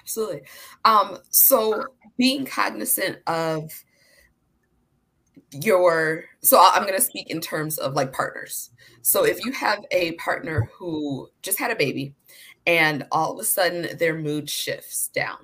Absolutely. 0.00 0.42
Um, 0.84 1.18
so 1.30 1.84
being 2.16 2.44
cognizant 2.44 3.18
of 3.26 3.70
your 5.52 6.24
so 6.42 6.64
i'm 6.72 6.82
going 6.82 6.94
to 6.94 7.00
speak 7.00 7.28
in 7.30 7.40
terms 7.40 7.78
of 7.78 7.94
like 7.94 8.12
partners. 8.12 8.70
So 9.02 9.24
if 9.24 9.44
you 9.44 9.52
have 9.52 9.84
a 9.90 10.12
partner 10.12 10.70
who 10.74 11.28
just 11.42 11.58
had 11.58 11.70
a 11.70 11.76
baby 11.76 12.14
and 12.66 13.06
all 13.10 13.32
of 13.32 13.38
a 13.38 13.44
sudden 13.44 13.96
their 13.98 14.14
mood 14.14 14.48
shifts 14.48 15.08
down 15.08 15.38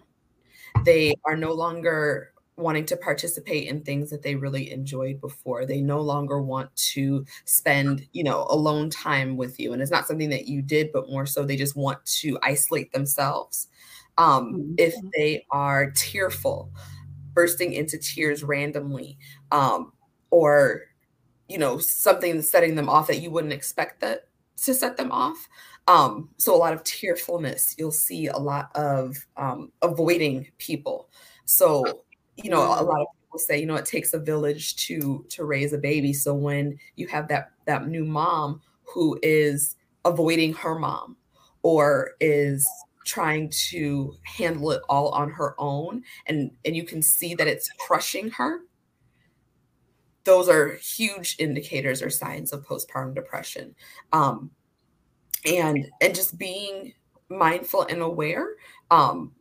they 0.84 1.14
are 1.24 1.36
no 1.36 1.52
longer 1.52 2.32
wanting 2.56 2.86
to 2.86 2.96
participate 2.96 3.68
in 3.68 3.82
things 3.82 4.08
that 4.10 4.22
they 4.22 4.34
really 4.34 4.70
enjoyed 4.70 5.20
before. 5.20 5.66
They 5.66 5.82
no 5.82 6.00
longer 6.00 6.40
want 6.40 6.74
to 6.76 7.24
spend 7.44 8.06
you 8.12 8.24
know 8.24 8.46
alone 8.48 8.90
time 8.90 9.36
with 9.36 9.58
you. 9.60 9.72
And 9.72 9.82
it's 9.82 9.90
not 9.90 10.06
something 10.06 10.30
that 10.30 10.46
you 10.46 10.62
did 10.62 10.90
but 10.92 11.10
more 11.10 11.26
so 11.26 11.44
they 11.44 11.56
just 11.56 11.76
want 11.76 12.04
to 12.20 12.38
isolate 12.42 12.92
themselves. 12.92 13.68
Um, 14.18 14.54
mm-hmm. 14.54 14.74
if 14.78 14.94
they 15.14 15.44
are 15.50 15.90
tearful 15.90 16.72
bursting 17.34 17.74
into 17.74 17.98
tears 17.98 18.42
randomly 18.42 19.18
um, 19.52 19.92
or 20.30 20.82
you 21.48 21.58
know 21.58 21.78
something 21.78 22.42
setting 22.42 22.74
them 22.74 22.88
off 22.88 23.06
that 23.06 23.20
you 23.20 23.30
wouldn't 23.30 23.52
expect 23.52 24.00
that 24.00 24.28
to 24.56 24.74
set 24.74 24.96
them 24.96 25.12
off. 25.12 25.48
Um, 25.86 26.30
so 26.38 26.54
a 26.54 26.58
lot 26.58 26.72
of 26.72 26.82
tearfulness 26.82 27.74
you'll 27.78 27.92
see 27.92 28.26
a 28.26 28.36
lot 28.36 28.74
of 28.74 29.16
um, 29.36 29.70
avoiding 29.82 30.48
people. 30.58 31.08
So 31.44 32.02
you 32.36 32.50
know 32.50 32.60
a 32.60 32.82
lot 32.82 33.00
of 33.00 33.06
people 33.22 33.38
say 33.38 33.58
you 33.58 33.66
know 33.66 33.76
it 33.76 33.86
takes 33.86 34.14
a 34.14 34.18
village 34.18 34.76
to 34.86 35.24
to 35.30 35.44
raise 35.44 35.72
a 35.72 35.78
baby. 35.78 36.12
So 36.12 36.34
when 36.34 36.78
you 36.96 37.06
have 37.08 37.28
that 37.28 37.52
that 37.66 37.88
new 37.88 38.04
mom 38.04 38.60
who 38.82 39.18
is 39.22 39.76
avoiding 40.04 40.54
her 40.54 40.78
mom 40.78 41.16
or 41.62 42.12
is 42.20 42.66
trying 43.04 43.48
to 43.70 44.14
handle 44.24 44.72
it 44.72 44.82
all 44.88 45.10
on 45.10 45.30
her 45.30 45.54
own 45.58 46.02
and 46.26 46.50
and 46.64 46.76
you 46.76 46.82
can 46.82 47.00
see 47.00 47.34
that 47.34 47.46
it's 47.46 47.68
crushing 47.78 48.30
her 48.30 48.60
those 50.26 50.48
are 50.48 50.74
huge 50.74 51.36
indicators 51.38 52.02
or 52.02 52.10
signs 52.10 52.52
of 52.52 52.66
postpartum 52.66 53.14
depression. 53.14 53.74
Um, 54.12 54.50
and 55.46 55.86
and 56.00 56.14
just 56.14 56.36
being 56.36 56.92
mindful 57.30 57.82
and 57.82 58.02
aware 58.02 58.48
um, 58.90 59.32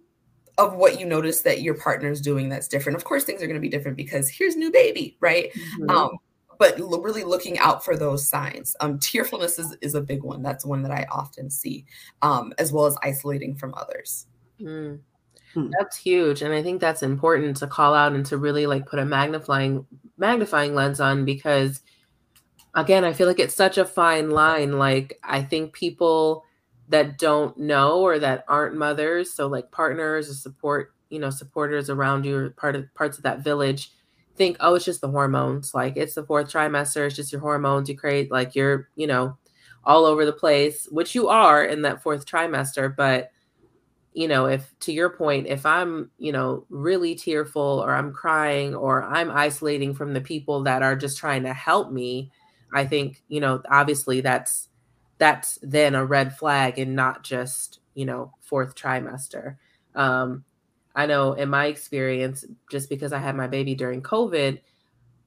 of 0.57 0.75
what 0.75 0.99
you 0.99 1.05
notice 1.05 1.41
that 1.41 1.61
your 1.61 1.73
partner 1.73 2.09
is 2.09 2.21
doing 2.21 2.47
that's 2.47 2.67
different. 2.67 2.95
Of 2.95 3.03
course 3.03 3.25
things 3.25 3.41
are 3.41 3.47
going 3.47 3.55
to 3.55 3.61
be 3.61 3.69
different 3.69 3.97
because 3.97 4.29
here's 4.29 4.55
new 4.55 4.71
baby 4.71 5.17
right? 5.19 5.51
Mm-hmm. 5.53 5.89
um, 5.89 6.17
but 6.57 6.79
really 6.79 7.23
looking 7.23 7.59
out 7.59 7.83
for 7.83 7.97
those 7.97 8.25
signs. 8.25 8.77
Um, 8.79 8.97
tearfulness 8.99 9.59
is, 9.59 9.75
is 9.81 9.93
a 9.93 10.01
big 10.01 10.23
one. 10.23 10.41
That's 10.41 10.65
one 10.65 10.83
that 10.83 10.91
i 10.91 11.05
often 11.11 11.49
see 11.49 11.85
um, 12.21 12.53
as 12.59 12.71
well 12.71 12.85
as 12.85 12.95
isolating 13.03 13.55
from 13.55 13.73
others. 13.75 14.27
Mm. 14.61 14.99
Hmm. 15.55 15.69
That's 15.79 15.97
huge. 15.97 16.41
And 16.41 16.53
I 16.53 16.61
think 16.61 16.81
that's 16.81 17.01
important 17.01 17.57
to 17.57 17.67
call 17.67 17.95
out 17.95 18.13
and 18.13 18.25
to 18.27 18.37
really 18.37 18.67
like 18.67 18.85
put 18.85 18.99
a 18.99 19.05
magnifying 19.05 19.85
magnifying 20.17 20.75
lens 20.75 20.99
on 20.99 21.25
because 21.25 21.81
again, 22.75 23.05
I 23.05 23.13
feel 23.13 23.27
like 23.27 23.39
it's 23.39 23.55
such 23.55 23.77
a 23.77 23.85
fine 23.85 24.31
line. 24.31 24.77
Like 24.77 25.17
I 25.23 25.41
think 25.41 25.73
people 25.73 26.43
that 26.89 27.17
don't 27.17 27.57
know 27.57 28.01
or 28.01 28.19
that 28.19 28.43
aren't 28.47 28.75
mothers, 28.75 29.33
so 29.33 29.47
like 29.47 29.71
partners 29.71 30.29
or 30.29 30.33
support, 30.33 30.93
you 31.09 31.19
know, 31.19 31.29
supporters 31.29 31.89
around 31.89 32.25
you 32.25 32.37
or 32.37 32.49
part 32.51 32.75
of 32.75 32.93
parts 32.93 33.17
of 33.17 33.23
that 33.23 33.39
village 33.39 33.91
think, 34.35 34.57
oh, 34.59 34.75
it's 34.75 34.85
just 34.85 34.99
the 34.99 35.09
hormones. 35.09 35.73
Like 35.73 35.95
it's 35.95 36.15
the 36.15 36.25
fourth 36.25 36.51
trimester, 36.51 37.07
it's 37.07 37.15
just 37.15 37.31
your 37.31 37.41
hormones. 37.41 37.87
You 37.89 37.97
create 37.97 38.29
like 38.29 38.55
you're, 38.55 38.89
you 38.95 39.07
know, 39.07 39.37
all 39.85 40.05
over 40.05 40.25
the 40.25 40.33
place, 40.33 40.87
which 40.91 41.15
you 41.15 41.29
are 41.29 41.63
in 41.63 41.83
that 41.83 42.03
fourth 42.03 42.25
trimester, 42.25 42.93
but 42.93 43.31
you 44.15 44.29
know, 44.29 44.45
if 44.45 44.73
to 44.79 44.93
your 44.93 45.09
point, 45.09 45.45
if 45.45 45.65
I'm, 45.65 46.09
you 46.17 46.31
know, 46.31 46.65
really 46.69 47.15
tearful 47.15 47.83
or 47.85 47.93
I'm 47.93 48.13
crying 48.13 48.73
or 48.73 49.03
I'm 49.03 49.29
isolating 49.29 49.93
from 49.93 50.13
the 50.13 50.21
people 50.21 50.63
that 50.63 50.81
are 50.81 50.95
just 50.95 51.17
trying 51.17 51.43
to 51.43 51.53
help 51.53 51.91
me, 51.91 52.31
I 52.73 52.85
think, 52.85 53.21
you 53.27 53.41
know, 53.41 53.61
obviously 53.69 54.21
that's 54.21 54.69
that's 55.17 55.59
then 55.61 55.95
a 55.95 56.05
red 56.05 56.37
flag 56.37 56.79
and 56.79 56.95
not 56.95 57.23
just, 57.23 57.79
you 57.93 58.05
know, 58.05 58.31
fourth 58.39 58.73
trimester. 58.73 59.57
Um, 59.95 60.45
I 60.95 61.07
know 61.07 61.33
in 61.33 61.49
my 61.49 61.65
experience, 61.65 62.45
just 62.71 62.89
because 62.89 63.11
I 63.11 63.19
had 63.19 63.35
my 63.35 63.47
baby 63.47 63.75
during 63.75 64.01
COVID, 64.01 64.61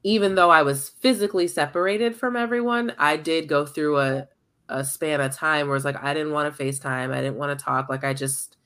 even 0.03 0.35
though 0.35 0.51
I 0.51 0.63
was 0.63 0.89
physically 0.89 1.47
separated 1.47 2.17
from 2.17 2.37
everyone, 2.37 2.95
I 2.97 3.19
did 3.19 3.49
go 3.49 3.67
through 3.67 3.99
a, 3.99 4.29
a 4.71 4.83
span 4.83 5.21
of 5.21 5.35
time 5.35 5.67
where 5.69 5.77
it's 5.77 5.85
like 5.85 6.03
I 6.03 6.15
didn't 6.15 6.33
want 6.33 6.57
to 6.57 6.65
FaceTime. 6.65 7.13
I 7.13 7.21
didn't 7.21 7.37
want 7.37 7.59
to 7.59 7.63
talk. 7.63 7.91
Like 7.91 8.05
I 8.05 8.15
just 8.15 8.58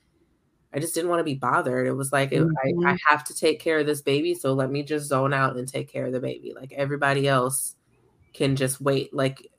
I 0.73 0.79
just 0.79 0.95
didn't 0.95 1.09
want 1.09 1.19
to 1.19 1.23
be 1.23 1.35
bothered. 1.35 1.87
It 1.87 1.93
was 1.93 2.11
like 2.11 2.31
mm-hmm. 2.31 2.51
I, 2.63 2.69
I 2.69 2.93
mm-hmm. 2.93 2.95
have 3.07 3.23
to 3.25 3.35
take 3.35 3.59
care 3.59 3.79
of 3.79 3.85
this 3.85 4.01
baby, 4.01 4.33
so 4.33 4.53
let 4.53 4.71
me 4.71 4.83
just 4.83 5.07
zone 5.07 5.33
out 5.33 5.55
and 5.55 5.67
take 5.67 5.91
care 5.91 6.05
of 6.05 6.13
the 6.13 6.19
baby. 6.19 6.53
Like 6.55 6.73
everybody 6.73 7.27
else 7.27 7.75
can 8.33 8.55
just 8.55 8.81
wait. 8.81 9.13
Like 9.13 9.51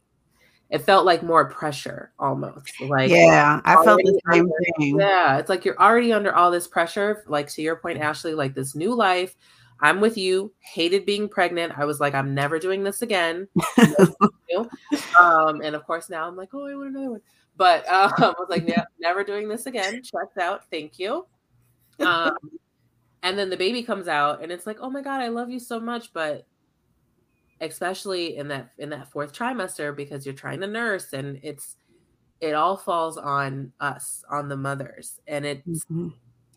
it 0.71 0.79
felt 0.79 1.07
like 1.07 1.23
more 1.23 1.49
pressure 1.49 2.13
almost. 2.19 2.81
Like 2.81 3.11
yeah, 3.11 3.61
I 3.65 3.85
felt 3.85 4.01
the 4.03 4.21
same 4.33 4.45
under, 4.45 4.55
thing. 4.79 4.99
Yeah, 4.99 5.39
it's 5.39 5.49
like 5.49 5.65
you're 5.65 5.81
already 5.81 6.13
under 6.13 6.35
all 6.35 6.51
this 6.51 6.67
pressure. 6.67 7.23
Like 7.29 7.49
to 7.51 7.63
your 7.63 7.77
point, 7.77 8.01
Ashley, 8.01 8.35
like 8.35 8.55
this 8.55 8.75
new 8.75 8.95
life. 8.95 9.37
I'm 9.81 10.01
with 10.01 10.17
you. 10.17 10.53
Hated 10.61 11.05
being 11.05 11.29
pregnant. 11.29 11.75
I 11.77 11.85
was 11.85 12.01
like, 12.01 12.15
I'm 12.15 12.35
never 12.35 12.59
doing 12.59 12.85
this 12.85 13.03
again. 13.03 13.49
um, 15.19 15.61
and 15.63 15.75
of 15.75 15.85
course 15.85 16.09
now 16.09 16.27
I'm 16.27 16.37
like, 16.37 16.55
oh, 16.55 16.67
I 16.67 16.75
want 16.75 16.91
another 16.91 17.11
one. 17.11 17.21
But 17.57 17.89
um, 17.93 18.13
I 18.19 18.35
was 18.39 18.49
like, 18.49 18.69
yeah, 18.69 18.85
never 18.99 19.25
doing 19.25 19.49
this 19.49 19.67
again. 19.67 20.03
Checked 20.03 20.39
out. 20.39 20.63
Thank 20.71 20.99
you. 20.99 21.27
Um, 22.01 22.37
and 23.23 23.39
then 23.39 23.51
the 23.51 23.57
baby 23.57 23.83
comes 23.83 24.09
out, 24.09 24.43
and 24.43 24.53
it's 24.53 24.67
like, 24.67 24.79
oh 24.81 24.91
my 24.91 25.01
god, 25.01 25.21
I 25.21 25.29
love 25.29 25.51
you 25.51 25.59
so 25.59 25.81
much, 25.81 26.13
but 26.13 26.47
especially 27.61 28.37
in 28.37 28.49
that 28.49 28.71
in 28.79 28.91
that 28.91 29.11
fourth 29.11 29.33
trimester 29.33 29.97
because 29.97 30.27
you're 30.27 30.35
trying 30.35 30.61
to 30.61 30.67
nurse, 30.67 31.13
and 31.13 31.41
it's 31.43 31.77
it 32.41 32.53
all 32.53 32.77
falls 32.77 33.17
on 33.17 33.73
us, 33.81 34.25
on 34.31 34.49
the 34.49 34.57
mothers, 34.57 35.21
and 35.27 35.45
it's. 35.45 35.85
Mm-hmm. 35.85 36.09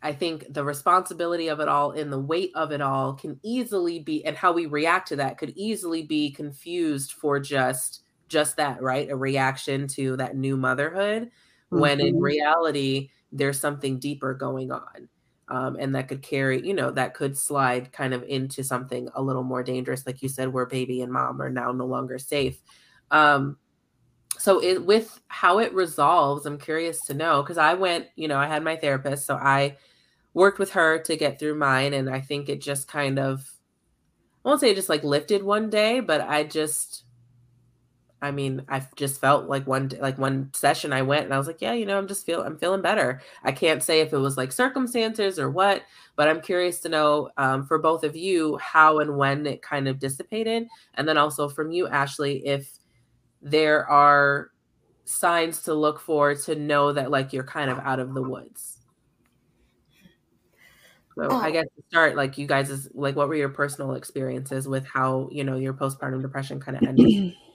I 0.03 0.13
think 0.13 0.53
the 0.53 0.63
responsibility 0.63 1.47
of 1.47 1.59
it 1.59 1.67
all 1.67 1.89
and 1.89 2.13
the 2.13 2.19
weight 2.19 2.51
of 2.53 2.71
it 2.71 2.81
all 2.81 3.13
can 3.13 3.39
easily 3.41 3.97
be, 3.99 4.23
and 4.25 4.37
how 4.37 4.51
we 4.51 4.67
react 4.67 5.07
to 5.07 5.15
that 5.15 5.39
could 5.39 5.53
easily 5.55 6.03
be 6.03 6.29
confused 6.29 7.13
for 7.13 7.39
just 7.39 8.03
just 8.27 8.57
that, 8.57 8.81
right? 8.81 9.09
A 9.09 9.15
reaction 9.15 9.87
to 9.89 10.17
that 10.17 10.35
new 10.35 10.57
motherhood, 10.57 11.23
mm-hmm. 11.23 11.79
when 11.79 11.99
in 11.99 12.15
mm-hmm. 12.15 12.23
reality, 12.23 13.09
there's 13.31 13.59
something 13.59 13.99
deeper 13.99 14.33
going 14.33 14.71
on. 14.71 15.09
Um, 15.49 15.77
and 15.79 15.95
that 15.95 16.09
could 16.09 16.21
carry, 16.21 16.65
you 16.65 16.73
know, 16.73 16.91
that 16.91 17.13
could 17.13 17.37
slide 17.37 17.93
kind 17.93 18.13
of 18.13 18.23
into 18.23 18.63
something 18.63 19.07
a 19.15 19.21
little 19.21 19.43
more 19.43 19.63
dangerous, 19.63 20.05
like 20.05 20.21
you 20.21 20.27
said, 20.27 20.51
where 20.51 20.65
baby 20.65 21.01
and 21.01 21.11
mom 21.11 21.41
are 21.41 21.49
now 21.49 21.71
no 21.71 21.85
longer 21.85 22.19
safe. 22.19 22.61
Um, 23.11 23.57
so 24.37 24.61
it 24.61 24.85
with 24.85 25.21
how 25.29 25.59
it 25.59 25.73
resolves, 25.73 26.45
I'm 26.45 26.57
curious 26.57 27.05
to 27.05 27.13
know 27.13 27.41
because 27.41 27.57
I 27.57 27.75
went, 27.75 28.07
you 28.15 28.27
know, 28.27 28.37
I 28.37 28.47
had 28.47 28.63
my 28.63 28.75
therapist, 28.75 29.25
so 29.25 29.35
I 29.35 29.77
worked 30.33 30.59
with 30.59 30.71
her 30.71 30.99
to 30.99 31.15
get 31.15 31.39
through 31.39 31.55
mine, 31.55 31.93
and 31.93 32.09
I 32.09 32.21
think 32.21 32.49
it 32.49 32.61
just 32.61 32.87
kind 32.87 33.17
of, 33.17 33.49
I 34.45 34.49
won't 34.49 34.59
say 34.59 34.71
it 34.71 34.75
just 34.75 34.89
like 34.89 35.03
lifted 35.03 35.43
one 35.43 35.69
day, 35.69 36.01
but 36.01 36.21
I 36.21 36.43
just 36.43 37.05
I 38.21 38.31
mean, 38.31 38.63
I 38.67 38.83
just 38.95 39.21
felt 39.21 39.47
like 39.47 39.67
one 39.67 39.91
like 39.99 40.17
one 40.17 40.49
session 40.53 40.91
I 40.91 41.03
went 41.03 41.25
and 41.25 41.33
I 41.33 41.37
was 41.37 41.45
like, 41.45 41.61
yeah, 41.61 41.73
you 41.73 41.85
know, 41.85 41.97
I'm 41.97 42.07
just 42.07 42.25
feel 42.25 42.41
I'm 42.41 42.57
feeling 42.57 42.81
better. 42.81 43.21
I 43.43 43.51
can't 43.51 43.83
say 43.83 44.01
if 44.01 44.11
it 44.11 44.17
was 44.17 44.37
like 44.37 44.51
circumstances 44.51 45.37
or 45.37 45.51
what, 45.51 45.83
but 46.15 46.27
I'm 46.27 46.41
curious 46.41 46.79
to 46.81 46.89
know 46.89 47.29
um, 47.37 47.65
for 47.65 47.77
both 47.77 48.03
of 48.03 48.15
you 48.15 48.57
how 48.57 48.99
and 48.99 49.17
when 49.17 49.45
it 49.45 49.61
kind 49.61 49.87
of 49.87 49.99
dissipated, 49.99 50.67
and 50.95 51.07
then 51.07 51.17
also 51.17 51.47
from 51.47 51.71
you, 51.71 51.87
Ashley, 51.87 52.45
if 52.45 52.79
there 53.41 53.87
are 53.87 54.49
signs 55.05 55.61
to 55.63 55.73
look 55.75 55.99
for 55.99 56.33
to 56.33 56.55
know 56.55 56.91
that 56.93 57.11
like 57.11 57.33
you're 57.33 57.43
kind 57.43 57.69
of 57.69 57.77
out 57.79 57.99
of 57.99 58.15
the 58.15 58.23
woods. 58.23 58.79
So 61.15 61.27
oh. 61.31 61.37
I 61.37 61.49
guess 61.51 61.65
to 61.65 61.83
start, 61.89 62.15
like 62.15 62.37
you 62.37 62.45
guys 62.45 62.69
is 62.69 62.89
like, 62.93 63.15
what 63.15 63.27
were 63.27 63.35
your 63.35 63.49
personal 63.49 63.93
experiences 63.93 64.67
with 64.67 64.85
how 64.85 65.29
you 65.31 65.43
know 65.43 65.57
your 65.57 65.73
postpartum 65.73 66.21
depression 66.21 66.59
kind 66.59 66.77
of 66.77 66.83
ended? 66.83 67.35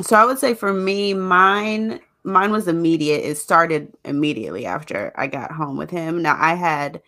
so 0.00 0.16
I 0.16 0.24
would 0.24 0.38
say 0.38 0.54
for 0.54 0.72
me, 0.72 1.14
mine 1.14 2.00
mine 2.24 2.52
was 2.52 2.68
immediate. 2.68 3.24
It 3.24 3.36
started 3.36 3.94
immediately 4.04 4.66
after 4.66 5.12
I 5.16 5.26
got 5.26 5.52
home 5.52 5.76
with 5.76 5.90
him. 5.90 6.22
Now 6.22 6.36
I 6.38 6.54
had 6.54 7.00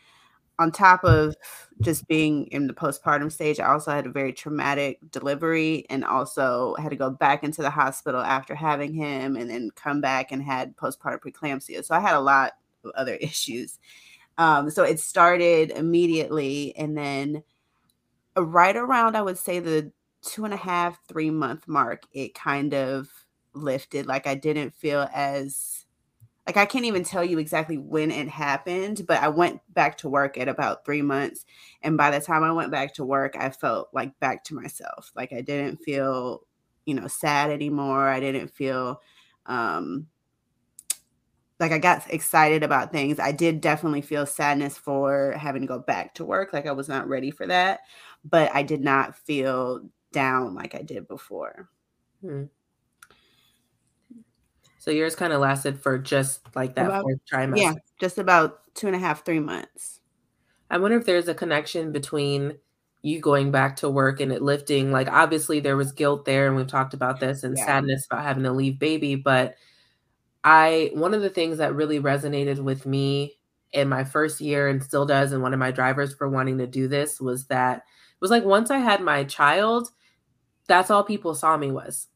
on 0.59 0.71
top 0.71 1.05
of 1.05 1.35
just 1.81 2.07
being 2.07 2.47
in 2.49 2.67
the 2.67 2.75
postpartum 2.75 3.33
stage, 3.33 3.59
I 3.59 3.67
also 3.67 3.91
had 3.91 4.07
a 4.07 4.11
very 4.11 4.33
traumatic 4.33 4.99
delivery 5.11 5.87
and 5.89 6.05
also 6.05 6.75
had 6.79 6.91
to 6.91 6.97
go 6.97 7.11
back 7.11 7.43
into 7.43 7.63
the 7.63 7.71
hospital 7.71 8.21
after 8.21 8.55
having 8.55 8.93
him 8.93 9.37
and 9.37 9.49
then 9.49 9.71
come 9.75 10.03
back 10.03 10.33
and 10.33 10.43
had 10.43 10.77
postpartum 10.77 11.21
preeclampsia. 11.21 11.83
So 11.85 11.95
I 11.95 12.01
had 12.01 12.15
a 12.15 12.21
lot 12.21 12.53
of 12.85 12.91
other 12.95 13.15
issues. 13.21 13.79
Um, 14.37 14.71
so 14.71 14.85
it 14.85 15.01
started 15.01 15.71
immediately 15.71 16.77
and 16.77 16.97
then 16.97 17.43
right 18.37 18.77
around 18.77 19.17
I 19.17 19.23
would 19.23 19.39
say 19.39 19.59
the 19.59 19.93
two 20.23 20.45
and 20.45 20.55
a 20.55 20.59
half, 20.59 21.01
three 21.09 21.31
month 21.31 21.67
mark, 21.69 22.05
it 22.13 22.35
kind 22.35 22.75
of 22.75 23.09
lifted. 23.55 24.07
Like 24.07 24.27
I 24.27 24.35
didn't 24.35 24.75
feel 24.75 25.09
as 25.15 25.87
like 26.47 26.57
I 26.57 26.67
can't 26.67 26.85
even 26.85 27.05
tell 27.05 27.25
you 27.25 27.39
exactly 27.39 27.79
when 27.79 28.11
it 28.11 28.29
happened, 28.29 29.05
but 29.07 29.23
I 29.23 29.29
went 29.29 29.61
back 29.73 29.99
to 29.99 30.09
work 30.09 30.37
at 30.37 30.49
about 30.49 30.85
three 30.85 31.03
months. 31.03 31.45
And 31.83 31.97
by 31.97 32.11
the 32.11 32.25
time 32.25 32.43
I 32.43 32.53
went 32.53 32.73
back 32.73 32.95
to 32.95 33.05
work, 33.05 33.37
I 33.39 33.51
felt 33.51 33.89
like 33.93 34.19
back 34.21 34.45
to 34.45 34.55
myself. 34.55 35.13
Like 35.15 35.33
I 35.33 35.43
didn't 35.43 35.79
feel, 35.79 36.43
you 36.87 36.95
know, 36.95 37.07
sad 37.07 37.51
anymore. 37.51 38.09
I 38.09 38.21
didn't 38.21 38.49
feel 38.49 39.01
um 39.47 40.09
like 41.61 41.73
I 41.73 41.79
got 41.79 42.11
excited 42.13 42.63
about 42.63 42.91
things. 42.91 43.19
I 43.19 43.33
did 43.33 43.61
definitely 43.61 44.01
feel 44.01 44.25
sadness 44.25 44.79
for 44.79 45.33
having 45.33 45.61
to 45.61 45.69
go 45.69 45.79
back 45.79 46.15
to 46.15 46.25
work. 46.25 46.55
Like 46.55 46.67
I 46.67 46.73
was 46.73 46.89
not 46.89 47.07
ready 47.07 47.31
for 47.31 47.47
that, 47.47 47.81
but 48.25 48.51
I 48.55 48.63
did 48.63 48.81
not 48.81 49.15
feel 49.15 49.83
down 50.13 50.55
like 50.55 50.75
I 50.75 50.83
did 50.83 51.09
before. 51.09 51.69
Hmm. 52.21 52.45
So 54.79 54.91
yours 54.91 55.15
kind 55.15 55.33
of 55.33 55.41
lasted 55.41 55.79
for 55.79 55.99
just 55.99 56.41
like 56.55 56.75
that 56.77 56.87
about, 56.87 57.03
fourth 57.03 57.21
trimester. 57.31 57.59
Yeah, 57.59 57.75
just 58.01 58.19
about 58.19 58.61
two 58.75 58.87
and 58.87 58.97
a 58.97 58.99
half, 58.99 59.25
three 59.25 59.41
months. 59.41 60.01
I 60.71 60.79
wonder 60.79 60.97
if 60.97 61.05
there's 61.05 61.29
a 61.29 61.35
connection 61.35 61.93
between 61.93 62.57
you 63.03 63.21
going 63.21 63.51
back 63.51 63.77
to 63.77 63.91
work 63.91 64.21
and 64.21 64.33
it 64.33 64.43
lifting. 64.43 64.91
Like 64.91 65.09
obviously 65.11 65.61
there 65.61 65.77
was 65.77 65.93
guilt 65.93 66.25
there, 66.25 66.47
and 66.47 66.57
we've 66.57 66.67
talked 66.67 66.95
about 66.95 67.21
this, 67.21 67.43
and 67.45 67.57
yeah. 67.57 67.67
sadness 67.67 68.07
about 68.07 68.25
having 68.25 68.45
to 68.45 68.53
leave 68.53 68.79
baby. 68.79 69.17
But 69.17 69.57
I 70.45 70.91
one 70.95 71.13
of 71.13 71.23
the 71.23 71.31
things 71.31 71.59
that 71.59 71.75
really 71.75 72.01
resonated 72.01 72.61
with 72.61 72.87
me 72.87 73.37
in 73.73 73.89
my 73.89 74.05
first 74.05 74.41
year 74.41 74.69
and 74.69 74.83
still 74.83 75.05
does, 75.05 75.33
and 75.33 75.43
one 75.43 75.53
of 75.53 75.61
my 75.61 75.71
drivers 75.71 76.15
for 76.15 76.29
wanting 76.29 76.59
to 76.59 76.67
do 76.67 76.89
this 76.89 77.21
was 77.21 77.47
that 77.47 77.79
it 77.79 78.21
was 78.21 78.31
like 78.31 78.45
once 78.45 78.71
I 78.71 78.79
had 78.79 79.03
my 79.03 79.25
child, 79.25 79.91
that's 80.71 80.91
all 80.91 81.05
people 81.05 81.35
saw 81.35 81.57
me 81.57 81.71
was 81.71 82.09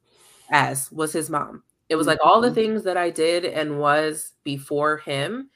as 0.51 0.90
was 0.90 1.12
his 1.12 1.29
mom 1.29 1.62
it 1.88 1.97
was 1.97 2.07
like 2.07 2.19
all 2.25 2.40
the 2.40 2.49
mm-hmm. 2.49 2.55
things 2.55 2.83
that 2.85 2.97
I 2.97 3.11
did 3.11 3.45
and 3.45 3.79
was 3.79 4.33
before 4.43 4.99
him. 4.99 5.51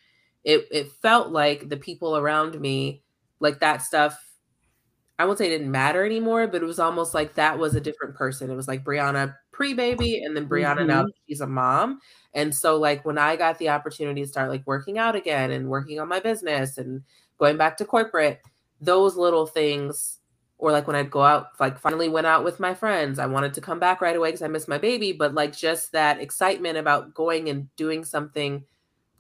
It 0.45 0.67
it 0.71 0.93
felt 1.03 1.31
like 1.31 1.69
the 1.69 1.77
people 1.77 2.17
around 2.17 2.61
me, 2.61 3.03
like 3.41 3.61
that 3.61 3.83
stuff. 3.83 4.19
I 5.19 5.25
won't 5.25 5.39
say 5.39 5.47
it 5.47 5.59
didn't 5.59 5.73
matter 5.73 6.05
anymore, 6.05 6.47
but 6.47 6.63
it 6.63 6.67
was 6.67 6.79
almost 6.79 7.13
like 7.13 7.35
that 7.35 7.59
was 7.59 7.75
a 7.75 7.81
different 7.81 8.15
person. 8.15 8.51
It 8.51 8.55
was 8.55 8.69
like 8.69 8.85
Briana 8.85 9.35
pre-baby 9.51 10.23
and 10.23 10.37
then 10.37 10.49
Briana 10.49 10.79
mm-hmm. 10.79 10.87
now 10.87 11.07
she's 11.27 11.41
a 11.41 11.47
mom. 11.47 11.99
And 12.35 12.55
so 12.55 12.77
like 12.77 13.05
when 13.05 13.19
I 13.19 13.35
got 13.35 13.59
the 13.59 13.71
opportunity 13.71 14.23
to 14.23 14.29
start 14.29 14.49
like 14.49 14.65
working 14.65 14.97
out 14.97 15.17
again 15.17 15.51
and 15.51 15.69
working 15.69 15.99
on 15.99 16.07
my 16.07 16.21
business 16.21 16.79
and 16.79 17.03
going 17.39 17.57
back 17.57 17.77
to 17.79 17.85
corporate, 17.85 18.43
those 18.81 19.17
little 19.17 19.47
things 19.47 20.18
or 20.59 20.73
like 20.73 20.87
when 20.87 20.97
I'd 20.97 21.11
go 21.11 21.23
out, 21.23 21.51
like 21.61 21.79
finally 21.79 22.09
went 22.09 22.27
out 22.27 22.45
with 22.45 22.59
my 22.59 22.75
friends. 22.75 23.19
I 23.19 23.27
wanted 23.27 23.55
to 23.55 23.61
come 23.61 23.79
back 23.79 24.01
right 24.01 24.17
away 24.17 24.29
because 24.29 24.43
I 24.43 24.49
missed 24.49 24.69
my 24.69 24.79
baby, 24.79 25.13
but 25.13 25.33
like 25.33 25.57
just 25.57 25.93
that 25.93 26.21
excitement 26.21 26.77
about 26.77 27.15
going 27.15 27.49
and 27.49 27.75
doing 27.77 28.05
something 28.05 28.65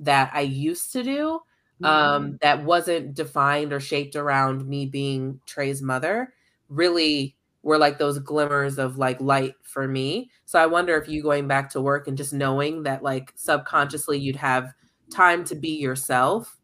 that 0.00 0.30
I 0.34 0.40
used 0.40 0.92
to 0.92 1.02
do 1.02 1.40
um, 1.84 2.24
mm-hmm. 2.24 2.36
that 2.42 2.64
wasn't 2.64 3.14
defined 3.14 3.72
or 3.72 3.80
shaped 3.80 4.16
around 4.16 4.66
me 4.66 4.86
being 4.86 5.40
Trey's 5.46 5.80
mother 5.80 6.34
really 6.68 7.36
were 7.62 7.78
like 7.78 7.98
those 7.98 8.18
glimmers 8.18 8.78
of 8.78 8.98
like 8.98 9.20
light 9.20 9.54
for 9.62 9.86
me. 9.86 10.30
So 10.44 10.58
I 10.58 10.66
wonder 10.66 10.96
if 10.96 11.08
you 11.08 11.22
going 11.22 11.46
back 11.46 11.70
to 11.70 11.80
work 11.80 12.08
and 12.08 12.16
just 12.16 12.32
knowing 12.32 12.82
that 12.84 13.02
like 13.02 13.32
subconsciously 13.36 14.18
you'd 14.18 14.36
have 14.36 14.72
time 15.10 15.44
to 15.44 15.54
be 15.54 15.70
yourself 15.70 16.56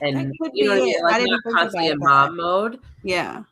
and 0.00 0.32
you 0.54 0.64
know 0.64 0.70
what 0.70 0.80
I 0.80 0.84
mean? 0.84 0.94
Like 1.02 1.26
not 1.26 1.54
constantly 1.54 1.90
in 1.90 1.98
mom 1.98 2.36
mode. 2.36 2.80
Yeah. 3.02 3.42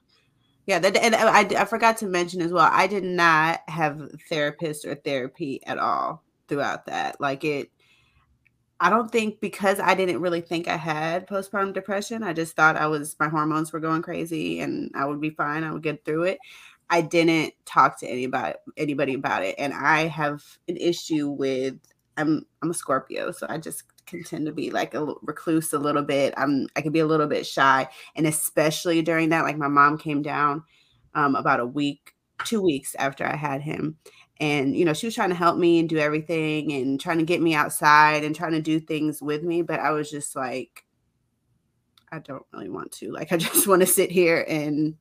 Yeah, 0.66 0.78
that, 0.78 0.96
and 0.96 1.14
uh, 1.14 1.18
I, 1.32 1.40
I 1.58 1.64
forgot 1.64 1.96
to 1.98 2.06
mention 2.06 2.40
as 2.42 2.52
well. 2.52 2.68
I 2.70 2.86
did 2.86 3.04
not 3.04 3.60
have 3.68 4.10
therapist 4.28 4.84
or 4.84 4.94
therapy 4.94 5.60
at 5.66 5.78
all 5.78 6.22
throughout 6.48 6.86
that. 6.86 7.20
Like 7.20 7.44
it, 7.44 7.70
I 8.78 8.88
don't 8.90 9.10
think 9.10 9.40
because 9.40 9.78
I 9.80 9.94
didn't 9.94 10.20
really 10.20 10.40
think 10.40 10.68
I 10.68 10.76
had 10.76 11.26
postpartum 11.26 11.74
depression. 11.74 12.22
I 12.22 12.32
just 12.32 12.56
thought 12.56 12.76
I 12.76 12.86
was 12.86 13.16
my 13.20 13.28
hormones 13.28 13.72
were 13.72 13.80
going 13.80 14.02
crazy 14.02 14.60
and 14.60 14.90
I 14.94 15.04
would 15.06 15.20
be 15.20 15.30
fine. 15.30 15.64
I 15.64 15.72
would 15.72 15.82
get 15.82 16.04
through 16.04 16.24
it. 16.24 16.38
I 16.88 17.02
didn't 17.02 17.54
talk 17.66 18.00
to 18.00 18.08
anybody 18.08 18.54
anybody 18.76 19.14
about 19.14 19.44
it, 19.44 19.54
and 19.58 19.72
I 19.72 20.06
have 20.08 20.42
an 20.68 20.76
issue 20.76 21.28
with 21.28 21.76
I'm 22.16 22.46
I'm 22.62 22.70
a 22.70 22.74
Scorpio, 22.74 23.32
so 23.32 23.46
I 23.48 23.58
just 23.58 23.84
can 24.10 24.24
tend 24.24 24.46
to 24.46 24.52
be 24.52 24.70
like 24.70 24.94
a 24.94 25.04
recluse 25.22 25.72
a 25.72 25.78
little 25.78 26.02
bit. 26.02 26.34
I'm 26.36 26.68
I 26.76 26.82
can 26.82 26.92
be 26.92 27.00
a 27.00 27.06
little 27.06 27.26
bit 27.26 27.46
shy, 27.46 27.88
and 28.16 28.26
especially 28.26 29.02
during 29.02 29.30
that, 29.30 29.44
like 29.44 29.56
my 29.56 29.68
mom 29.68 29.98
came 29.98 30.22
down 30.22 30.64
um, 31.14 31.34
about 31.36 31.60
a 31.60 31.66
week, 31.66 32.14
two 32.44 32.62
weeks 32.62 32.94
after 32.98 33.24
I 33.26 33.36
had 33.36 33.62
him, 33.62 33.96
and 34.40 34.76
you 34.76 34.84
know 34.84 34.92
she 34.94 35.06
was 35.06 35.14
trying 35.14 35.30
to 35.30 35.34
help 35.34 35.56
me 35.58 35.78
and 35.80 35.88
do 35.88 35.98
everything 35.98 36.72
and 36.72 37.00
trying 37.00 37.18
to 37.18 37.24
get 37.24 37.40
me 37.42 37.54
outside 37.54 38.24
and 38.24 38.34
trying 38.34 38.52
to 38.52 38.62
do 38.62 38.80
things 38.80 39.22
with 39.22 39.42
me, 39.42 39.62
but 39.62 39.80
I 39.80 39.90
was 39.92 40.10
just 40.10 40.36
like, 40.36 40.84
I 42.12 42.18
don't 42.18 42.44
really 42.52 42.68
want 42.68 42.92
to. 42.92 43.10
Like 43.12 43.32
I 43.32 43.36
just 43.38 43.66
want 43.66 43.80
to 43.82 43.86
sit 43.86 44.10
here 44.10 44.44
and 44.48 44.96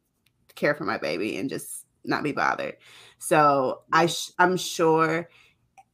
care 0.56 0.76
for 0.76 0.86
my 0.86 0.98
baby 0.98 1.38
and 1.38 1.50
just 1.50 1.86
not 2.06 2.24
be 2.24 2.32
bothered. 2.32 2.78
So 3.20 3.84
I 3.92 4.08
sh- 4.08 4.32
I'm 4.40 4.58
sure 4.58 5.30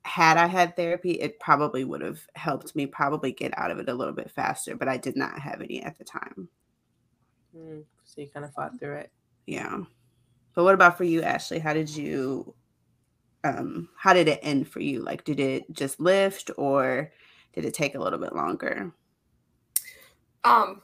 had 0.06 0.38
I 0.38 0.46
had 0.46 0.76
therapy, 0.76 1.14
it 1.14 1.40
probably 1.40 1.84
would 1.84 2.02
have 2.02 2.22
helped 2.36 2.76
me 2.76 2.86
probably 2.86 3.32
get 3.32 3.58
out 3.58 3.72
of 3.72 3.80
it 3.80 3.90
a 3.90 3.94
little 3.94 4.14
bit 4.14 4.30
faster, 4.30 4.76
but 4.76 4.88
I 4.88 4.98
did 4.98 5.16
not 5.16 5.40
have 5.40 5.62
any 5.62 5.82
at 5.82 5.98
the 5.98 6.04
time. 6.04 6.48
Mm, 7.58 7.84
so 8.04 8.22
you 8.22 8.28
kind 8.28 8.46
of 8.46 8.54
fought 8.54 8.80
through 8.80 8.98
it. 8.98 9.12
Yeah. 9.48 9.80
But 10.54 10.64
what 10.64 10.76
about 10.76 10.96
for 10.96 11.06
you, 11.06 11.24
Ashley? 11.24 11.58
How 11.58 11.74
did 11.74 11.90
you 11.90 12.54
um 13.44 13.90
how 13.98 14.14
did 14.14 14.28
it 14.28 14.40
end 14.44 14.68
for 14.68 14.80
you? 14.80 15.02
Like 15.02 15.24
did 15.24 15.40
it 15.40 15.72
just 15.74 16.00
lift 16.00 16.52
or 16.56 17.12
did 17.54 17.66
it 17.66 17.74
take 17.74 17.96
a 17.96 18.00
little 18.00 18.20
bit 18.20 18.36
longer? 18.36 18.92
Um 20.44 20.84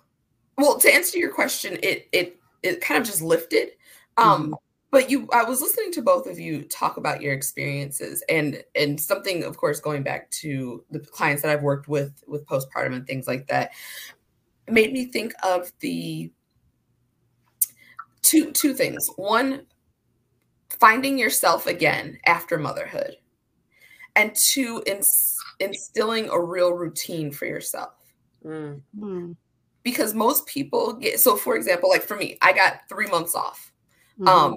well, 0.57 0.79
to 0.79 0.91
answer 0.91 1.19
your 1.19 1.31
question, 1.31 1.77
it 1.83 2.07
it 2.11 2.37
it 2.63 2.81
kind 2.81 2.99
of 2.99 3.05
just 3.05 3.21
lifted. 3.21 3.73
Um 4.17 4.45
mm-hmm 4.45 4.53
but 4.91 5.09
you 5.09 5.27
i 5.33 5.43
was 5.43 5.61
listening 5.61 5.91
to 5.91 6.01
both 6.01 6.27
of 6.27 6.39
you 6.39 6.63
talk 6.63 6.97
about 6.97 7.21
your 7.21 7.33
experiences 7.33 8.23
and 8.29 8.63
and 8.75 8.99
something 8.99 9.43
of 9.43 9.57
course 9.57 9.79
going 9.79 10.03
back 10.03 10.29
to 10.29 10.83
the 10.91 10.99
clients 10.99 11.41
that 11.41 11.51
i've 11.51 11.63
worked 11.63 11.87
with 11.87 12.23
with 12.27 12.45
postpartum 12.45 12.93
and 12.95 13.07
things 13.07 13.27
like 13.27 13.47
that 13.47 13.71
made 14.67 14.93
me 14.93 15.05
think 15.05 15.33
of 15.43 15.71
the 15.79 16.31
two 18.21 18.51
two 18.51 18.73
things. 18.73 19.07
One 19.15 19.65
finding 20.69 21.17
yourself 21.17 21.67
again 21.67 22.17
after 22.25 22.57
motherhood. 22.57 23.17
And 24.15 24.35
two 24.35 24.83
ins- 24.85 25.37
instilling 25.59 26.29
a 26.29 26.39
real 26.39 26.71
routine 26.71 27.31
for 27.31 27.45
yourself. 27.45 27.93
Mm. 28.43 29.35
because 29.83 30.15
most 30.15 30.47
people 30.47 30.93
get 30.93 31.19
so 31.19 31.35
for 31.35 31.55
example 31.55 31.89
like 31.89 32.01
for 32.01 32.17
me 32.17 32.39
i 32.41 32.51
got 32.51 32.79
three 32.89 33.05
months 33.05 33.35
off. 33.35 33.71
Mm-hmm. 34.19 34.27
um 34.27 34.55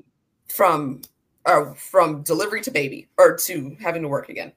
from 0.55 1.03
or 1.47 1.75
from 1.75 2.23
delivery 2.23 2.61
to 2.63 2.71
baby 2.71 3.09
or 3.19 3.37
to 3.37 3.77
having 3.81 4.03
to 4.03 4.09
work 4.09 4.29
again. 4.29 4.53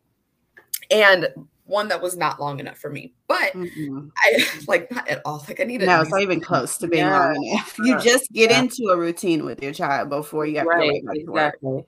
And 0.91 1.27
one 1.65 1.88
that 1.89 2.01
was 2.01 2.15
not 2.15 2.39
long 2.39 2.60
enough 2.60 2.77
for 2.77 2.89
me, 2.89 3.13
but 3.27 3.51
mm-hmm. 3.53 4.07
I 4.17 4.45
like 4.67 4.89
not 4.91 5.07
at 5.07 5.21
all. 5.25 5.43
Like 5.47 5.60
I 5.60 5.63
needed. 5.63 5.86
To. 5.86 5.91
No, 5.91 6.01
it's 6.01 6.12
not 6.12 6.21
even 6.21 6.39
close 6.39 6.77
to 6.77 6.88
being 6.88 7.05
yeah. 7.05 7.19
long 7.19 7.43
enough. 7.43 7.75
You 7.83 7.99
just 7.99 8.31
get 8.31 8.51
yeah. 8.51 8.60
into 8.60 8.89
a 8.91 8.97
routine 8.97 9.43
with 9.43 9.62
your 9.62 9.73
child 9.73 10.10
before 10.10 10.45
you 10.45 10.60
have 10.60 10.67
right, 10.67 11.01
to 11.03 11.19
exactly. 11.19 11.86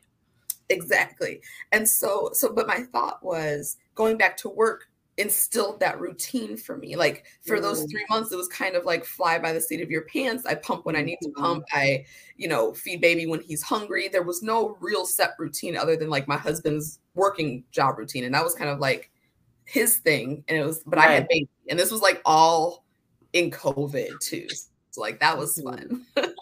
Exactly. 0.72 1.42
And 1.72 1.88
so, 1.88 2.30
so, 2.34 2.54
but 2.54 2.68
my 2.68 2.84
thought 2.92 3.24
was 3.24 3.78
going 3.96 4.18
back 4.18 4.38
to 4.38 4.50
work 4.50 4.89
instilled 5.20 5.82
that 5.82 6.00
routine 6.00 6.56
for 6.56 6.78
me. 6.78 6.96
Like 6.96 7.26
for 7.46 7.58
mm. 7.58 7.62
those 7.62 7.84
three 7.92 8.06
months, 8.10 8.32
it 8.32 8.38
was 8.38 8.48
kind 8.48 8.76
of 8.76 8.86
like 8.86 9.04
fly 9.04 9.38
by 9.38 9.52
the 9.52 9.60
seat 9.60 9.82
of 9.82 9.92
your 9.92 10.04
pants. 10.04 10.46
I 10.46 10.56
pump 10.56 10.86
when 10.86 10.96
I 10.96 11.02
need 11.02 11.18
to 11.22 11.30
pump. 11.32 11.66
Mm-hmm. 11.66 11.78
I, 11.78 12.06
you 12.38 12.48
know, 12.48 12.74
feed 12.74 13.02
baby 13.02 13.28
when 13.28 13.42
he's 13.42 13.62
hungry. 13.62 14.08
There 14.08 14.24
was 14.24 14.42
no 14.42 14.78
real 14.80 15.06
set 15.06 15.32
routine 15.38 15.76
other 15.76 15.98
than 15.98 16.10
like 16.10 16.28
my 16.28 16.38
husband's 16.38 17.00
working 17.16 17.66
job 17.72 17.98
routine. 18.00 18.24
And 18.24 18.34
that 18.34 18.44
was 18.44 18.56
kind 18.56 18.70
of 18.70 18.80
like 18.80 19.12
his 19.66 19.98
thing. 19.98 20.44
And 20.48 20.58
it 20.58 20.66
was, 20.66 20.82
but 20.86 20.98
right. 20.98 21.10
I 21.10 21.14
had 21.16 21.28
baby. 21.28 21.50
And 21.70 21.78
this 21.78 21.92
was 21.92 22.02
like 22.02 22.22
all 22.24 22.86
in 23.34 23.52
COVID 23.52 24.20
too. 24.22 24.48
So 24.92 25.02
like 25.02 25.20
that 25.20 25.38
was 25.38 25.58
mm-hmm. 25.58 25.98
fun. 26.16 26.34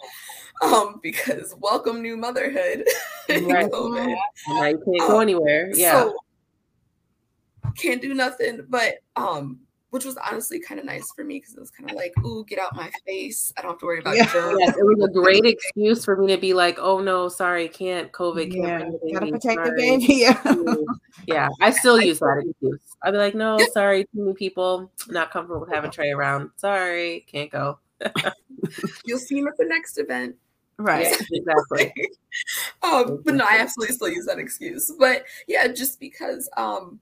um, 0.62 1.00
because 1.02 1.52
welcome 1.58 2.00
new 2.00 2.16
motherhood. 2.16 2.84
right. 3.28 3.70
COVID. 3.70 4.16
Now 4.48 4.66
you 4.66 4.78
can't 4.84 5.00
um, 5.02 5.08
go 5.08 5.18
anywhere. 5.18 5.72
Yeah. 5.74 6.04
So, 6.04 6.14
can't 7.76 8.02
do 8.02 8.14
nothing. 8.14 8.66
But 8.68 8.96
um, 9.16 9.60
which 9.90 10.04
was 10.04 10.16
honestly 10.18 10.60
kind 10.60 10.78
of 10.78 10.84
nice 10.84 11.10
for 11.12 11.24
me 11.24 11.38
because 11.38 11.54
it 11.54 11.60
was 11.60 11.70
kind 11.70 11.90
of 11.90 11.96
like, 11.96 12.12
ooh, 12.24 12.44
get 12.44 12.58
out 12.58 12.76
my 12.76 12.90
face. 13.06 13.52
I 13.56 13.62
don't 13.62 13.72
have 13.72 13.80
to 13.80 13.86
worry 13.86 14.00
about 14.00 14.16
yeah. 14.16 14.30
germs. 14.30 14.58
Yes, 14.60 14.76
it 14.76 14.84
was 14.84 15.02
a 15.02 15.12
great 15.12 15.46
excuse 15.46 16.04
for 16.04 16.16
me 16.16 16.26
to 16.34 16.40
be 16.40 16.52
like, 16.52 16.78
oh 16.78 17.00
no, 17.00 17.28
sorry, 17.28 17.68
can't 17.68 18.12
COVID, 18.12 18.52
can't 18.52 18.94
yeah, 19.02 19.18
gotta 19.18 19.32
protect 19.32 19.54
sorry. 19.54 19.70
the 19.70 19.76
baby. 19.76 20.14
Yeah. 20.18 20.74
yeah, 21.26 21.48
I 21.60 21.70
still 21.70 22.00
use 22.00 22.18
that 22.18 22.44
excuse. 22.46 22.80
I'd 23.02 23.12
be 23.12 23.16
like, 23.16 23.34
no, 23.34 23.58
sorry, 23.72 24.04
too 24.04 24.08
many 24.14 24.34
people, 24.34 24.90
not 25.08 25.30
comfortable 25.30 25.60
with 25.60 25.72
having 25.72 25.90
Trey 25.90 26.10
around. 26.10 26.50
Sorry, 26.56 27.24
can't 27.30 27.50
go. 27.50 27.78
You'll 29.04 29.18
see 29.18 29.38
him 29.38 29.48
at 29.48 29.56
the 29.56 29.64
next 29.64 29.98
event. 29.98 30.36
Right. 30.78 31.06
Yeah, 31.06 31.38
exactly. 31.40 31.92
um, 32.82 33.22
but 33.24 33.34
no, 33.34 33.44
I 33.44 33.58
absolutely 33.58 33.94
still 33.96 34.10
use 34.10 34.26
that 34.26 34.38
excuse. 34.38 34.92
But 34.98 35.24
yeah, 35.46 35.66
just 35.68 35.98
because 35.98 36.48
um 36.56 37.00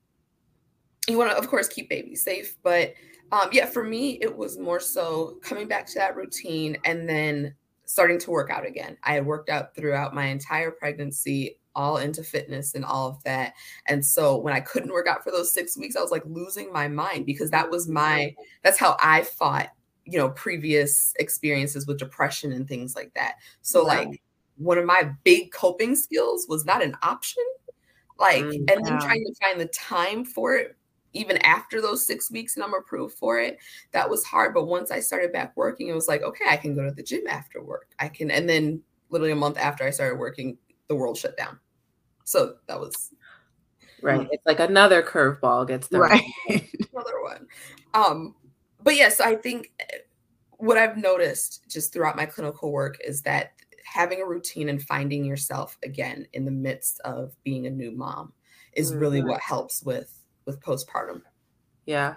you 1.08 1.18
want 1.18 1.30
to, 1.30 1.36
of 1.36 1.48
course, 1.48 1.68
keep 1.68 1.88
baby 1.88 2.14
safe. 2.14 2.56
But 2.62 2.94
um, 3.32 3.48
yeah, 3.52 3.66
for 3.66 3.84
me, 3.84 4.18
it 4.20 4.36
was 4.36 4.58
more 4.58 4.80
so 4.80 5.38
coming 5.42 5.68
back 5.68 5.86
to 5.86 5.94
that 5.94 6.16
routine 6.16 6.76
and 6.84 7.08
then 7.08 7.54
starting 7.84 8.18
to 8.20 8.30
work 8.30 8.50
out 8.50 8.66
again. 8.66 8.96
I 9.02 9.14
had 9.14 9.26
worked 9.26 9.48
out 9.48 9.74
throughout 9.74 10.14
my 10.14 10.26
entire 10.26 10.70
pregnancy, 10.70 11.58
all 11.74 11.98
into 11.98 12.22
fitness 12.22 12.74
and 12.74 12.84
all 12.84 13.08
of 13.08 13.22
that. 13.24 13.54
And 13.86 14.04
so 14.04 14.36
when 14.36 14.54
I 14.54 14.60
couldn't 14.60 14.92
work 14.92 15.06
out 15.06 15.22
for 15.22 15.30
those 15.30 15.52
six 15.52 15.76
weeks, 15.76 15.96
I 15.96 16.00
was 16.00 16.10
like 16.10 16.24
losing 16.26 16.72
my 16.72 16.88
mind 16.88 17.26
because 17.26 17.50
that 17.50 17.70
was 17.70 17.88
my, 17.88 18.34
that's 18.62 18.78
how 18.78 18.96
I 19.00 19.22
fought, 19.22 19.70
you 20.04 20.18
know, 20.18 20.30
previous 20.30 21.12
experiences 21.18 21.86
with 21.86 21.98
depression 21.98 22.52
and 22.52 22.66
things 22.66 22.96
like 22.96 23.12
that. 23.14 23.34
So, 23.62 23.82
wow. 23.82 23.88
like, 23.88 24.22
one 24.58 24.78
of 24.78 24.86
my 24.86 25.10
big 25.22 25.52
coping 25.52 25.94
skills 25.94 26.46
was 26.48 26.64
not 26.64 26.82
an 26.82 26.96
option. 27.02 27.44
Like, 28.18 28.42
mm, 28.42 28.70
and 28.72 28.84
then 28.86 28.98
trying 28.98 29.22
to 29.22 29.34
find 29.38 29.60
the 29.60 29.66
time 29.66 30.24
for 30.24 30.56
it 30.56 30.74
even 31.16 31.38
after 31.38 31.80
those 31.80 32.06
six 32.06 32.30
weeks 32.30 32.56
and 32.56 32.64
I'm 32.64 32.74
approved 32.74 33.16
for 33.16 33.40
it, 33.40 33.58
that 33.92 34.08
was 34.08 34.24
hard. 34.24 34.54
But 34.54 34.66
once 34.66 34.90
I 34.90 35.00
started 35.00 35.32
back 35.32 35.56
working, 35.56 35.88
it 35.88 35.94
was 35.94 36.08
like, 36.08 36.22
okay, 36.22 36.44
I 36.48 36.56
can 36.56 36.74
go 36.74 36.84
to 36.84 36.90
the 36.90 37.02
gym 37.02 37.26
after 37.28 37.62
work. 37.62 37.88
I 37.98 38.08
can, 38.08 38.30
and 38.30 38.48
then 38.48 38.82
literally 39.10 39.32
a 39.32 39.36
month 39.36 39.58
after 39.58 39.84
I 39.84 39.90
started 39.90 40.18
working, 40.18 40.58
the 40.88 40.94
world 40.94 41.16
shut 41.16 41.36
down. 41.36 41.58
So 42.24 42.56
that 42.66 42.78
was 42.78 43.12
right. 44.02 44.28
It's 44.30 44.44
like 44.46 44.60
another 44.60 45.02
curveball 45.02 45.68
gets 45.68 45.86
thrown. 45.88 46.10
Right. 46.10 46.22
another 46.48 47.22
one. 47.22 47.46
Um, 47.94 48.34
but 48.82 48.96
yes, 48.96 49.20
I 49.20 49.36
think 49.36 49.72
eh, 49.80 49.98
what 50.58 50.76
I've 50.76 50.96
noticed 50.96 51.68
just 51.68 51.92
throughout 51.92 52.16
my 52.16 52.26
clinical 52.26 52.72
work 52.72 52.98
is 53.04 53.22
that 53.22 53.52
having 53.84 54.20
a 54.20 54.26
routine 54.26 54.68
and 54.68 54.82
finding 54.82 55.24
yourself 55.24 55.78
again 55.82 56.26
in 56.32 56.44
the 56.44 56.50
midst 56.50 57.00
of 57.00 57.32
being 57.44 57.66
a 57.66 57.70
new 57.70 57.92
mom 57.92 58.32
is 58.72 58.94
really 58.94 59.20
mm-hmm. 59.20 59.30
what 59.30 59.40
helps 59.40 59.82
with 59.82 60.25
with 60.46 60.60
postpartum. 60.60 61.22
Yeah. 61.84 62.14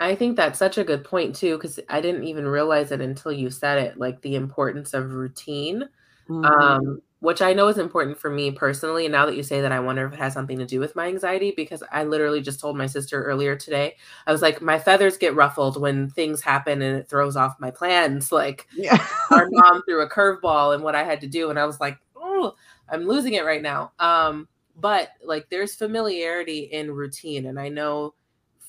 I 0.00 0.14
think 0.14 0.36
that's 0.36 0.58
such 0.58 0.78
a 0.78 0.84
good 0.84 1.04
point 1.04 1.34
too, 1.34 1.56
because 1.56 1.78
I 1.88 2.00
didn't 2.00 2.24
even 2.24 2.46
realize 2.46 2.90
it 2.90 3.00
until 3.00 3.32
you 3.32 3.50
said 3.50 3.78
it, 3.78 3.98
like 3.98 4.20
the 4.22 4.34
importance 4.34 4.94
of 4.94 5.12
routine. 5.12 5.88
Mm-hmm. 6.28 6.44
Um, 6.44 7.02
which 7.22 7.40
I 7.40 7.52
know 7.52 7.68
is 7.68 7.78
important 7.78 8.18
for 8.18 8.30
me 8.30 8.50
personally. 8.50 9.06
And 9.06 9.12
now 9.12 9.26
that 9.26 9.36
you 9.36 9.44
say 9.44 9.60
that, 9.60 9.70
I 9.70 9.78
wonder 9.78 10.04
if 10.04 10.12
it 10.12 10.18
has 10.18 10.32
something 10.32 10.58
to 10.58 10.66
do 10.66 10.80
with 10.80 10.96
my 10.96 11.06
anxiety 11.06 11.52
because 11.56 11.80
I 11.92 12.02
literally 12.02 12.40
just 12.40 12.58
told 12.58 12.76
my 12.76 12.86
sister 12.86 13.22
earlier 13.22 13.54
today, 13.54 13.94
I 14.26 14.32
was 14.32 14.42
like, 14.42 14.60
my 14.60 14.76
feathers 14.76 15.16
get 15.16 15.36
ruffled 15.36 15.80
when 15.80 16.10
things 16.10 16.40
happen 16.40 16.82
and 16.82 16.98
it 16.98 17.08
throws 17.08 17.36
off 17.36 17.60
my 17.60 17.70
plans. 17.70 18.32
Like 18.42 18.66
yeah. 18.74 19.06
our 19.30 19.48
mom 19.52 19.82
threw 19.84 20.02
a 20.02 20.10
curveball 20.10 20.74
and 20.74 20.82
what 20.82 20.96
I 20.96 21.04
had 21.04 21.20
to 21.20 21.28
do. 21.28 21.48
And 21.48 21.60
I 21.60 21.64
was 21.64 21.78
like, 21.78 21.96
oh, 22.16 22.56
I'm 22.88 23.06
losing 23.06 23.34
it 23.34 23.44
right 23.44 23.62
now. 23.62 23.92
Um, 24.00 24.48
but 24.76 25.10
like 25.24 25.48
there's 25.50 25.74
familiarity 25.74 26.60
in 26.60 26.90
routine 26.90 27.46
and 27.46 27.58
i 27.60 27.68
know 27.68 28.14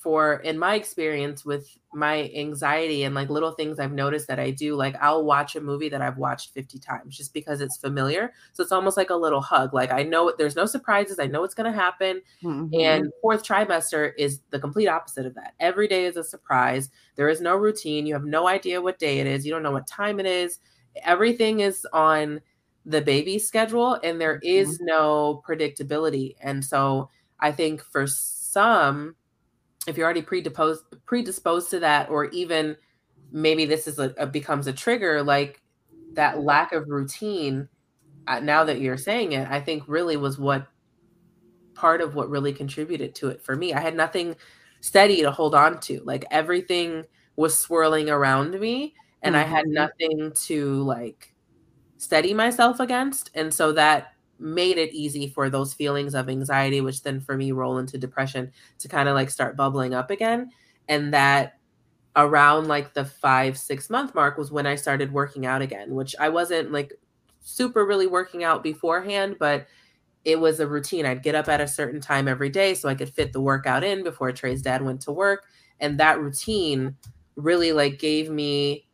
for 0.04 0.34
in 0.40 0.58
my 0.58 0.74
experience 0.74 1.46
with 1.46 1.66
my 1.94 2.30
anxiety 2.36 3.04
and 3.04 3.14
like 3.14 3.30
little 3.30 3.52
things 3.52 3.78
i've 3.78 3.90
noticed 3.90 4.28
that 4.28 4.38
i 4.38 4.50
do 4.50 4.76
like 4.76 4.94
i'll 5.00 5.24
watch 5.24 5.56
a 5.56 5.60
movie 5.62 5.88
that 5.88 6.02
i've 6.02 6.18
watched 6.18 6.52
50 6.52 6.78
times 6.78 7.16
just 7.16 7.32
because 7.32 7.62
it's 7.62 7.78
familiar. 7.78 8.34
So 8.52 8.62
it's 8.62 8.70
almost 8.70 8.98
like 8.98 9.08
a 9.08 9.16
little 9.16 9.40
hug 9.40 9.72
like 9.72 9.90
i 9.90 10.02
know 10.02 10.30
there's 10.36 10.56
no 10.56 10.66
surprises 10.66 11.18
i 11.18 11.26
know 11.26 11.40
what's 11.40 11.54
going 11.54 11.72
to 11.72 11.78
happen. 11.78 12.20
Mm-hmm. 12.42 12.78
and 12.78 13.10
fourth 13.22 13.42
trimester 13.42 14.12
is 14.18 14.40
the 14.50 14.58
complete 14.58 14.88
opposite 14.88 15.24
of 15.24 15.34
that. 15.36 15.54
Every 15.58 15.88
day 15.88 16.04
is 16.04 16.18
a 16.18 16.24
surprise. 16.24 16.90
There 17.16 17.30
is 17.30 17.40
no 17.40 17.56
routine. 17.56 18.04
You 18.06 18.12
have 18.12 18.24
no 18.24 18.46
idea 18.46 18.82
what 18.82 18.98
day 18.98 19.20
it 19.20 19.26
is. 19.26 19.46
You 19.46 19.52
don't 19.52 19.62
know 19.62 19.72
what 19.72 19.86
time 19.86 20.20
it 20.20 20.26
is. 20.26 20.58
Everything 21.02 21.60
is 21.60 21.86
on 21.94 22.42
the 22.86 23.00
baby 23.00 23.38
schedule 23.38 23.98
and 24.02 24.20
there 24.20 24.38
is 24.42 24.76
mm-hmm. 24.76 24.86
no 24.86 25.42
predictability. 25.46 26.34
And 26.40 26.64
so 26.64 27.08
I 27.40 27.52
think 27.52 27.82
for 27.82 28.06
some, 28.06 29.16
if 29.86 29.96
you're 29.96 30.04
already 30.04 30.22
predisposed 30.22 30.84
predisposed 31.06 31.70
to 31.70 31.80
that, 31.80 32.08
or 32.10 32.26
even 32.26 32.76
maybe 33.32 33.64
this 33.64 33.86
is 33.86 33.98
a, 33.98 34.14
a 34.18 34.26
becomes 34.26 34.66
a 34.66 34.72
trigger, 34.72 35.22
like 35.22 35.62
that 36.12 36.40
lack 36.40 36.72
of 36.72 36.88
routine. 36.88 37.68
Uh, 38.26 38.40
now 38.40 38.64
that 38.64 38.80
you're 38.80 38.96
saying 38.96 39.32
it, 39.32 39.46
I 39.50 39.60
think 39.60 39.84
really 39.86 40.16
was 40.16 40.38
what 40.38 40.66
part 41.74 42.00
of 42.00 42.14
what 42.14 42.30
really 42.30 42.52
contributed 42.52 43.14
to 43.16 43.28
it 43.28 43.42
for 43.42 43.54
me. 43.54 43.74
I 43.74 43.80
had 43.80 43.94
nothing 43.94 44.36
steady 44.80 45.20
to 45.22 45.30
hold 45.30 45.54
on 45.54 45.80
to. 45.80 46.00
Like 46.04 46.24
everything 46.30 47.04
was 47.36 47.58
swirling 47.58 48.08
around 48.08 48.58
me, 48.58 48.94
and 49.22 49.34
mm-hmm. 49.34 49.44
I 49.44 49.46
had 49.46 49.66
mm-hmm. 49.66 49.74
nothing 49.74 50.32
to 50.46 50.82
like 50.84 51.33
steady 51.98 52.34
myself 52.34 52.80
against. 52.80 53.30
And 53.34 53.52
so 53.52 53.72
that 53.72 54.12
made 54.38 54.78
it 54.78 54.92
easy 54.92 55.28
for 55.28 55.48
those 55.48 55.74
feelings 55.74 56.14
of 56.14 56.28
anxiety, 56.28 56.80
which 56.80 57.02
then 57.02 57.20
for 57.20 57.36
me 57.36 57.52
roll 57.52 57.78
into 57.78 57.98
depression, 57.98 58.52
to 58.78 58.88
kind 58.88 59.08
of 59.08 59.14
like 59.14 59.30
start 59.30 59.56
bubbling 59.56 59.94
up 59.94 60.10
again. 60.10 60.50
And 60.88 61.14
that 61.14 61.58
around 62.16 62.68
like 62.68 62.94
the 62.94 63.04
five, 63.04 63.58
six 63.58 63.90
month 63.90 64.14
mark 64.14 64.38
was 64.38 64.52
when 64.52 64.66
I 64.66 64.74
started 64.74 65.12
working 65.12 65.46
out 65.46 65.62
again, 65.62 65.94
which 65.94 66.14
I 66.18 66.28
wasn't 66.28 66.72
like 66.72 66.92
super 67.40 67.84
really 67.84 68.06
working 68.06 68.44
out 68.44 68.62
beforehand, 68.62 69.36
but 69.38 69.66
it 70.24 70.40
was 70.40 70.60
a 70.60 70.66
routine. 70.66 71.04
I'd 71.06 71.22
get 71.22 71.34
up 71.34 71.48
at 71.48 71.60
a 71.60 71.68
certain 71.68 72.00
time 72.00 72.28
every 72.28 72.48
day 72.48 72.74
so 72.74 72.88
I 72.88 72.94
could 72.94 73.12
fit 73.12 73.32
the 73.32 73.40
workout 73.40 73.84
in 73.84 74.02
before 74.02 74.32
Trey's 74.32 74.62
dad 74.62 74.82
went 74.82 75.02
to 75.02 75.12
work. 75.12 75.44
And 75.80 75.98
that 76.00 76.20
routine 76.20 76.96
really 77.36 77.72
like 77.72 77.98
gave 77.98 78.30
me 78.30 78.86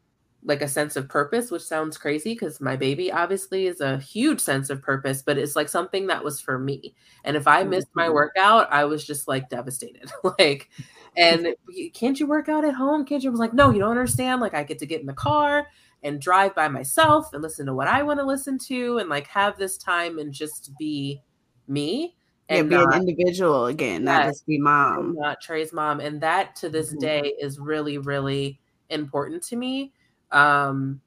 like 0.42 0.62
a 0.62 0.68
sense 0.68 0.96
of 0.96 1.08
purpose, 1.08 1.50
which 1.50 1.62
sounds 1.62 1.98
crazy 1.98 2.32
because 2.32 2.60
my 2.60 2.74
baby 2.74 3.12
obviously 3.12 3.66
is 3.66 3.80
a 3.80 3.98
huge 3.98 4.40
sense 4.40 4.70
of 4.70 4.80
purpose, 4.80 5.22
but 5.22 5.36
it's 5.36 5.54
like 5.54 5.68
something 5.68 6.06
that 6.06 6.24
was 6.24 6.40
for 6.40 6.58
me. 6.58 6.94
And 7.24 7.36
if 7.36 7.46
I 7.46 7.62
missed 7.62 7.88
my 7.94 8.04
mm-hmm. 8.04 8.14
workout, 8.14 8.72
I 8.72 8.84
was 8.84 9.06
just 9.06 9.28
like 9.28 9.50
devastated. 9.50 10.10
like, 10.38 10.70
and 11.16 11.48
can't 11.94 12.18
you 12.18 12.26
work 12.26 12.48
out 12.48 12.64
at 12.64 12.74
home? 12.74 13.04
Can't 13.04 13.22
you? 13.22 13.30
I 13.30 13.32
was 13.32 13.40
like, 13.40 13.52
no, 13.52 13.70
you 13.70 13.80
don't 13.80 13.90
understand. 13.90 14.40
Like, 14.40 14.54
I 14.54 14.64
get 14.64 14.78
to 14.78 14.86
get 14.86 15.00
in 15.00 15.06
the 15.06 15.12
car 15.12 15.66
and 16.02 16.20
drive 16.20 16.54
by 16.54 16.68
myself 16.68 17.32
and 17.34 17.42
listen 17.42 17.66
to 17.66 17.74
what 17.74 17.88
I 17.88 18.02
want 18.02 18.20
to 18.20 18.26
listen 18.26 18.56
to 18.58 18.98
and 18.98 19.10
like 19.10 19.26
have 19.26 19.58
this 19.58 19.76
time 19.76 20.18
and 20.18 20.32
just 20.32 20.72
be 20.78 21.20
me. 21.68 22.16
And 22.48 22.70
yeah, 22.72 22.78
be 22.78 22.84
an 22.84 23.06
individual 23.06 23.66
again, 23.66 24.04
not 24.04 24.24
just 24.24 24.46
be 24.46 24.58
mom. 24.58 25.14
Not 25.16 25.40
Trey's 25.40 25.72
mom. 25.72 26.00
And 26.00 26.20
that 26.22 26.56
to 26.56 26.70
this 26.70 26.88
mm-hmm. 26.88 26.98
day 26.98 27.34
is 27.38 27.60
really, 27.60 27.98
really 27.98 28.58
important 28.88 29.42
to 29.44 29.56
me 29.56 29.92
um, 30.32 31.00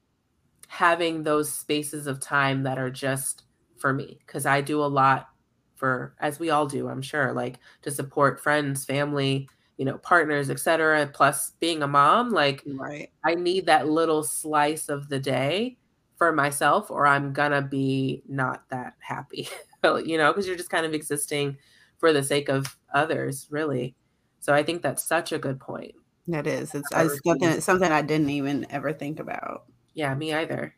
having 0.68 1.22
those 1.22 1.52
spaces 1.52 2.06
of 2.06 2.20
time 2.20 2.62
that 2.64 2.78
are 2.78 2.90
just 2.90 3.44
for 3.78 3.92
me 3.92 4.18
because 4.26 4.46
I 4.46 4.60
do 4.60 4.82
a 4.82 4.86
lot 4.86 5.28
for 5.76 6.14
as 6.20 6.38
we 6.38 6.50
all 6.50 6.66
do, 6.66 6.88
I'm 6.88 7.02
sure, 7.02 7.32
like 7.32 7.58
to 7.82 7.90
support 7.90 8.40
friends, 8.40 8.84
family, 8.84 9.48
you 9.76 9.84
know, 9.84 9.98
partners, 9.98 10.50
etc. 10.50 11.10
Plus 11.12 11.52
being 11.60 11.82
a 11.82 11.86
mom, 11.86 12.30
like 12.30 12.62
right. 12.66 13.10
I 13.24 13.34
need 13.34 13.66
that 13.66 13.88
little 13.88 14.22
slice 14.22 14.88
of 14.88 15.08
the 15.08 15.18
day 15.18 15.76
for 16.16 16.32
myself 16.32 16.90
or 16.90 17.06
I'm 17.06 17.32
gonna 17.32 17.62
be 17.62 18.22
not 18.28 18.68
that 18.70 18.94
happy. 19.00 19.48
you 19.84 20.16
know, 20.16 20.32
because 20.32 20.46
you're 20.46 20.56
just 20.56 20.70
kind 20.70 20.86
of 20.86 20.94
existing 20.94 21.58
for 21.98 22.12
the 22.12 22.22
sake 22.22 22.48
of 22.48 22.76
others, 22.92 23.46
really. 23.50 23.94
So 24.40 24.54
I 24.54 24.62
think 24.62 24.82
that's 24.82 25.04
such 25.04 25.32
a 25.32 25.38
good 25.38 25.58
point. 25.60 25.94
That 26.28 26.46
is. 26.46 26.74
It's, 26.74 26.88
it's 26.92 27.20
something, 27.24 27.60
something 27.60 27.92
I 27.92 28.02
didn't 28.02 28.30
even 28.30 28.66
ever 28.70 28.92
think 28.92 29.20
about. 29.20 29.64
Yeah, 29.92 30.14
me 30.14 30.32
either. 30.32 30.74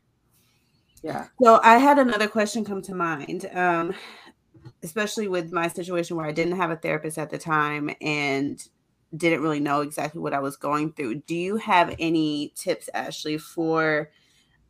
Yeah. 1.02 1.26
So 1.40 1.60
I 1.62 1.78
had 1.78 1.98
another 1.98 2.26
question 2.28 2.64
come 2.64 2.82
to 2.82 2.94
mind, 2.94 3.48
um, 3.54 3.94
especially 4.82 5.28
with 5.28 5.52
my 5.52 5.68
situation 5.68 6.16
where 6.16 6.26
I 6.26 6.32
didn't 6.32 6.56
have 6.56 6.70
a 6.70 6.76
therapist 6.76 7.16
at 7.16 7.30
the 7.30 7.38
time 7.38 7.90
and 8.00 8.60
didn't 9.16 9.42
really 9.42 9.60
know 9.60 9.82
exactly 9.82 10.20
what 10.20 10.34
I 10.34 10.40
was 10.40 10.56
going 10.56 10.92
through. 10.92 11.22
Do 11.22 11.36
you 11.36 11.56
have 11.56 11.94
any 11.98 12.52
tips, 12.56 12.90
Ashley, 12.92 13.38
for 13.38 14.10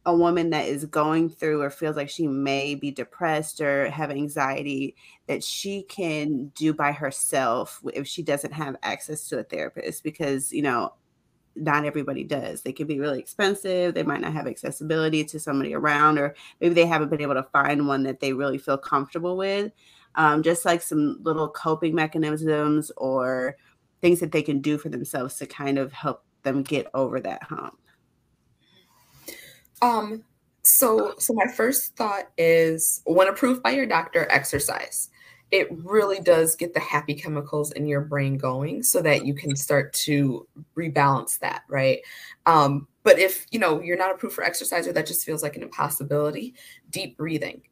a 0.07 0.15
woman 0.15 0.51
that 0.51 0.67
is 0.67 0.85
going 0.87 1.29
through 1.29 1.61
or 1.61 1.69
feels 1.69 1.97
like 1.97 2.09
she 2.09 2.29
may 2.29 2.77
be 2.77 2.93
depressed 2.93 3.61
or 3.61 3.91
have 3.91 4.11
anxiety 4.11 4.95
that 5.27 5.43
she 5.43 5.83
can 5.83 6.47
do 6.55 6.73
by 6.73 6.93
herself 6.93 7.83
if 7.93 8.07
she 8.07 8.23
doesn't 8.23 8.53
have 8.53 8.77
access 8.85 9.29
to 9.29 9.39
a 9.41 9.43
therapist 9.43 10.05
because 10.05 10.53
you 10.53 10.63
know 10.63 10.95
not 11.59 11.87
everybody 11.87 12.23
does. 12.23 12.61
They 12.61 12.73
can 12.73 12.87
be 12.87 13.01
really 13.01 13.19
expensive. 13.19 13.95
They 13.95 14.03
might 14.03 14.21
not 14.21 14.35
have 14.35 14.47
accessibility 14.47 15.25
to 15.25 15.41
somebody 15.41 15.75
around 15.75 16.19
or 16.19 16.35
maybe 16.61 16.75
they 16.75 16.87
haven't 16.87 17.09
been 17.09 17.23
able 17.23 17.35
to 17.35 17.43
find 17.45 17.89
one 17.89 18.03
that 18.03 18.21
they 18.21 18.35
really 18.35 18.59
feel 18.59 18.77
comfortable 18.77 19.37
with. 19.37 19.73
Um, 20.17 20.43
just 20.43 20.67
like 20.67 20.83
some 20.83 21.19
little 21.23 21.49
coping 21.49 21.95
mechanisms 21.95 22.93
or 22.97 23.57
things 24.03 24.21
that 24.21 24.33
they 24.33 24.43
can 24.43 24.61
do 24.61 24.77
for 24.79 24.91
themselves 24.91 25.37
to 25.37 25.47
kind 25.47 25.79
of 25.79 25.93
help 25.93 26.25
them 26.43 26.63
get 26.63 26.89
over 26.95 27.21
that 27.21 27.43
hump 27.43 27.79
um, 29.83 30.25
so 30.63 31.15
so 31.19 31.33
my 31.33 31.47
first 31.47 31.97
thought 31.97 32.29
is 32.37 33.03
when 33.07 33.29
approved 33.29 33.63
by 33.63 33.71
your 33.71 33.87
doctor, 33.87 34.27
exercise. 34.31 35.11
It 35.53 35.69
really 35.71 36.19
does 36.19 36.57
get 36.57 36.75
the 36.75 36.81
happy 36.81 37.15
chemicals 37.15 37.71
in 37.71 37.87
your 37.87 38.01
brain 38.01 38.37
going 38.37 38.83
so 38.83 39.01
that 39.03 39.25
you 39.25 39.33
can 39.33 39.55
start 39.55 39.93
to 39.93 40.45
rebalance 40.77 41.39
that, 41.39 41.63
right? 41.69 42.01
Um, 42.47 42.89
but 43.05 43.21
if 43.21 43.47
you 43.53 43.61
know 43.61 43.81
you're 43.81 43.97
not 43.97 44.11
approved 44.11 44.35
for 44.35 44.43
exercise 44.43 44.89
or 44.89 44.93
that 44.93 45.07
just 45.07 45.25
feels 45.25 45.43
like 45.45 45.57
an 45.57 45.63
impossibility, 45.63 46.55
deep 46.91 47.17
breathing. 47.17 47.63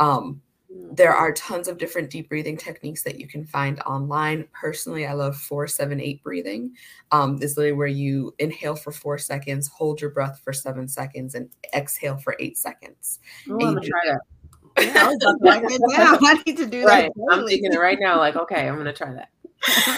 Um, 0.00 0.42
there 0.70 1.12
are 1.12 1.32
tons 1.32 1.66
of 1.66 1.78
different 1.78 2.10
deep 2.10 2.28
breathing 2.28 2.56
techniques 2.56 3.02
that 3.02 3.18
you 3.18 3.26
can 3.26 3.44
find 3.44 3.80
online. 3.80 4.46
Personally, 4.52 5.06
I 5.06 5.14
love 5.14 5.36
four, 5.36 5.66
seven, 5.66 6.00
eight 6.00 6.22
breathing. 6.22 6.74
Um, 7.10 7.36
this 7.36 7.52
is 7.52 7.56
literally 7.56 7.76
where 7.76 7.86
you 7.88 8.34
inhale 8.38 8.76
for 8.76 8.92
four 8.92 9.18
seconds, 9.18 9.66
hold 9.68 10.00
your 10.00 10.10
breath 10.10 10.40
for 10.44 10.52
seven 10.52 10.86
seconds, 10.86 11.34
and 11.34 11.50
exhale 11.74 12.18
for 12.18 12.36
eight 12.38 12.56
seconds. 12.56 13.18
Oh, 13.48 13.54
I'm 13.54 13.74
gonna 13.74 13.80
try 13.80 14.00
that. 14.06 14.20
Yeah, 14.78 15.04
I, 15.04 15.06
was 15.08 15.16
about 15.16 15.32
to 15.32 15.44
write 15.44 15.64
it 15.64 15.96
down. 15.96 16.18
I 16.22 16.42
need 16.46 16.56
to 16.56 16.66
do 16.66 16.86
Right. 16.86 17.10
that. 17.12 17.28
I'm 17.32 17.46
thinking 17.46 17.72
it 17.72 17.78
right 17.78 17.98
now, 18.00 18.18
like, 18.18 18.36
okay, 18.36 18.68
I'm 18.68 18.76
gonna 18.76 18.92
try 18.92 19.12
that. 19.12 19.28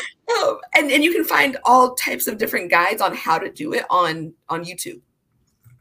Oh, 0.34 0.58
and, 0.74 0.90
and 0.90 1.04
you 1.04 1.12
can 1.12 1.24
find 1.24 1.58
all 1.64 1.94
types 1.94 2.26
of 2.26 2.38
different 2.38 2.70
guides 2.70 3.02
on 3.02 3.14
how 3.14 3.38
to 3.38 3.52
do 3.52 3.74
it 3.74 3.84
on 3.90 4.32
on 4.48 4.64
YouTube. 4.64 5.02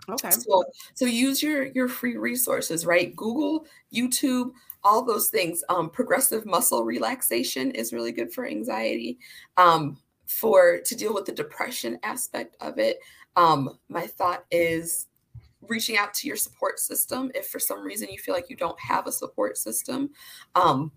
Okay. 0.10 0.30
So, 0.32 0.64
so 0.94 1.06
use 1.06 1.42
your 1.42 1.66
your 1.68 1.88
free 1.88 2.18
resources, 2.18 2.86
right? 2.86 3.16
Google, 3.16 3.66
YouTube, 3.96 4.52
all 4.84 5.04
those 5.04 5.30
things. 5.30 5.64
Um, 5.70 5.90
progressive 5.90 6.46
muscle 6.46 6.84
relaxation 6.84 7.72
is 7.72 7.94
really 7.94 8.12
good 8.12 8.34
for 8.34 8.46
anxiety. 8.46 9.20
Um, 9.58 9.98
for 10.28 10.80
to 10.86 10.96
deal 10.96 11.14
with 11.14 11.26
the 11.26 11.32
depression 11.32 12.00
aspect 12.04 12.56
of 12.62 12.78
it, 12.80 13.00
um, 13.36 13.78
my 13.90 14.08
thought 14.08 14.46
is 14.52 15.08
reaching 15.68 15.98
out 15.98 16.14
to 16.14 16.28
your 16.28 16.36
support 16.36 16.80
system 16.80 17.32
if 17.36 17.48
for 17.48 17.60
some 17.60 17.82
reason 17.84 18.10
you 18.10 18.18
feel 18.18 18.34
like 18.34 18.50
you 18.50 18.56
don't 18.56 18.80
have 18.80 19.08
a 19.08 19.12
support 19.12 19.58
system. 19.58 20.10
Um, 20.56 20.92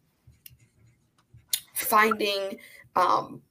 finding 1.75 2.59
um, 2.97 3.43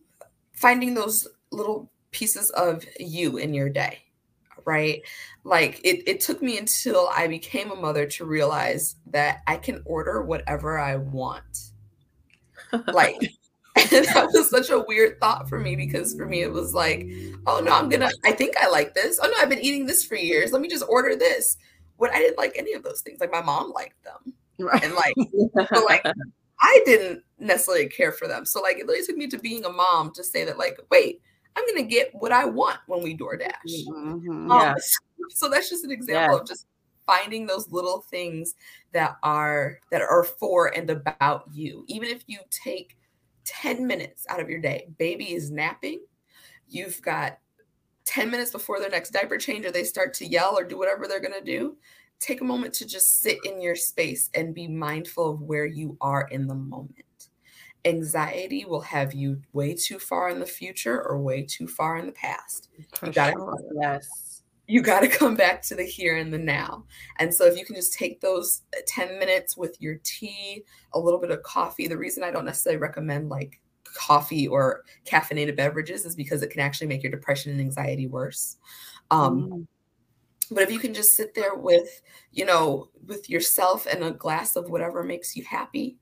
finding 0.53 0.93
those 0.93 1.27
little 1.51 1.91
pieces 2.11 2.49
of 2.51 2.85
you 2.99 3.37
in 3.37 3.53
your 3.53 3.69
day 3.69 3.99
right? 4.65 5.01
Like 5.43 5.79
it, 5.83 6.07
it 6.07 6.21
took 6.21 6.41
me 6.41 6.57
until 6.57 7.09
i 7.15 7.27
became 7.27 7.71
a 7.71 7.75
mother 7.75 8.05
to 8.05 8.25
realize 8.25 8.95
that 9.07 9.41
i 9.47 9.57
can 9.57 9.81
order 9.85 10.21
whatever 10.21 10.79
i 10.79 10.95
want. 10.95 11.71
Like 12.87 13.19
that 13.75 14.29
was 14.31 14.49
such 14.49 14.69
a 14.69 14.85
weird 14.87 15.19
thought 15.19 15.49
for 15.49 15.59
me 15.59 15.75
because 15.75 16.15
for 16.15 16.27
me 16.27 16.43
it 16.43 16.51
was 16.51 16.75
like 16.75 17.07
oh 17.47 17.59
no 17.59 17.71
i'm 17.71 17.89
gonna 17.89 18.11
i 18.23 18.31
think 18.31 18.55
i 18.57 18.67
like 18.67 18.93
this. 18.93 19.19
Oh 19.21 19.27
no 19.27 19.33
i've 19.39 19.49
been 19.49 19.59
eating 19.59 19.85
this 19.85 20.05
for 20.05 20.15
years. 20.15 20.51
Let 20.51 20.61
me 20.61 20.69
just 20.69 20.85
order 20.87 21.15
this. 21.15 21.57
What 21.97 22.11
i 22.11 22.19
didn't 22.19 22.37
like 22.37 22.53
any 22.55 22.73
of 22.73 22.83
those 22.83 23.01
things. 23.01 23.19
Like 23.19 23.31
my 23.31 23.41
mom 23.41 23.71
liked 23.71 24.03
them. 24.03 24.33
Right. 24.59 24.83
and 24.83 24.93
like 24.93 25.15
but 25.55 25.83
like 25.85 26.05
I 26.63 26.79
didn't 26.85 27.23
necessarily 27.39 27.87
care 27.87 28.13
for 28.13 28.27
them. 28.27 28.45
So 28.45 28.61
like 28.61 28.77
it 28.77 28.87
literally 28.87 29.05
took 29.05 29.17
me 29.17 29.27
to 29.27 29.37
being 29.37 29.65
a 29.65 29.69
mom 29.69 30.11
to 30.13 30.23
say 30.23 30.45
that 30.45 30.57
like, 30.57 30.79
wait, 30.89 31.21
I'm 31.55 31.65
gonna 31.67 31.83
get 31.83 32.13
what 32.13 32.31
I 32.31 32.45
want 32.45 32.79
when 32.87 33.03
we 33.03 33.15
DoorDash. 33.15 33.85
Mhm. 33.87 34.13
Um, 34.13 34.49
Yeah. 34.49 34.75
so 35.29 35.49
that's 35.49 35.69
just 35.69 35.83
an 35.83 35.91
example 35.91 36.37
of 36.39 36.47
just 36.47 36.67
finding 37.05 37.45
those 37.45 37.69
little 37.69 38.01
things 38.01 38.55
that 38.93 39.17
are 39.23 39.79
that 39.91 40.01
are 40.01 40.23
for 40.23 40.67
and 40.75 40.89
about 40.89 41.45
you. 41.51 41.85
Even 41.87 42.09
if 42.09 42.23
you 42.27 42.39
take 42.49 42.97
10 43.45 43.85
minutes 43.87 44.25
out 44.29 44.39
of 44.39 44.49
your 44.49 44.59
day, 44.59 44.87
baby 44.97 45.33
is 45.33 45.51
napping, 45.51 46.05
you've 46.69 47.01
got 47.01 47.39
10 48.05 48.29
minutes 48.31 48.51
before 48.51 48.79
their 48.79 48.89
next 48.89 49.11
diaper 49.11 49.37
change 49.37 49.65
or 49.65 49.71
they 49.71 49.83
start 49.83 50.13
to 50.15 50.25
yell 50.25 50.57
or 50.57 50.63
do 50.63 50.77
whatever 50.77 51.07
they're 51.07 51.19
gonna 51.19 51.41
do. 51.41 51.77
Take 52.19 52.41
a 52.41 52.45
moment 52.45 52.73
to 52.75 52.85
just 52.87 53.17
sit 53.17 53.37
in 53.43 53.61
your 53.61 53.75
space 53.75 54.29
and 54.33 54.55
be 54.55 54.67
mindful 54.67 55.31
of 55.31 55.41
where 55.41 55.65
you 55.65 55.97
are 56.01 56.27
in 56.31 56.47
the 56.47 56.55
moment. 56.55 57.05
Anxiety 57.85 58.65
will 58.65 58.81
have 58.81 59.13
you 59.13 59.41
way 59.51 59.73
too 59.75 59.99
far 59.99 60.29
in 60.29 60.39
the 60.39 60.45
future 60.45 61.01
or 61.03 61.19
way 61.21 61.43
too 61.43 61.67
far 61.67 61.97
in 61.97 62.05
the 62.05 62.11
past 62.13 62.69
For 62.93 63.07
you 63.07 63.11
gotta 63.11 63.33
sure. 63.33 63.55
yes. 63.81 64.43
you 64.67 64.81
got 64.81 65.01
to 65.01 65.09
come 65.09 65.35
back 65.35 65.61
to 65.63 65.75
the 65.75 65.83
here 65.83 66.15
and 66.15 66.33
the 66.33 66.37
now. 66.37 66.85
And 67.19 67.33
so 67.33 67.45
if 67.45 67.57
you 67.57 67.65
can 67.65 67.75
just 67.75 67.93
take 67.93 68.21
those 68.21 68.61
uh, 68.77 68.81
10 68.87 69.19
minutes 69.19 69.57
with 69.57 69.75
your 69.81 69.99
tea, 70.03 70.63
a 70.93 70.99
little 70.99 71.19
bit 71.19 71.31
of 71.31 71.43
coffee, 71.43 71.87
the 71.87 71.97
reason 71.97 72.23
I 72.23 72.31
don't 72.31 72.45
necessarily 72.45 72.79
recommend 72.79 73.27
like 73.29 73.59
coffee 73.83 74.47
or 74.47 74.83
caffeinated 75.05 75.57
beverages 75.57 76.05
is 76.05 76.15
because 76.15 76.41
it 76.41 76.49
can 76.51 76.61
actually 76.61 76.87
make 76.87 77.03
your 77.03 77.11
depression 77.11 77.51
and 77.51 77.59
anxiety 77.61 78.07
worse. 78.07 78.57
Um, 79.11 79.49
Mhm. 79.49 79.67
but 80.51 80.63
if 80.63 80.71
you 80.71 80.79
can 80.79 80.93
just 80.93 81.15
sit 81.15 81.33
there 81.35 81.55
with, 81.55 82.01
you 82.31 82.45
know, 82.45 82.89
with 83.05 83.29
yourself 83.29 83.85
and 83.85 84.03
a 84.03 84.11
glass 84.11 84.55
of 84.55 84.69
whatever 84.69 85.03
makes 85.03 85.35
you 85.35 85.43
happy, 85.43 85.97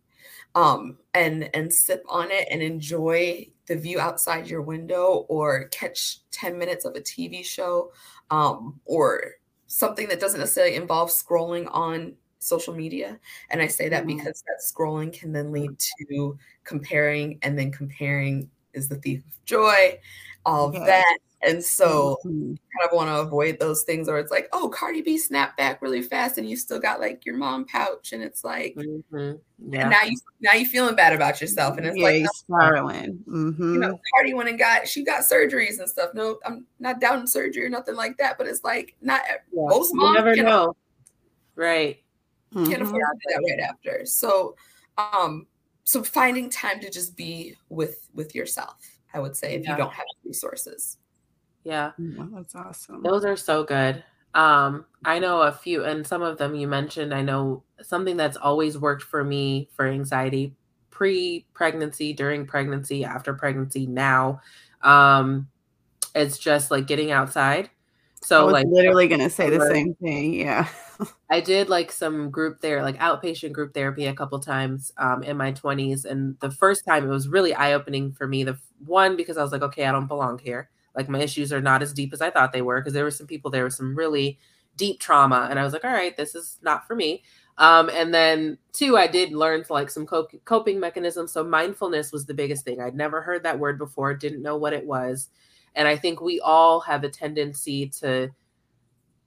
um, 0.56 0.98
and 1.14 1.50
and 1.56 1.74
sip 1.74 2.04
on 2.10 2.32
it 2.32 2.48
and 2.52 2.62
enjoy 2.62 3.48
the 3.68 3.76
view 3.78 4.00
outside 4.00 4.48
your 4.50 4.62
window, 4.62 5.26
or 5.30 5.68
catch 5.70 6.20
ten 6.32 6.58
minutes 6.58 6.86
of 6.86 6.96
a 6.96 7.02
TV 7.02 7.44
show, 7.44 7.92
um, 8.32 8.80
or 8.86 9.36
something 9.68 10.08
that 10.10 10.20
doesn't 10.20 10.40
necessarily 10.40 10.76
involve 10.76 11.10
scrolling 11.12 11.68
on 11.72 12.16
social 12.40 12.74
media. 12.76 13.20
And 13.50 13.62
I 13.62 13.68
say 13.68 13.88
that 13.90 14.06
Mhm. 14.06 14.08
because 14.08 14.44
that 14.48 14.62
scrolling 14.64 15.14
can 15.14 15.32
then 15.34 15.52
lead 15.52 15.78
to 16.10 16.38
comparing, 16.66 17.40
and 17.44 17.58
then 17.58 17.72
comparing 17.72 18.50
is 18.74 18.88
the 18.90 18.96
thief 18.96 19.20
of 19.20 19.46
joy, 19.46 20.00
all 20.46 20.68
of 20.70 20.74
Yes. 20.74 20.86
that. 20.86 21.18
And 21.44 21.64
so 21.64 22.18
Mhm. 22.26 22.58
kind 22.74 22.90
of 22.90 22.96
want 22.96 23.10
to 23.10 23.20
avoid 23.20 23.60
those 23.60 23.84
things 23.84 24.08
where 24.08 24.20
it's 24.20 24.32
like, 24.32 24.48
oh, 24.54 24.70
Cardi 24.70 25.02
B 25.02 25.18
snapped 25.18 25.58
back 25.58 25.82
really 25.82 26.02
fast, 26.02 26.38
and 26.38 26.50
you 26.50 26.56
still 26.56 26.80
got 26.80 27.00
like 27.00 27.26
your 27.26 27.36
mom 27.36 27.66
pouch, 27.66 28.14
and 28.14 28.24
it's 28.24 28.44
like, 28.44 28.76
Mhm. 28.76 29.04
and 29.14 29.40
Yeah. 29.72 29.90
now 29.90 30.04
you 30.04 30.18
now 30.40 30.54
you 30.54 30.66
feeling 30.66 30.96
bad 30.96 31.14
about 31.14 31.42
yourself, 31.42 31.78
and 31.78 31.86
it's 31.86 31.98
yeah, 31.98 32.04
like, 32.04 32.20
you're 32.22 32.30
spiraling. 32.34 33.24
you 33.26 33.34
Mhm. 33.34 33.80
know, 33.80 34.00
Cardi 34.14 34.34
went 34.34 34.50
and 34.50 34.60
got 34.60 34.88
she 34.88 35.04
got 35.04 35.22
surgeries 35.22 35.80
and 35.80 35.90
stuff. 35.90 36.12
No, 36.14 36.40
I'm 36.46 36.66
not 36.80 37.00
doubting 37.00 37.28
surgery 37.28 37.66
or 37.66 37.70
nothing 37.70 37.96
like 37.96 38.18
that, 38.18 38.38
but 38.38 38.48
it's 38.48 38.64
like 38.64 38.96
not 39.02 39.22
Yeah. 39.52 39.68
most 39.68 39.94
You 39.94 40.14
never 40.14 40.36
know. 40.36 40.76
Right. 41.56 42.02
can't 42.54 42.82
afford 42.82 43.02
to 43.02 43.18
do 43.18 43.34
that 43.34 43.42
right 43.50 43.60
after. 43.60 44.06
So, 44.06 44.56
um, 44.98 45.48
so 45.84 46.04
finding 46.04 46.50
time 46.50 46.80
to 46.82 46.90
just 46.90 47.16
be 47.16 47.56
with 47.70 48.08
with 48.14 48.36
yourself, 48.36 48.76
I 49.14 49.20
would 49.20 49.36
say, 49.36 49.56
if 49.56 49.64
Yeah. 49.64 49.72
you 49.72 49.78
don't 49.78 49.94
have 49.94 50.06
resources. 50.24 50.98
Yeah. 51.64 51.92
Well, 51.98 52.30
that's 52.34 52.56
awesome. 52.56 53.04
Those 53.04 53.24
are 53.26 53.38
so 53.38 53.64
good. 53.64 54.04
Um, 54.34 54.86
I 55.06 55.20
know 55.20 55.42
a 55.42 55.52
few, 55.52 55.84
and 55.84 56.06
some 56.08 56.22
of 56.22 56.38
them 56.38 56.56
you 56.56 56.68
mentioned. 56.68 57.14
I 57.14 57.22
know 57.22 57.64
something 57.82 58.18
that's 58.18 58.38
always 58.38 58.78
worked 58.78 59.04
for 59.04 59.24
me 59.24 59.70
for 59.74 59.88
anxiety 59.88 60.56
pre 60.90 61.46
pregnancy, 61.54 62.14
during 62.14 62.46
pregnancy, 62.46 63.04
after 63.04 63.34
pregnancy, 63.34 63.86
now. 63.88 64.40
Um, 64.82 65.50
it's 66.16 66.38
just 66.38 66.72
like 66.72 66.88
getting 66.88 67.12
outside. 67.12 67.70
I 68.24 68.28
So, 68.28 68.46
was 68.46 68.54
like, 68.54 68.68
literally 68.70 69.08
gonna 69.08 69.30
say 69.30 69.50
the 69.50 69.62
same 69.62 69.96
thing. 69.96 70.34
Yeah. 70.34 70.68
I 71.30 71.40
did 71.40 71.70
like 71.70 71.92
some 71.92 72.30
group 72.30 72.60
there, 72.60 72.82
like 72.84 72.98
outpatient 73.00 73.54
group 73.54 73.74
therapy 73.74 74.06
a 74.06 74.14
couple 74.14 74.38
times 74.40 74.92
um, 74.98 75.24
in 75.24 75.38
my 75.38 75.52
20s. 75.54 76.04
And 76.06 76.38
the 76.42 76.52
first 76.52 76.84
time 76.86 77.06
it 77.06 77.10
was 77.10 77.28
really 77.30 77.54
eye 77.54 77.74
opening 77.74 78.12
for 78.12 78.28
me. 78.28 78.44
The 78.44 78.58
one, 78.86 79.16
because 79.16 79.38
I 79.38 79.44
was 79.44 79.52
like, 79.54 79.62
okay, 79.62 79.86
I 79.86 79.92
don't 79.94 80.08
belong 80.08 80.40
here. 80.40 80.70
Like 80.96 81.08
my 81.08 81.20
issues 81.20 81.54
are 81.54 81.62
not 81.62 81.82
as 81.82 81.94
deep 81.94 82.12
as 82.12 82.22
I 82.22 82.32
thought 82.32 82.52
they 82.52 82.62
were. 82.62 82.82
Because 82.82 82.94
there 82.94 83.06
were 83.06 83.12
some 83.12 83.28
people, 83.28 83.50
there 83.50 83.64
was 83.64 83.78
some 83.78 83.96
really 83.96 84.40
deep 84.76 85.00
trauma. 85.00 85.48
And 85.50 85.58
I 85.58 85.64
was 85.64 85.72
like, 85.72 85.86
all 85.86 85.92
right, 85.92 86.16
this 86.18 86.36
is 86.36 86.60
not 86.62 86.86
for 86.86 86.96
me. 86.96 87.24
Um, 87.58 87.90
and 87.90 88.14
then 88.14 88.58
two, 88.74 88.98
I 88.98 89.08
did 89.08 89.32
learn 89.32 89.64
like 89.70 89.90
some 89.90 90.06
cop- 90.06 90.32
coping 90.44 90.80
mechanisms. 90.82 91.32
So 91.32 91.46
mindfulness 91.46 92.12
was 92.12 92.26
the 92.26 92.34
biggest 92.34 92.66
thing. 92.66 92.82
I'd 92.82 92.96
never 92.96 93.22
heard 93.22 93.44
that 93.44 93.60
word 93.60 93.78
before, 93.78 94.14
didn't 94.14 94.42
know 94.42 94.58
what 94.58 94.74
it 94.74 94.86
was. 94.86 95.30
And 95.76 95.88
I 95.88 95.96
think 95.98 96.22
we 96.22 96.40
all 96.42 96.82
have 96.82 97.04
a 97.04 97.10
tendency 97.10 97.88
to 98.02 98.32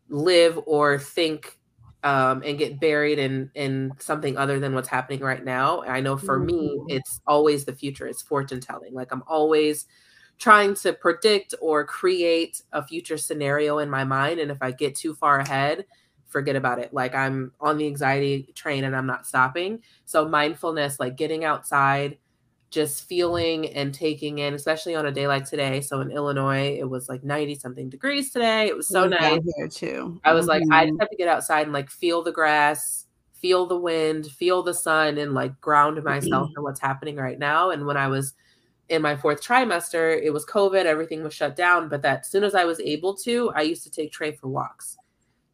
live 0.09 0.59
or 0.67 0.99
think 0.99 1.59
um, 2.03 2.43
and 2.45 2.59
get 2.59 2.79
buried 2.81 3.19
in 3.19 3.51
in 3.55 3.95
something 3.99 4.37
other 4.37 4.61
than 4.61 4.75
what's 4.75 4.89
happening 4.89 5.21
right 5.21 5.43
now. 5.43 5.83
I 5.85 6.01
know 6.01 6.17
for 6.19 6.39
me, 6.39 6.77
Mhm. 6.79 6.85
it's 6.89 7.21
always 7.27 7.65
the 7.65 7.75
future. 7.75 8.07
It's 8.07 8.21
fortune 8.23 8.61
telling. 8.61 8.93
Like 8.93 9.11
I'm 9.11 9.23
always 9.27 9.87
trying 10.39 10.75
to 10.75 10.93
predict 10.93 11.55
or 11.63 11.85
create 11.87 12.61
a 12.73 12.87
future 12.87 13.17
scenario 13.17 13.79
in 13.79 13.89
my 13.89 14.05
mind, 14.05 14.39
and 14.41 14.51
if 14.51 14.59
I 14.61 14.71
get 14.73 14.95
too 14.97 15.15
far 15.15 15.39
ahead, 15.39 15.87
forget 16.27 16.57
about 16.57 16.79
it. 16.79 16.93
Like 16.93 17.15
I'm 17.15 17.53
on 17.61 17.79
the 17.79 17.87
anxiety 17.87 18.53
train 18.55 18.85
and 18.85 18.95
I'm 18.95 19.07
not 19.07 19.27
stopping. 19.27 19.83
So 20.05 20.29
mindfulness, 20.29 21.01
like 21.01 21.17
getting 21.17 21.45
outside, 21.45 22.19
just 22.75 23.07
feeling 23.09 23.69
and 23.69 23.95
taking 23.95 24.41
in, 24.41 24.53
especially 24.53 24.97
on 24.97 25.07
a 25.07 25.13
day 25.13 25.29
like 25.29 25.49
today. 25.49 25.81
So 25.81 26.01
in 26.01 26.11
Illinois, 26.11 26.77
it 26.77 26.91
was 26.91 27.09
like 27.09 27.23
90 27.23 27.55
something 27.55 27.89
degrees 27.89 28.31
today. 28.31 28.67
It 28.67 28.77
was 28.77 28.89
so 28.89 29.07
nice. 29.07 29.21
down 29.21 29.45
here 29.57 29.69
too. 29.69 30.21
I 30.25 30.35
was 30.35 30.49
like, 30.49 30.63
I 30.73 30.85
just 30.85 30.95
mm-hmm. 30.95 31.01
have 31.01 31.11
to 31.11 31.17
get 31.17 31.29
outside 31.29 31.63
and 31.63 31.73
like 31.73 31.89
feel 31.89 32.23
the 32.23 32.33
grass, 32.33 33.07
feel 33.33 33.67
the 33.67 33.79
wind, 33.79 34.27
feel 34.27 34.65
the 34.65 34.75
sun, 34.75 35.19
and 35.19 35.35
like 35.35 35.59
ground 35.61 36.03
myself 36.03 36.49
mm-hmm. 36.49 36.59
in 36.59 36.63
what's 36.65 36.81
happening 36.81 37.15
right 37.15 37.39
now. 37.39 37.71
And 37.71 37.87
when 37.87 37.97
I 37.97 38.09
was 38.09 38.35
in 38.89 39.01
my 39.01 39.15
fourth 39.15 39.41
trimester, 39.41 40.21
it 40.21 40.31
was 40.31 40.45
COVID, 40.45 40.85
everything 40.85 41.23
was 41.23 41.33
shut 41.33 41.55
down. 41.55 41.89
But 41.89 42.03
that 42.03 42.27
soon 42.27 42.43
as 42.43 42.57
I 42.57 42.65
was 42.65 42.81
able 42.81 43.15
to, 43.19 43.53
I 43.55 43.63
used 43.63 43.85
to 43.85 43.91
take 43.91 44.11
Trey 44.11 44.33
for 44.33 44.49
walks 44.49 44.97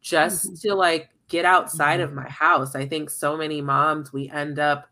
just 0.01 0.47
mm-hmm. 0.47 0.69
to 0.69 0.75
like 0.75 1.09
get 1.27 1.45
outside 1.45 1.99
of 1.99 2.13
my 2.13 2.27
house. 2.27 2.73
I 2.73 2.87
think 2.87 3.11
so 3.11 3.37
many 3.37 3.61
moms, 3.61 4.11
we 4.11 4.27
end 4.31 4.57
up 4.57 4.90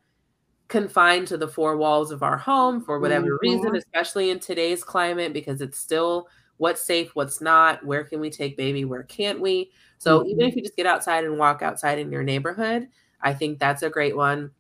confined 0.70 1.28
to 1.28 1.38
the 1.38 1.48
four 1.50 1.78
walls 1.78 2.12
of 2.12 2.24
our 2.24 2.38
home 2.38 2.82
for 2.82 3.00
whatever 3.00 3.38
reason, 3.42 3.72
Mhm. 3.74 3.78
especially 3.78 4.30
in 4.32 4.40
today's 4.40 4.84
climate, 4.84 5.34
because 5.34 5.62
it's 5.62 5.78
still 5.80 6.30
what's 6.58 6.82
safe, 6.82 7.16
what's 7.16 7.42
not, 7.42 7.86
where 7.86 8.04
can 8.06 8.20
we 8.22 8.30
take 8.30 8.58
baby, 8.58 8.86
where 8.86 9.04
can't 9.04 9.42
we? 9.42 9.72
So 9.98 10.26
even 10.28 10.46
if 10.48 10.56
you 10.56 10.62
just 10.64 10.78
get 10.78 10.86
outside 10.88 11.26
and 11.26 11.38
walk 11.40 11.62
outside 11.62 12.00
in 12.00 12.12
your 12.12 12.24
neighborhood, 12.24 12.90
I 13.22 13.34
think 13.34 13.60
that's 13.60 13.84
a 13.84 13.90
great 13.90 14.16
one. 14.16 14.52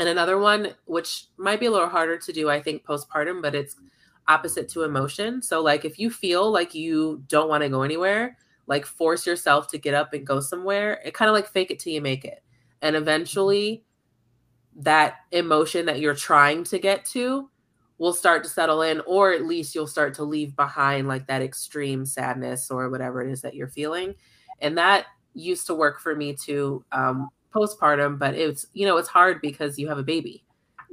And 0.00 0.08
another 0.08 0.38
one, 0.38 0.74
which 0.86 1.26
might 1.36 1.60
be 1.60 1.66
a 1.66 1.70
little 1.70 1.88
harder 1.88 2.18
to 2.18 2.32
do, 2.32 2.50
I 2.50 2.62
think, 2.62 2.84
postpartum, 2.84 3.42
but 3.42 3.54
it's 3.54 3.76
opposite 4.28 4.68
to 4.70 4.84
emotion. 4.84 5.42
So, 5.42 5.62
like, 5.62 5.84
if 5.84 5.98
you 5.98 6.10
feel 6.10 6.50
like 6.50 6.74
you 6.74 7.22
don't 7.28 7.48
want 7.48 7.62
to 7.62 7.68
go 7.68 7.82
anywhere, 7.82 8.38
like 8.66 8.86
force 8.86 9.26
yourself 9.26 9.68
to 9.68 9.78
get 9.78 9.94
up 9.94 10.14
and 10.14 10.26
go 10.26 10.40
somewhere. 10.40 11.00
It 11.04 11.14
kind 11.14 11.28
of 11.28 11.34
like 11.34 11.48
fake 11.48 11.70
it 11.72 11.78
till 11.80 11.92
you 11.92 12.00
make 12.00 12.24
it. 12.24 12.42
And 12.80 12.96
eventually, 12.96 13.84
that 14.76 15.16
emotion 15.32 15.86
that 15.86 16.00
you're 16.00 16.14
trying 16.14 16.64
to 16.64 16.78
get 16.78 17.04
to 17.06 17.48
will 17.98 18.12
start 18.12 18.42
to 18.42 18.48
settle 18.48 18.82
in, 18.82 19.00
or 19.06 19.32
at 19.32 19.44
least 19.44 19.74
you'll 19.74 19.86
start 19.86 20.14
to 20.14 20.24
leave 20.24 20.56
behind 20.56 21.06
like 21.06 21.26
that 21.26 21.42
extreme 21.42 22.04
sadness 22.04 22.70
or 22.70 22.90
whatever 22.90 23.22
it 23.22 23.30
is 23.30 23.42
that 23.42 23.54
you're 23.54 23.68
feeling. 23.68 24.14
And 24.60 24.76
that 24.78 25.06
used 25.34 25.66
to 25.68 25.74
work 25.74 26.00
for 26.00 26.16
me 26.16 26.34
too, 26.34 26.84
um, 26.90 27.28
postpartum, 27.54 28.18
but 28.18 28.34
it's, 28.34 28.66
you 28.72 28.86
know, 28.86 28.96
it's 28.96 29.08
hard 29.08 29.40
because 29.40 29.78
you 29.78 29.88
have 29.88 29.98
a 29.98 30.02
baby, 30.02 30.44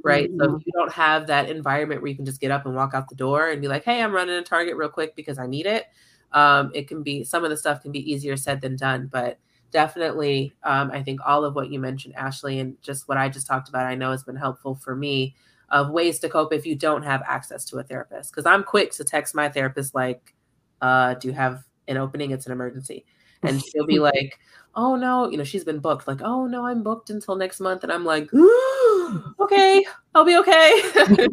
right? 0.04 0.30
Mm-hmm. 0.30 0.40
So 0.40 0.60
you 0.64 0.72
don't 0.72 0.92
have 0.92 1.26
that 1.26 1.48
environment 1.48 2.00
where 2.00 2.10
you 2.10 2.16
can 2.16 2.26
just 2.26 2.40
get 2.40 2.50
up 2.50 2.66
and 2.66 2.76
walk 2.76 2.94
out 2.94 3.08
the 3.08 3.14
door 3.16 3.50
and 3.50 3.60
be 3.60 3.68
like, 3.68 3.84
hey, 3.84 4.02
I'm 4.02 4.12
running 4.12 4.36
a 4.36 4.42
Target 4.42 4.76
real 4.76 4.88
quick 4.88 5.16
because 5.16 5.38
I 5.38 5.46
need 5.46 5.66
it. 5.66 5.86
Um, 6.32 6.70
it 6.74 6.86
can 6.86 7.02
be, 7.02 7.24
some 7.24 7.42
of 7.42 7.50
the 7.50 7.56
stuff 7.56 7.82
can 7.82 7.90
be 7.90 8.12
easier 8.12 8.36
said 8.36 8.60
than 8.60 8.76
done, 8.76 9.08
but 9.10 9.38
definitely, 9.70 10.54
um, 10.62 10.90
I 10.90 11.02
think 11.02 11.20
all 11.24 11.44
of 11.44 11.54
what 11.54 11.70
you 11.70 11.78
mentioned, 11.78 12.14
Ashley, 12.16 12.58
and 12.58 12.80
just 12.82 13.08
what 13.08 13.18
I 13.18 13.28
just 13.28 13.46
talked 13.46 13.68
about, 13.68 13.86
I 13.86 13.94
know 13.94 14.10
has 14.10 14.24
been 14.24 14.36
helpful 14.36 14.74
for 14.74 14.94
me 14.94 15.34
of 15.70 15.90
ways 15.90 16.18
to 16.20 16.28
cope 16.28 16.52
if 16.52 16.66
you 16.66 16.74
don't 16.74 17.02
have 17.02 17.22
access 17.26 17.64
to 17.66 17.78
a 17.78 17.82
therapist. 17.82 18.32
Because 18.32 18.46
I'm 18.46 18.64
quick 18.64 18.92
to 18.92 19.04
text 19.04 19.34
my 19.34 19.48
therapist, 19.48 19.94
like, 19.94 20.34
uh, 20.80 21.14
do 21.14 21.28
you 21.28 21.34
have 21.34 21.64
an 21.88 21.96
opening? 21.96 22.30
It's 22.32 22.46
an 22.46 22.52
emergency. 22.52 23.04
And 23.42 23.62
she'll 23.64 23.86
be 23.86 23.98
like, 23.98 24.38
oh 24.74 24.96
no, 24.96 25.30
you 25.30 25.36
know, 25.36 25.44
she's 25.44 25.64
been 25.64 25.78
booked. 25.78 26.08
Like, 26.08 26.22
oh 26.22 26.46
no, 26.46 26.66
I'm 26.66 26.82
booked 26.82 27.10
until 27.10 27.36
next 27.36 27.60
month. 27.60 27.82
And 27.84 27.92
I'm 27.92 28.04
like, 28.04 28.28
okay, 29.40 29.84
I'll 30.14 30.24
be 30.24 30.36
okay. 30.38 30.82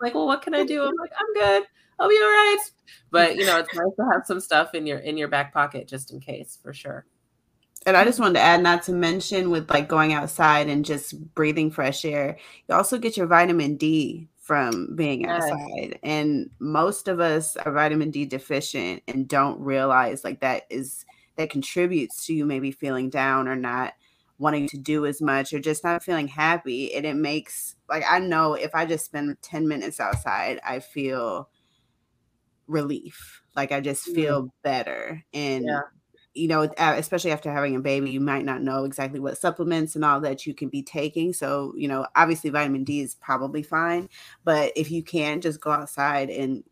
like, 0.00 0.14
well, 0.14 0.26
what 0.26 0.42
can 0.42 0.54
I 0.54 0.64
do? 0.64 0.82
I'm 0.82 0.94
like, 1.00 1.12
I'm 1.18 1.34
good. 1.34 1.68
I'll 1.98 2.08
be 2.08 2.16
all 2.16 2.20
right. 2.22 2.58
But 3.10 3.36
you 3.36 3.46
know, 3.46 3.58
it's 3.58 3.74
nice 3.74 3.94
to 3.96 4.10
have 4.12 4.26
some 4.26 4.40
stuff 4.40 4.74
in 4.74 4.86
your 4.86 4.98
in 4.98 5.16
your 5.16 5.28
back 5.28 5.52
pocket 5.52 5.86
just 5.86 6.12
in 6.12 6.20
case, 6.20 6.58
for 6.62 6.72
sure. 6.72 7.06
And 7.84 7.96
I 7.96 8.04
just 8.04 8.20
wanted 8.20 8.34
to 8.34 8.40
add, 8.40 8.62
not 8.62 8.82
to 8.84 8.92
mention 8.92 9.50
with 9.50 9.70
like 9.70 9.88
going 9.88 10.12
outside 10.12 10.68
and 10.68 10.84
just 10.84 11.34
breathing 11.34 11.70
fresh 11.70 12.04
air, 12.04 12.38
you 12.68 12.74
also 12.74 12.98
get 12.98 13.16
your 13.16 13.26
vitamin 13.26 13.76
D 13.76 14.28
from 14.36 14.94
being 14.94 15.22
yes. 15.22 15.42
outside. 15.42 15.98
And 16.02 16.50
most 16.58 17.08
of 17.08 17.20
us 17.20 17.56
are 17.56 17.72
vitamin 17.72 18.10
D 18.10 18.24
deficient 18.24 19.02
and 19.08 19.28
don't 19.28 19.60
realize 19.60 20.24
like 20.24 20.40
that 20.40 20.64
is 20.70 21.04
that 21.36 21.50
contributes 21.50 22.26
to 22.26 22.34
you 22.34 22.44
maybe 22.44 22.70
feeling 22.70 23.08
down 23.08 23.48
or 23.48 23.56
not 23.56 23.94
wanting 24.38 24.68
to 24.68 24.76
do 24.76 25.06
as 25.06 25.20
much 25.22 25.52
or 25.52 25.58
just 25.58 25.82
not 25.82 26.04
feeling 26.04 26.28
happy. 26.28 26.94
And 26.94 27.06
it 27.06 27.14
makes 27.14 27.74
like 27.88 28.04
I 28.08 28.20
know 28.20 28.54
if 28.54 28.74
I 28.74 28.86
just 28.86 29.04
spend 29.04 29.36
10 29.42 29.66
minutes 29.66 29.98
outside, 29.98 30.60
I 30.64 30.80
feel 30.80 31.48
relief. 32.68 33.42
Like 33.56 33.72
I 33.72 33.80
just 33.80 34.04
feel 34.04 34.44
mm. 34.44 34.50
better. 34.62 35.24
And 35.32 35.64
yeah 35.66 35.80
you 36.34 36.48
know, 36.48 36.70
especially 36.78 37.30
after 37.30 37.52
having 37.52 37.76
a 37.76 37.80
baby, 37.80 38.10
you 38.10 38.20
might 38.20 38.44
not 38.44 38.62
know 38.62 38.84
exactly 38.84 39.20
what 39.20 39.38
supplements 39.38 39.94
and 39.94 40.04
all 40.04 40.20
that 40.20 40.46
you 40.46 40.54
can 40.54 40.68
be 40.68 40.82
taking. 40.82 41.32
So, 41.32 41.74
you 41.76 41.88
know, 41.88 42.06
obviously 42.16 42.50
vitamin 42.50 42.84
D 42.84 43.00
is 43.00 43.14
probably 43.16 43.62
fine, 43.62 44.08
but 44.44 44.72
if 44.74 44.90
you 44.90 45.02
can 45.02 45.40
just 45.40 45.60
go 45.60 45.70
outside 45.70 46.30
and 46.30 46.64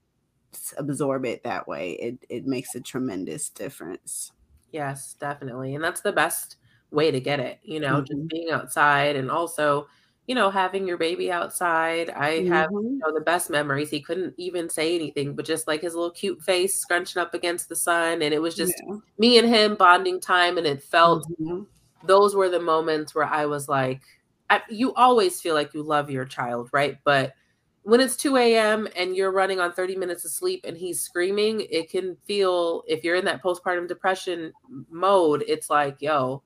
absorb 0.79 1.25
it 1.25 1.45
that 1.45 1.69
way, 1.69 1.93
it 1.93 2.25
it 2.29 2.47
makes 2.47 2.75
a 2.75 2.81
tremendous 2.81 3.51
difference. 3.51 4.33
Yes, 4.73 5.15
definitely. 5.21 5.75
And 5.75 5.85
that's 5.85 6.01
the 6.01 6.13
best 6.13 6.57
way 6.91 7.11
to 7.11 7.21
get 7.21 7.41
it, 7.41 7.59
you 7.63 7.81
know, 7.81 7.97
mm-hmm. 7.97 8.05
just 8.05 8.29
being 8.29 8.51
outside 8.51 9.17
and 9.17 9.31
also 9.31 9.89
you 10.27 10.35
know, 10.35 10.51
having 10.51 10.87
your 10.87 10.97
baby 10.97 11.33
outside. 11.33 12.11
I 12.11 12.39
mm-hmm. 12.39 12.53
have, 12.53 12.71
you 12.71 13.01
know, 13.03 13.13
the 13.13 13.21
best 13.21 13.51
memories. 13.51 13.91
He 13.91 14.01
couldn't 14.01 14.35
even 14.37 14.69
say 14.69 14.95
anything, 14.95 15.35
but 15.35 15.45
just 15.45 15.67
like 15.67 15.81
his 15.81 15.95
little 15.95 16.11
cute 16.11 16.41
face 16.43 16.77
scrunching 16.77 17.21
up 17.21 17.35
against 17.35 17.69
the 17.69 17.77
sun. 17.77 18.23
And 18.23 18.33
it 18.33 18.41
was 18.41 18.55
just 18.55 18.75
yeah. 18.87 18.97
me 19.19 19.39
and 19.39 19.49
him 19.49 19.75
bonding 19.75 20.21
time. 20.21 20.57
And 20.57 20.67
it 20.67 20.83
felt, 20.83 21.27
mm-hmm. 21.41 21.63
those 22.07 22.35
were 22.35 22.49
the 22.49 22.61
moments 22.61 23.15
where 23.15 23.25
I 23.25 23.47
was 23.47 23.69
like, 23.69 24.03
I, 24.51 24.63
you 24.69 24.95
always 24.95 25.41
feel 25.41 25.55
like 25.55 25.75
you 25.75 25.83
love 25.83 26.11
your 26.11 26.25
child, 26.25 26.71
right? 26.73 26.99
But 27.05 27.35
when 27.83 28.01
it's 28.01 28.17
2 28.17 28.37
a.m. 28.37 28.87
and 28.95 29.17
you're 29.17 29.33
running 29.33 29.59
on 29.59 29.73
30 29.73 29.97
minutes 29.97 30.25
of 30.25 30.31
sleep 30.31 30.65
and 30.65 30.77
he's 30.77 31.01
screaming, 31.01 31.67
it 31.71 31.91
can 31.91 32.17
feel, 32.27 32.85
if 32.87 33.03
you're 33.03 33.17
in 33.17 33.25
that 33.25 33.43
postpartum 33.43 33.89
depression 33.89 34.53
mode, 34.91 35.45
it's 35.49 35.71
like, 35.71 35.97
yo, 36.01 36.43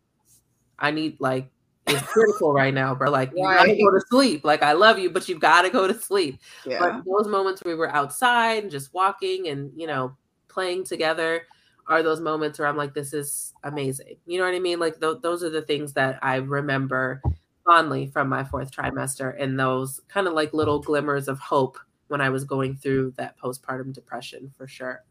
I 0.78 0.90
need 0.90 1.16
like 1.20 1.50
is 1.86 2.02
critical 2.02 2.52
right 2.52 2.72
now, 2.72 2.94
bro. 2.94 3.10
Like 3.10 3.32
you 3.34 3.42
gotta 3.42 3.76
go 3.76 3.90
to 3.90 4.00
sleep. 4.08 4.44
Like 4.44 4.62
I 4.62 4.72
love 4.72 4.98
you, 4.98 5.10
but 5.10 5.28
you 5.28 5.38
gotta 5.38 5.70
go 5.70 5.86
to 5.86 5.94
sleep. 5.94 6.40
Yeah. 6.66 6.78
But 6.78 7.02
those 7.04 7.28
moments 7.28 7.62
where 7.62 7.74
we 7.74 7.78
were 7.78 7.94
outside 7.94 8.62
and 8.62 8.70
just 8.70 8.92
walking 8.94 9.48
and 9.48 9.70
you 9.76 9.86
know 9.86 10.16
playing 10.48 10.84
together 10.84 11.42
are 11.86 12.02
those 12.02 12.20
moments 12.20 12.58
where 12.58 12.68
I'm 12.68 12.76
like, 12.76 12.94
this 12.94 13.12
is 13.12 13.52
amazing. 13.62 14.16
You 14.26 14.38
know 14.38 14.44
what 14.44 14.54
I 14.54 14.58
mean? 14.58 14.78
Like 14.78 15.00
th- 15.00 15.18
those 15.22 15.42
are 15.44 15.50
the 15.50 15.62
things 15.62 15.92
that 15.94 16.18
I 16.22 16.36
remember 16.36 17.20
fondly 17.64 18.06
from 18.06 18.28
my 18.28 18.44
fourth 18.44 18.70
trimester 18.70 19.34
and 19.38 19.58
those 19.58 20.00
kind 20.08 20.26
of 20.26 20.34
like 20.34 20.52
little 20.52 20.78
glimmers 20.80 21.28
of 21.28 21.38
hope 21.38 21.78
when 22.08 22.20
I 22.20 22.30
was 22.30 22.44
going 22.44 22.76
through 22.76 23.14
that 23.16 23.38
postpartum 23.38 23.92
depression 23.92 24.52
for 24.56 24.66
sure. 24.66 25.04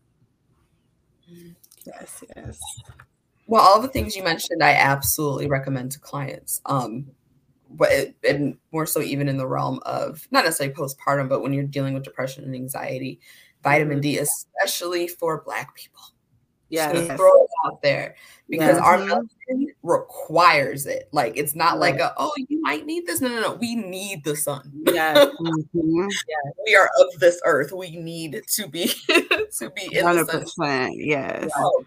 Yes, 1.86 2.24
yes. 2.36 2.60
Well, 3.48 3.62
all 3.62 3.82
the 3.82 3.88
things 3.88 4.16
you 4.16 4.24
mentioned, 4.24 4.64
I 4.64 4.72
absolutely 4.72 5.48
recommend 5.48 5.92
to 5.94 6.00
clients. 6.00 6.62
Um, 6.66 7.08
but 7.70 7.92
it, 7.92 8.16
and 8.28 8.58
more 8.72 8.86
so 8.86 9.02
even 9.02 9.28
in 9.28 9.38
the 9.38 9.48
realm 9.48 9.80
of 9.86 10.28
not 10.32 10.46
necessarily 10.46 10.76
postpartum, 10.76 11.28
but 11.28 11.42
when 11.42 11.54
you're 11.54 11.64
dealing 11.64 11.94
with 11.94 12.04
depression 12.04 12.44
and 12.44 12.56
anxiety, 12.56 13.20
vitamin 13.64 14.00
D, 14.00 14.16
mm-hmm. 14.16 14.24
especially 14.24 15.08
for 15.08 15.42
Black 15.44 15.76
people. 15.76 16.02
Yeah, 16.70 16.92
throw 16.92 17.44
it 17.44 17.50
out 17.68 17.84
there 17.84 18.16
because 18.50 18.78
yes. 18.78 18.84
our 18.84 18.98
medicine 18.98 19.68
requires 19.84 20.88
it. 20.88 21.08
Like 21.12 21.38
it's 21.38 21.54
not 21.54 21.78
like 21.78 22.00
a 22.00 22.16
oh 22.18 22.32
you 22.50 22.60
might 22.62 22.88
need 22.88 23.06
this. 23.06 23.22
No, 23.22 23.28
no, 23.28 23.42
no. 23.42 23.54
We 23.54 23.76
need 23.76 24.24
the 24.24 24.36
sun. 24.36 24.72
Yeah, 24.92 25.14
mm-hmm. 25.14 26.08
yeah. 26.10 26.52
We 26.66 26.76
are 26.76 26.90
of 27.00 27.20
this 27.20 27.40
earth. 27.46 27.74
We 27.74 27.96
need 27.98 28.42
to 28.56 28.68
be 28.68 28.88
to 29.08 29.70
be 29.76 29.96
in 29.96 30.04
100%, 30.04 30.26
the 30.32 30.46
sun. 30.48 30.94
Yes. 30.96 31.52
So, 31.56 31.86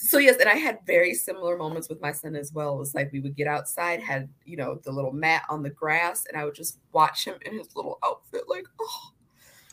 so 0.00 0.18
yes, 0.18 0.36
and 0.38 0.48
I 0.48 0.54
had 0.54 0.78
very 0.86 1.12
similar 1.12 1.56
moments 1.56 1.88
with 1.88 2.00
my 2.00 2.12
son 2.12 2.36
as 2.36 2.52
well. 2.52 2.76
It 2.76 2.78
was 2.78 2.94
like 2.94 3.10
we 3.12 3.18
would 3.18 3.34
get 3.34 3.48
outside, 3.48 4.00
had 4.00 4.28
you 4.44 4.56
know 4.56 4.78
the 4.84 4.92
little 4.92 5.12
mat 5.12 5.42
on 5.48 5.60
the 5.64 5.70
grass, 5.70 6.24
and 6.26 6.40
I 6.40 6.44
would 6.44 6.54
just 6.54 6.78
watch 6.92 7.24
him 7.24 7.34
in 7.44 7.58
his 7.58 7.74
little 7.74 7.98
outfit, 8.04 8.44
like 8.46 8.64
oh, 8.80 9.12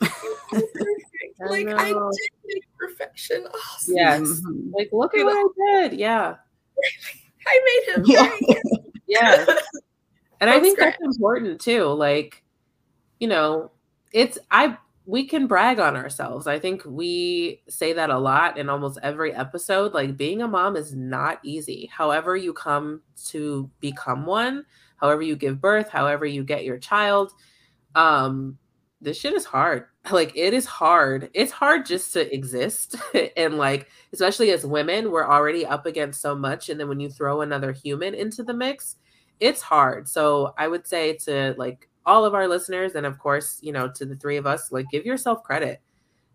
like 0.02 1.68
I, 1.68 1.92
did 1.92 2.30
make 2.44 2.64
perfection. 2.76 3.46
Oh, 3.48 3.76
yes, 3.86 4.20
mm-hmm. 4.20 4.72
like 4.74 4.88
look 4.92 5.14
at 5.14 5.24
what 5.24 5.36
I 5.36 5.88
did. 5.88 6.00
Yeah, 6.00 6.34
I 7.46 7.84
made 7.86 7.94
him. 7.94 8.04
Yeah, 8.06 8.30
yeah. 9.06 9.46
And 10.40 10.50
I 10.50 10.58
think 10.58 10.76
that's 10.76 10.98
important 11.00 11.60
too. 11.60 11.84
Like, 11.84 12.42
you 13.20 13.28
know, 13.28 13.70
it's 14.12 14.38
I 14.50 14.76
we 15.06 15.24
can 15.24 15.46
brag 15.46 15.78
on 15.78 15.96
ourselves. 15.96 16.48
I 16.48 16.58
think 16.58 16.82
we 16.84 17.62
say 17.68 17.92
that 17.92 18.10
a 18.10 18.18
lot 18.18 18.58
in 18.58 18.68
almost 18.68 18.98
every 19.04 19.32
episode. 19.32 19.94
Like 19.94 20.16
being 20.16 20.42
a 20.42 20.48
mom 20.48 20.76
is 20.76 20.94
not 20.94 21.38
easy. 21.44 21.88
However, 21.92 22.36
you 22.36 22.52
come 22.52 23.00
to 23.26 23.70
become 23.78 24.26
one, 24.26 24.66
however 24.96 25.22
you 25.22 25.36
give 25.36 25.60
birth, 25.60 25.88
however 25.88 26.26
you 26.26 26.42
get 26.42 26.64
your 26.64 26.78
child, 26.78 27.32
um, 27.94 28.58
this 29.00 29.18
shit 29.18 29.32
is 29.32 29.44
hard. 29.44 29.86
Like 30.12 30.36
it 30.36 30.54
is 30.54 30.66
hard. 30.66 31.30
It's 31.34 31.50
hard 31.50 31.84
just 31.84 32.12
to 32.12 32.32
exist. 32.32 32.94
and 33.36 33.58
like, 33.58 33.88
especially 34.12 34.52
as 34.52 34.64
women, 34.64 35.10
we're 35.10 35.28
already 35.28 35.66
up 35.66 35.84
against 35.84 36.20
so 36.20 36.32
much. 36.36 36.68
And 36.68 36.78
then 36.78 36.88
when 36.88 37.00
you 37.00 37.10
throw 37.10 37.40
another 37.40 37.72
human 37.72 38.14
into 38.14 38.44
the 38.44 38.54
mix, 38.54 38.96
it's 39.40 39.60
hard. 39.60 40.08
So 40.08 40.54
I 40.56 40.68
would 40.68 40.86
say 40.86 41.14
to 41.24 41.56
like 41.58 41.88
all 42.06 42.24
of 42.24 42.34
our 42.34 42.48
listeners 42.48 42.94
and 42.94 43.04
of 43.04 43.18
course 43.18 43.58
you 43.60 43.72
know 43.72 43.90
to 43.90 44.06
the 44.06 44.16
three 44.16 44.36
of 44.36 44.46
us 44.46 44.72
like 44.72 44.86
give 44.90 45.04
yourself 45.04 45.42
credit 45.42 45.80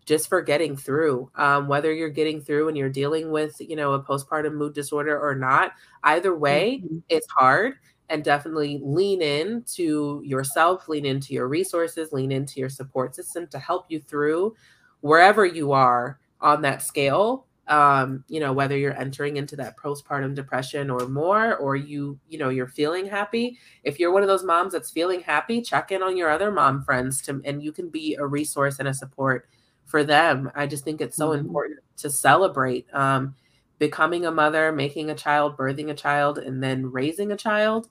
just 0.04 0.28
for 0.28 0.42
getting 0.42 0.76
through. 0.76 1.30
Um, 1.36 1.68
whether 1.68 1.92
you're 1.92 2.10
getting 2.10 2.40
through 2.40 2.68
and 2.68 2.76
you're 2.76 2.88
dealing 2.88 3.30
with 3.30 3.56
you 3.60 3.76
know 3.76 3.92
a 3.92 4.02
postpartum 4.02 4.54
mood 4.54 4.74
disorder 4.74 5.18
or 5.18 5.34
not 5.34 5.72
either 6.04 6.34
way 6.36 6.82
mm-hmm. 6.84 6.98
it's 7.08 7.30
hard. 7.30 7.74
And 8.08 8.22
definitely 8.22 8.78
lean 8.82 9.22
in 9.22 9.64
to 9.74 10.20
yourself 10.22 10.86
lean 10.86 11.06
into 11.06 11.32
your 11.32 11.48
resources 11.48 12.12
lean 12.12 12.30
into 12.30 12.60
your 12.60 12.68
support 12.68 13.14
system 13.14 13.46
to 13.46 13.58
help 13.58 13.86
you 13.88 14.00
through 14.00 14.54
wherever 15.00 15.46
you 15.46 15.72
are 15.72 16.18
on 16.38 16.60
that 16.62 16.82
scale 16.82 17.46
um, 17.68 18.24
you 18.28 18.40
know, 18.40 18.52
whether 18.52 18.76
you're 18.76 18.98
entering 18.98 19.36
into 19.36 19.56
that 19.56 19.76
postpartum 19.78 20.34
depression 20.34 20.90
or 20.90 21.06
more, 21.08 21.56
or 21.56 21.76
you, 21.76 22.18
you 22.28 22.38
know, 22.38 22.48
you're 22.48 22.66
feeling 22.66 23.06
happy. 23.06 23.58
If 23.84 24.00
you're 24.00 24.12
one 24.12 24.22
of 24.22 24.28
those 24.28 24.44
moms 24.44 24.72
that's 24.72 24.90
feeling 24.90 25.20
happy, 25.20 25.62
check 25.62 25.92
in 25.92 26.02
on 26.02 26.16
your 26.16 26.30
other 26.30 26.50
mom 26.50 26.82
friends 26.82 27.22
to, 27.22 27.40
and 27.44 27.62
you 27.62 27.72
can 27.72 27.88
be 27.88 28.16
a 28.16 28.26
resource 28.26 28.78
and 28.78 28.88
a 28.88 28.94
support 28.94 29.48
for 29.84 30.02
them. 30.02 30.50
I 30.54 30.66
just 30.66 30.84
think 30.84 31.00
it's 31.00 31.16
so 31.16 31.30
mm-hmm. 31.30 31.46
important 31.46 31.80
to 31.98 32.10
celebrate 32.10 32.86
um, 32.92 33.34
becoming 33.78 34.26
a 34.26 34.32
mother, 34.32 34.72
making 34.72 35.10
a 35.10 35.14
child, 35.14 35.56
birthing 35.56 35.90
a 35.90 35.94
child, 35.94 36.38
and 36.38 36.62
then 36.62 36.90
raising 36.90 37.30
a 37.30 37.36
child, 37.36 37.88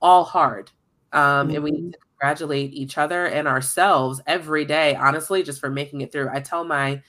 all 0.00 0.24
hard. 0.24 0.70
Um, 1.12 1.48
mm-hmm. 1.48 1.54
And 1.54 1.64
we 1.64 1.70
need 1.70 1.80
mm-hmm. 1.80 1.90
to 1.92 1.98
congratulate 2.18 2.72
each 2.72 2.98
other 2.98 3.26
and 3.26 3.46
ourselves 3.46 4.20
every 4.26 4.64
day, 4.64 4.94
honestly, 4.94 5.42
just 5.42 5.60
for 5.60 5.70
making 5.70 6.00
it 6.00 6.10
through. 6.10 6.28
I 6.32 6.40
tell 6.40 6.64
my 6.64 7.02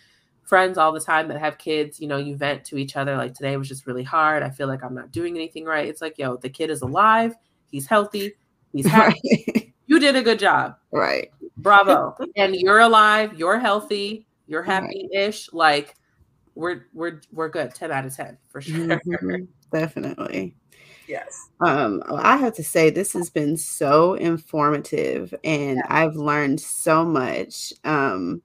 friends 0.48 0.78
all 0.78 0.94
the 0.94 1.00
time 1.00 1.28
that 1.28 1.38
have 1.38 1.58
kids, 1.58 2.00
you 2.00 2.08
know, 2.08 2.18
you 2.18 2.36
vent 2.36 2.64
to 2.64 2.78
each 2.78 2.96
other 2.96 3.18
like 3.18 3.34
today 3.34 3.58
was 3.58 3.68
just 3.68 3.86
really 3.86 4.04
hard. 4.04 4.44
I 4.44 4.50
feel 4.50 4.68
like 4.68 4.82
I'm 4.82 4.96
not 4.96 5.12
doing 5.12 5.36
anything 5.36 5.66
right. 5.66 5.88
It's 5.88 6.02
like, 6.02 6.18
yo, 6.18 6.38
the 6.38 6.50
kid 6.50 6.70
is 6.70 6.82
alive, 6.82 7.36
he's 7.70 7.86
healthy, 7.86 8.34
he's 8.72 8.88
happy. 8.88 9.20
Right. 9.56 9.74
You 9.88 10.00
did 10.00 10.16
a 10.16 10.22
good 10.22 10.40
job. 10.40 10.78
Right. 10.92 11.32
Bravo. 11.58 12.16
and 12.38 12.56
you're 12.56 12.80
alive, 12.80 13.38
you're 13.38 13.60
healthy, 13.60 14.26
you're 14.48 14.64
happy-ish. 14.64 15.50
Right. 15.52 15.58
Like 15.58 15.96
we're 16.56 16.86
we're 16.94 17.22
we're 17.34 17.50
good. 17.50 17.76
10 17.76 17.92
out 17.92 18.06
of 18.06 18.16
10 18.16 18.38
for 18.48 18.62
sure. 18.62 18.88
Mm-hmm. 18.88 19.44
Definitely. 19.72 20.56
Yes. 21.10 21.50
Um, 21.62 22.04
I 22.10 22.38
have 22.38 22.54
to 22.56 22.64
say 22.64 22.90
this 22.90 23.14
has 23.14 23.30
been 23.30 23.58
so 23.58 24.14
informative 24.14 25.34
and. 25.44 25.82
I've 25.88 26.16
learned 26.16 26.62
so 26.62 27.06
much. 27.06 27.74
Um, 27.84 28.42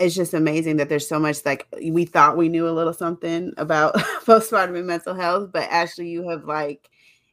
it's 0.00 0.14
just 0.14 0.32
amazing 0.32 0.78
that 0.78 0.88
there's 0.88 1.06
so 1.06 1.18
much 1.18 1.44
like 1.44 1.68
we 1.82 2.06
thought 2.06 2.36
we 2.36 2.48
knew 2.48 2.66
a 2.66 2.72
little 2.72 2.94
something 2.94 3.52
about 3.58 3.94
postpartum 4.24 4.76
and 4.76 4.86
mental 4.86 5.14
health, 5.14 5.50
but 5.52 5.68
actually 5.70 6.08
you 6.08 6.28
have 6.30 6.44
like 6.44 6.90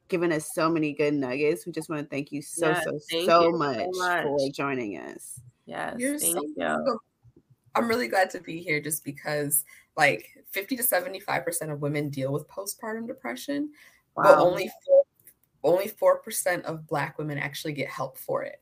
given 0.10 0.34
us 0.34 0.54
so 0.54 0.70
many 0.70 0.92
good 0.94 1.14
nuggets. 1.14 1.66
We 1.66 1.72
just 1.72 1.90
want 1.90 2.02
to 2.04 2.08
thank 2.08 2.32
you 2.32 2.42
so 2.42 2.68
yes, 2.68 2.84
so 2.84 3.26
so 3.26 3.52
much, 3.52 3.78
so 3.78 3.92
much, 3.94 4.24
for 4.24 4.50
joining 4.52 4.98
us. 4.98 5.40
Yes, 5.66 5.96
You're 5.98 6.20
thank 6.20 6.36
so 6.36 6.44
you. 6.58 7.00
I'm 7.74 7.88
really 7.88 8.08
glad 8.08 8.30
to 8.32 8.42
be 8.42 8.62
here 8.62 8.82
just 8.82 9.06
because 9.06 9.64
like 9.96 10.28
50 10.52 10.78
to 10.78 10.84
75% 10.84 11.72
of 11.72 11.82
women 11.82 12.10
deal 12.10 12.34
with 12.34 12.48
postpartum 12.50 13.08
depression, 13.08 13.72
wow. 14.16 14.24
but 14.24 14.38
only 14.40 14.70
4, 14.86 15.04
only 15.64 15.88
4% 15.90 16.64
of 16.64 16.86
black 16.88 17.18
women 17.18 17.38
actually 17.38 17.74
get 17.74 17.88
help 17.88 18.18
for 18.18 18.44
it. 18.44 18.62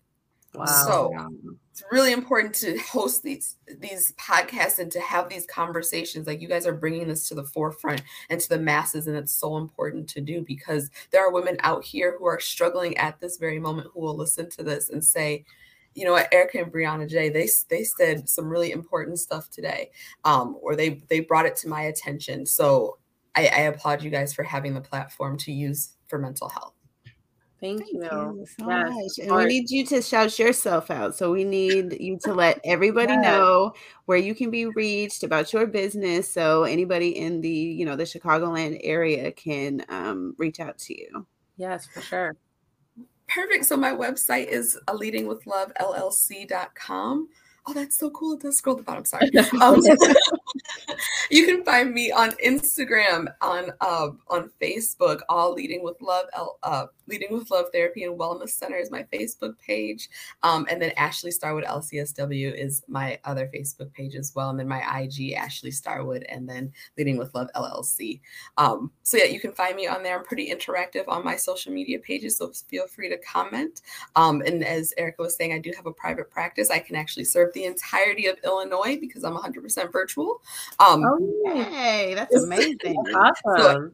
Wow. 0.57 0.65
So 0.65 1.57
it's 1.71 1.83
really 1.91 2.13
important 2.13 2.55
to 2.55 2.77
host 2.91 3.23
these 3.23 3.57
these 3.79 4.13
podcasts 4.13 4.79
and 4.79 4.91
to 4.91 4.99
have 4.99 5.29
these 5.29 5.45
conversations. 5.45 6.27
Like 6.27 6.41
you 6.41 6.47
guys 6.47 6.65
are 6.65 6.73
bringing 6.73 7.07
this 7.07 7.27
to 7.29 7.35
the 7.35 7.43
forefront 7.43 8.01
and 8.29 8.39
to 8.39 8.49
the 8.49 8.59
masses, 8.59 9.07
and 9.07 9.17
it's 9.17 9.35
so 9.35 9.57
important 9.57 10.07
to 10.09 10.21
do 10.21 10.43
because 10.47 10.89
there 11.11 11.25
are 11.25 11.31
women 11.31 11.57
out 11.61 11.83
here 11.83 12.15
who 12.17 12.25
are 12.25 12.39
struggling 12.39 12.97
at 12.97 13.19
this 13.19 13.37
very 13.37 13.59
moment 13.59 13.89
who 13.93 14.01
will 14.01 14.15
listen 14.15 14.49
to 14.51 14.63
this 14.63 14.89
and 14.89 15.03
say, 15.03 15.45
you 15.93 16.05
know 16.05 16.13
what, 16.13 16.31
Aryka 16.31 16.63
and 16.63 16.71
Briana 16.71 17.09
J, 17.09 17.29
they 17.29 17.49
they 17.69 17.83
said 17.83 18.29
some 18.29 18.47
really 18.47 18.71
important 18.71 19.19
stuff 19.19 19.49
today, 19.49 19.91
um, 20.23 20.57
or 20.61 20.75
they 20.75 21.01
they 21.09 21.21
brought 21.21 21.45
it 21.45 21.55
to 21.57 21.67
my 21.67 21.83
attention. 21.83 22.45
So 22.45 22.97
I, 23.35 23.47
I 23.47 23.59
applaud 23.61 24.01
you 24.01 24.09
guys 24.09 24.33
for 24.33 24.43
having 24.43 24.73
the 24.73 24.81
platform 24.81 25.37
to 25.39 25.51
use 25.51 25.95
for 26.07 26.19
mental 26.19 26.49
health. 26.49 26.73
Thank, 27.65 27.79
Thank 27.79 27.93
you. 27.93 28.03
you 28.03 28.45
so 28.59 28.69
yes. 28.69 28.89
much. 28.89 29.17
And 29.27 29.35
we 29.35 29.45
need 29.45 29.71
you 29.71 29.85
to 29.87 29.99
shout 30.01 30.37
yourself 30.37 30.91
out. 30.91 31.15
So 31.15 31.31
we 31.31 31.43
need 31.43 31.97
you 31.99 32.19
to 32.23 32.33
let 32.33 32.59
everybody 32.63 33.13
yes. 33.13 33.23
know 33.23 33.73
where 34.05 34.19
you 34.19 34.35
can 34.35 34.51
be 34.51 34.67
reached 34.67 35.23
about 35.23 35.51
your 35.51 35.65
business. 35.65 36.31
So 36.31 36.63
anybody 36.63 37.17
in 37.17 37.41
the, 37.41 37.49
you 37.49 37.85
know, 37.85 37.95
the 37.95 38.03
Chicagoland 38.03 38.79
area 38.83 39.31
can 39.31 39.83
um, 39.89 40.35
reach 40.37 40.59
out 40.59 40.77
to 40.79 40.95
you. 40.95 41.25
Yes, 41.57 41.87
for 41.87 42.01
sure. 42.01 42.35
Perfect. 43.27 43.65
So 43.65 43.75
my 43.77 43.91
website 43.91 44.47
is 44.47 44.77
a 44.87 44.93
leadingwithlovellc.com. 44.93 47.29
Oh, 47.67 47.73
that's 47.73 47.97
so 47.97 48.11
cool. 48.11 48.33
It 48.33 48.41
does 48.41 48.57
scroll 48.57 48.75
to 48.75 48.83
the 48.83 48.85
bottom. 48.85 49.05
Sorry. 49.05 49.31
Um, 49.59 49.81
you 51.29 51.45
can 51.45 51.63
find 51.63 51.93
me 51.93 52.11
on 52.11 52.31
Instagram, 52.43 53.27
on 53.41 53.71
uh, 53.81 54.09
on 54.29 54.51
Facebook, 54.61 55.21
all 55.29 55.53
leading 55.53 55.83
with 55.83 56.01
love. 56.01 56.25
Uh, 56.63 56.85
leading 57.07 57.31
with 57.31 57.51
love 57.51 57.65
therapy 57.71 58.03
and 58.03 58.19
wellness 58.19 58.49
center 58.49 58.77
is 58.77 58.89
my 58.89 59.03
Facebook 59.13 59.57
page, 59.59 60.09
um, 60.43 60.65
and 60.69 60.81
then 60.81 60.91
Ashley 60.97 61.31
Starwood 61.31 61.63
LCSW 61.65 62.53
is 62.53 62.83
my 62.87 63.19
other 63.25 63.49
Facebook 63.53 63.93
page 63.93 64.15
as 64.15 64.33
well, 64.35 64.49
and 64.49 64.59
then 64.59 64.67
my 64.67 64.81
IG 65.01 65.33
Ashley 65.33 65.71
Starwood, 65.71 66.23
and 66.29 66.47
then 66.47 66.71
leading 66.97 67.17
with 67.17 67.33
love 67.35 67.49
LLC. 67.55 68.21
Um, 68.57 68.91
so 69.03 69.17
yeah, 69.17 69.25
you 69.25 69.39
can 69.39 69.51
find 69.51 69.75
me 69.75 69.87
on 69.87 70.03
there. 70.03 70.17
I'm 70.17 70.25
pretty 70.25 70.49
interactive 70.51 71.07
on 71.07 71.23
my 71.23 71.35
social 71.35 71.71
media 71.71 71.99
pages, 71.99 72.37
so 72.37 72.51
feel 72.67 72.87
free 72.87 73.09
to 73.09 73.17
comment. 73.17 73.81
Um, 74.15 74.41
and 74.41 74.63
as 74.63 74.93
Aryka 74.97 75.19
was 75.19 75.35
saying, 75.35 75.53
I 75.53 75.59
do 75.59 75.71
have 75.75 75.85
a 75.85 75.91
private 75.91 76.29
practice. 76.29 76.69
I 76.69 76.79
can 76.79 76.95
actually 76.95 77.25
serve 77.25 77.53
the 77.53 77.65
entirety 77.65 78.27
of 78.27 78.37
Illinois 78.43 78.97
because 78.99 79.23
I'm 79.23 79.35
100% 79.35 79.91
virtual. 79.91 80.41
Um, 80.79 81.03
oh, 81.05 81.43
yay! 81.45 82.13
That's 82.15 82.35
amazing. 82.35 82.95
awesome. 83.15 83.57
So, 83.57 83.75
and 83.77 83.93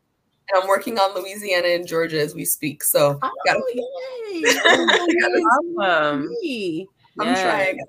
I'm 0.61 0.67
working 0.67 0.97
on 0.97 1.13
Louisiana 1.15 1.67
and 1.67 1.88
Georgia 1.88 2.19
as 2.19 2.34
we 2.34 2.45
speak. 2.45 2.84
So, 2.84 3.19
oh, 3.21 3.32
gotta, 3.45 3.61
yay! 3.73 4.43
oh, 4.65 5.75
awesome. 5.79 6.29
I'm 7.19 7.36
trying 7.36 7.79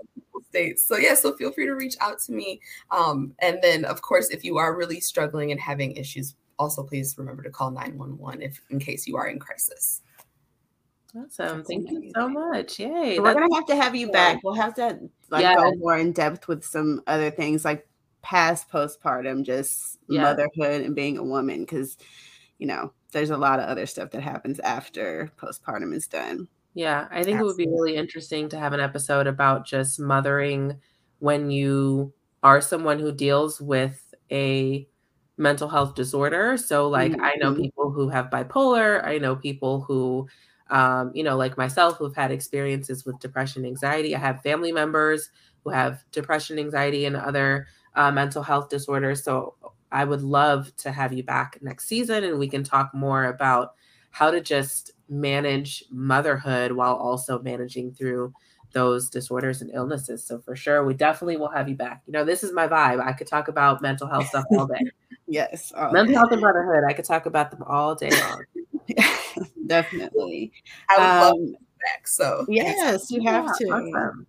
states. 0.52 0.86
So 0.86 0.96
yeah, 0.96 1.14
so 1.14 1.34
feel 1.34 1.50
free 1.52 1.66
to 1.66 1.74
reach 1.74 1.96
out 2.00 2.18
to 2.20 2.32
me. 2.32 2.60
Um, 2.90 3.34
and 3.40 3.58
then 3.62 3.84
of 3.84 4.02
course, 4.02 4.28
if 4.30 4.44
you 4.44 4.58
are 4.58 4.76
really 4.76 5.00
struggling 5.00 5.50
and 5.50 5.60
having 5.60 5.92
issues, 5.96 6.34
also 6.58 6.82
please 6.82 7.16
remember 7.16 7.42
to 7.42 7.50
call 7.50 7.70
911 7.70 8.42
if 8.42 8.60
in 8.70 8.78
case 8.78 9.06
you 9.06 9.16
are 9.16 9.28
in 9.28 9.38
crisis. 9.38 10.02
Awesome. 11.16 11.64
Thank 11.64 11.90
you 11.90 12.10
so 12.14 12.28
much. 12.28 12.78
Yay. 12.78 13.16
So 13.16 13.22
we're 13.22 13.34
gonna 13.34 13.54
have 13.54 13.66
to 13.66 13.76
have 13.76 13.94
you 13.94 14.10
back. 14.10 14.40
We'll 14.42 14.54
have 14.54 14.74
to 14.74 14.98
like 15.30 15.42
yeah. 15.42 15.56
go 15.56 15.72
more 15.76 15.96
in 15.96 16.12
depth 16.12 16.48
with 16.48 16.64
some 16.64 17.02
other 17.06 17.30
things 17.30 17.64
like 17.64 17.86
past 18.22 18.68
postpartum, 18.70 19.44
just 19.44 19.98
yeah. 20.08 20.22
motherhood 20.22 20.82
and 20.82 20.94
being 20.94 21.18
a 21.18 21.24
woman, 21.24 21.60
because 21.60 21.96
you 22.58 22.66
know, 22.66 22.92
there's 23.12 23.30
a 23.30 23.36
lot 23.36 23.58
of 23.58 23.68
other 23.68 23.86
stuff 23.86 24.10
that 24.10 24.22
happens 24.22 24.60
after 24.60 25.32
postpartum 25.36 25.94
is 25.94 26.06
done. 26.06 26.48
Yeah, 26.74 27.08
I 27.10 27.22
think 27.22 27.36
Absolutely. 27.36 27.40
it 27.40 27.44
would 27.44 27.56
be 27.56 27.80
really 27.80 27.96
interesting 27.96 28.48
to 28.50 28.58
have 28.58 28.72
an 28.72 28.80
episode 28.80 29.26
about 29.26 29.66
just 29.66 30.00
mothering 30.00 30.78
when 31.18 31.50
you 31.50 32.12
are 32.42 32.60
someone 32.60 32.98
who 32.98 33.12
deals 33.12 33.60
with 33.60 34.14
a 34.30 34.88
mental 35.36 35.68
health 35.68 35.94
disorder. 35.94 36.56
So, 36.56 36.88
like, 36.88 37.12
mm-hmm. 37.12 37.20
I 37.20 37.34
know 37.38 37.52
mm-hmm. 37.52 37.62
people 37.62 37.90
who 37.90 38.08
have 38.08 38.30
bipolar, 38.30 39.04
I 39.04 39.18
know 39.18 39.36
people 39.36 39.82
who 39.82 40.28
um, 40.72 41.12
you 41.14 41.22
know, 41.22 41.36
like 41.36 41.58
myself, 41.58 41.98
who've 41.98 42.16
had 42.16 42.32
experiences 42.32 43.04
with 43.04 43.20
depression, 43.20 43.66
anxiety. 43.66 44.16
I 44.16 44.18
have 44.18 44.42
family 44.42 44.72
members 44.72 45.28
who 45.62 45.70
have 45.70 46.02
depression, 46.12 46.58
anxiety, 46.58 47.04
and 47.04 47.14
other 47.14 47.66
uh, 47.94 48.10
mental 48.10 48.42
health 48.42 48.68
disorders. 48.68 49.22
So 49.22 49.54
I 49.90 50.04
would 50.04 50.22
love 50.22 50.74
to 50.78 50.90
have 50.90 51.12
you 51.12 51.22
back 51.22 51.58
next 51.60 51.86
season 51.86 52.24
and 52.24 52.38
we 52.38 52.48
can 52.48 52.64
talk 52.64 52.94
more 52.94 53.24
about 53.24 53.74
how 54.10 54.30
to 54.30 54.40
just 54.40 54.92
manage 55.08 55.84
motherhood 55.90 56.72
while 56.72 56.94
also 56.94 57.38
managing 57.40 57.92
through 57.92 58.32
those 58.72 59.10
disorders 59.10 59.60
and 59.60 59.70
illnesses. 59.74 60.24
So 60.24 60.38
for 60.38 60.56
sure, 60.56 60.84
we 60.84 60.94
definitely 60.94 61.36
will 61.36 61.50
have 61.50 61.68
you 61.68 61.74
back. 61.74 62.02
You 62.06 62.12
know, 62.12 62.24
this 62.24 62.42
is 62.42 62.52
my 62.52 62.66
vibe. 62.66 63.04
I 63.04 63.12
could 63.12 63.26
talk 63.26 63.48
about 63.48 63.82
mental 63.82 64.06
health 64.06 64.28
stuff 64.28 64.44
all 64.50 64.66
day. 64.66 64.80
yes. 65.26 65.72
mental 65.92 66.14
health 66.14 66.32
and 66.32 66.40
motherhood. 66.40 66.84
I 66.88 66.94
could 66.94 67.04
talk 67.04 67.26
about 67.26 67.50
them 67.50 67.62
all 67.66 67.94
day 67.94 68.10
long. 68.10 68.44
definitely. 69.66 70.52
I 70.88 70.98
would 70.98 71.04
um, 71.04 71.20
love 71.20 71.60
back. 71.80 72.08
So 72.08 72.46
yes, 72.48 73.10
you 73.10 73.22
have 73.22 73.44
yeah, 73.44 73.66
to. 73.66 73.72
Awesome. 73.72 74.26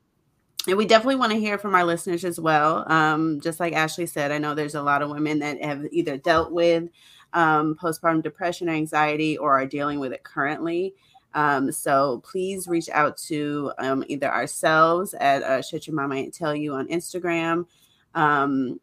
And 0.68 0.78
we 0.78 0.86
definitely 0.86 1.18
want 1.18 1.34
to 1.34 1.40
hear 1.40 1.58
from 1.58 1.76
our 1.76 1.84
listeners 1.84 2.24
as 2.24 2.40
well. 2.40 2.90
Um, 2.90 3.42
just 3.42 3.60
like 3.60 3.74
Ashley 3.74 4.06
said, 4.06 4.32
I 4.32 4.38
know 4.38 4.56
there's 4.56 4.76
a 4.76 4.82
lot 4.82 5.02
of 5.02 5.10
women 5.10 5.40
that 5.40 5.62
have 5.62 5.86
either 5.92 6.16
dealt 6.16 6.52
with 6.52 6.90
um, 7.34 7.76
postpartum 7.76 8.24
depression 8.24 8.70
or 8.70 8.74
anxiety 8.74 9.38
or 9.38 9.52
are 9.60 9.66
dealing 9.66 10.00
with 10.00 10.14
it 10.14 10.24
currently. 10.24 10.94
Um, 11.34 11.72
so 11.72 12.22
please 12.24 12.68
reach 12.68 12.90
out 12.90 13.18
to 13.18 13.74
um, 13.78 14.04
either 14.08 14.32
ourselves 14.32 15.14
at 15.16 15.44
uh, 15.44 15.62
Shit 15.62 15.88
Your 15.88 15.96
Mama 15.96 16.16
Ain't 16.16 16.34
Tell 16.34 16.56
You 16.56 16.76
on 16.76 16.88
Instagram 16.88 17.66
um, 18.16 18.80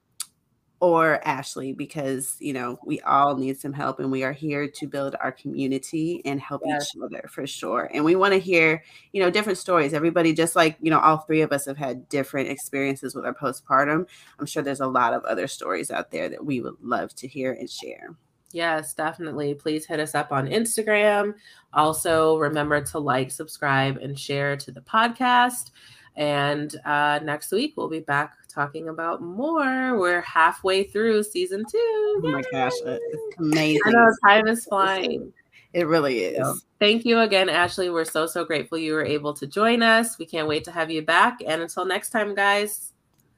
or 0.81 1.21
Ashley 1.27 1.73
because 1.73 2.37
you 2.41 2.53
know 2.53 2.79
we 2.85 3.01
all 3.03 3.37
need 3.37 3.61
some 3.61 3.73
help 3.73 4.01
and 4.01 4.11
we 4.11 4.25
are 4.25 4.33
here 4.33 4.67
to 4.67 4.87
build 4.87 5.15
our 5.21 5.31
community 5.31 6.23
and 6.25 6.41
help 6.41 6.63
yes. 6.65 6.91
each 6.95 7.03
other 7.03 7.29
for 7.31 7.47
sure. 7.47 7.91
And 7.93 8.05
we 8.05 8.17
want 8.17 8.33
to 8.33 8.41
hear, 8.41 8.83
you 9.13 9.23
know, 9.23 9.31
different 9.31 9.59
stories. 9.59 9.93
Everybody 9.93 10.33
just 10.33 10.57
like, 10.57 10.77
you 10.81 10.91
know, 10.91 10.99
all 10.99 11.19
three 11.19 11.43
of 11.43 11.53
us 11.53 11.67
have 11.67 11.77
had 11.77 12.09
different 12.09 12.49
experiences 12.49 13.15
with 13.15 13.27
our 13.27 13.35
postpartum. 13.35 14.07
I'm 14.39 14.47
sure 14.47 14.63
there's 14.63 14.81
a 14.81 14.87
lot 14.87 15.13
of 15.13 15.23
other 15.25 15.47
stories 15.47 15.91
out 15.91 16.11
there 16.11 16.29
that 16.31 16.45
we 16.45 16.61
would 16.61 16.77
love 16.83 17.15
to 17.17 17.29
hear 17.29 17.53
and 17.53 17.69
share. 17.69 18.17
Yes, 18.53 18.95
definitely. 18.95 19.55
Please 19.55 19.87
hit 19.87 20.01
us 20.01 20.15
up 20.15 20.33
on 20.33 20.49
Instagram. 20.49 21.35
Also, 21.73 22.37
remember 22.39 22.81
to 22.81 22.99
like, 22.99 23.31
subscribe, 23.31 23.99
and 23.99 24.19
share 24.19 24.57
to 24.57 24.73
the 24.73 24.81
podcast. 24.81 25.71
And 26.17 26.75
uh, 26.85 27.21
next 27.23 27.53
week, 27.53 27.75
we'll 27.77 27.89
be 27.89 28.01
back 28.01 28.35
talking 28.53 28.89
about 28.89 29.23
more. 29.23 29.99
We're 29.99 30.21
halfway 30.23 30.85
through 30.85 31.23
season 31.23 31.65
two. 31.71 31.79
Oh 31.79 32.21
my 32.23 32.43
gosh, 32.53 32.73
uh, 32.85 32.99
it's 33.11 33.39
amazing. 33.39 33.81
I 33.87 33.91
know 33.91 34.13
time 34.27 34.49
is 34.49 34.65
flying. 34.65 35.33
It 35.73 35.87
really 35.87 36.21
is. 36.21 36.39
So, 36.39 36.57
thank 36.81 37.05
you 37.05 37.21
again, 37.21 37.49
Ashley. 37.49 37.91
We're 37.91 38.05
so, 38.05 38.27
so 38.27 38.45
grateful 38.45 38.77
you 38.77 38.93
were 38.93 39.05
able 39.05 39.33
to 39.35 39.47
join 39.47 39.83
us. 39.83 40.19
We 40.19 40.27
can't 40.27 40.49
wait 40.49 40.65
to 40.65 40.73
have 40.73 40.91
you 40.91 41.03
back. 41.03 41.39
And 41.47 41.63
until 41.63 41.85
next 41.85 42.11
time, 42.11 42.35
guys. 42.35 42.93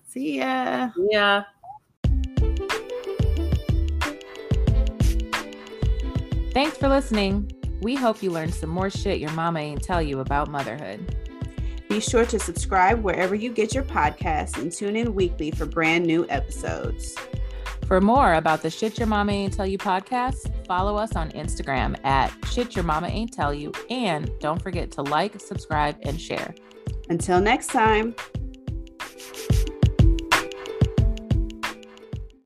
See 0.08 0.38
ya. 0.38 0.90
See 0.96 1.08
ya. 1.10 1.44
Thanks 6.52 6.76
for 6.76 6.88
listening. 6.88 7.50
We 7.80 7.94
hope 7.94 8.22
you 8.22 8.30
learned 8.30 8.54
some 8.54 8.70
more 8.70 8.90
shit 8.90 9.18
your 9.18 9.32
mama 9.32 9.60
ain't 9.60 9.82
tell 9.82 10.00
you 10.00 10.20
about 10.20 10.48
motherhood. 10.48 11.16
Be 11.92 12.00
sure 12.00 12.24
to 12.24 12.38
subscribe 12.38 13.02
wherever 13.02 13.34
you 13.34 13.52
get 13.52 13.74
your 13.74 13.84
podcasts 13.84 14.56
and 14.56 14.72
tune 14.72 14.96
in 14.96 15.14
weekly 15.14 15.50
for 15.50 15.66
brand 15.66 16.06
new 16.06 16.24
episodes. 16.30 17.14
For 17.86 18.00
more 18.00 18.36
about 18.36 18.62
the 18.62 18.70
Shit 18.70 18.98
Your 18.98 19.06
Mama 19.08 19.32
Ain't 19.32 19.52
Tell 19.52 19.66
You 19.66 19.76
podcast, 19.76 20.50
follow 20.66 20.96
us 20.96 21.16
on 21.16 21.30
Instagram 21.32 22.02
at 22.02 22.32
Shit 22.50 22.74
Your 22.74 22.86
Mama 22.86 23.08
Ain't 23.08 23.34
Tell 23.34 23.52
You. 23.52 23.72
And 23.90 24.30
don't 24.40 24.62
forget 24.62 24.90
to 24.92 25.02
like, 25.02 25.38
subscribe, 25.38 25.98
and 26.00 26.18
share. 26.18 26.54
Until 27.10 27.42
next 27.42 27.66
time. 27.66 28.14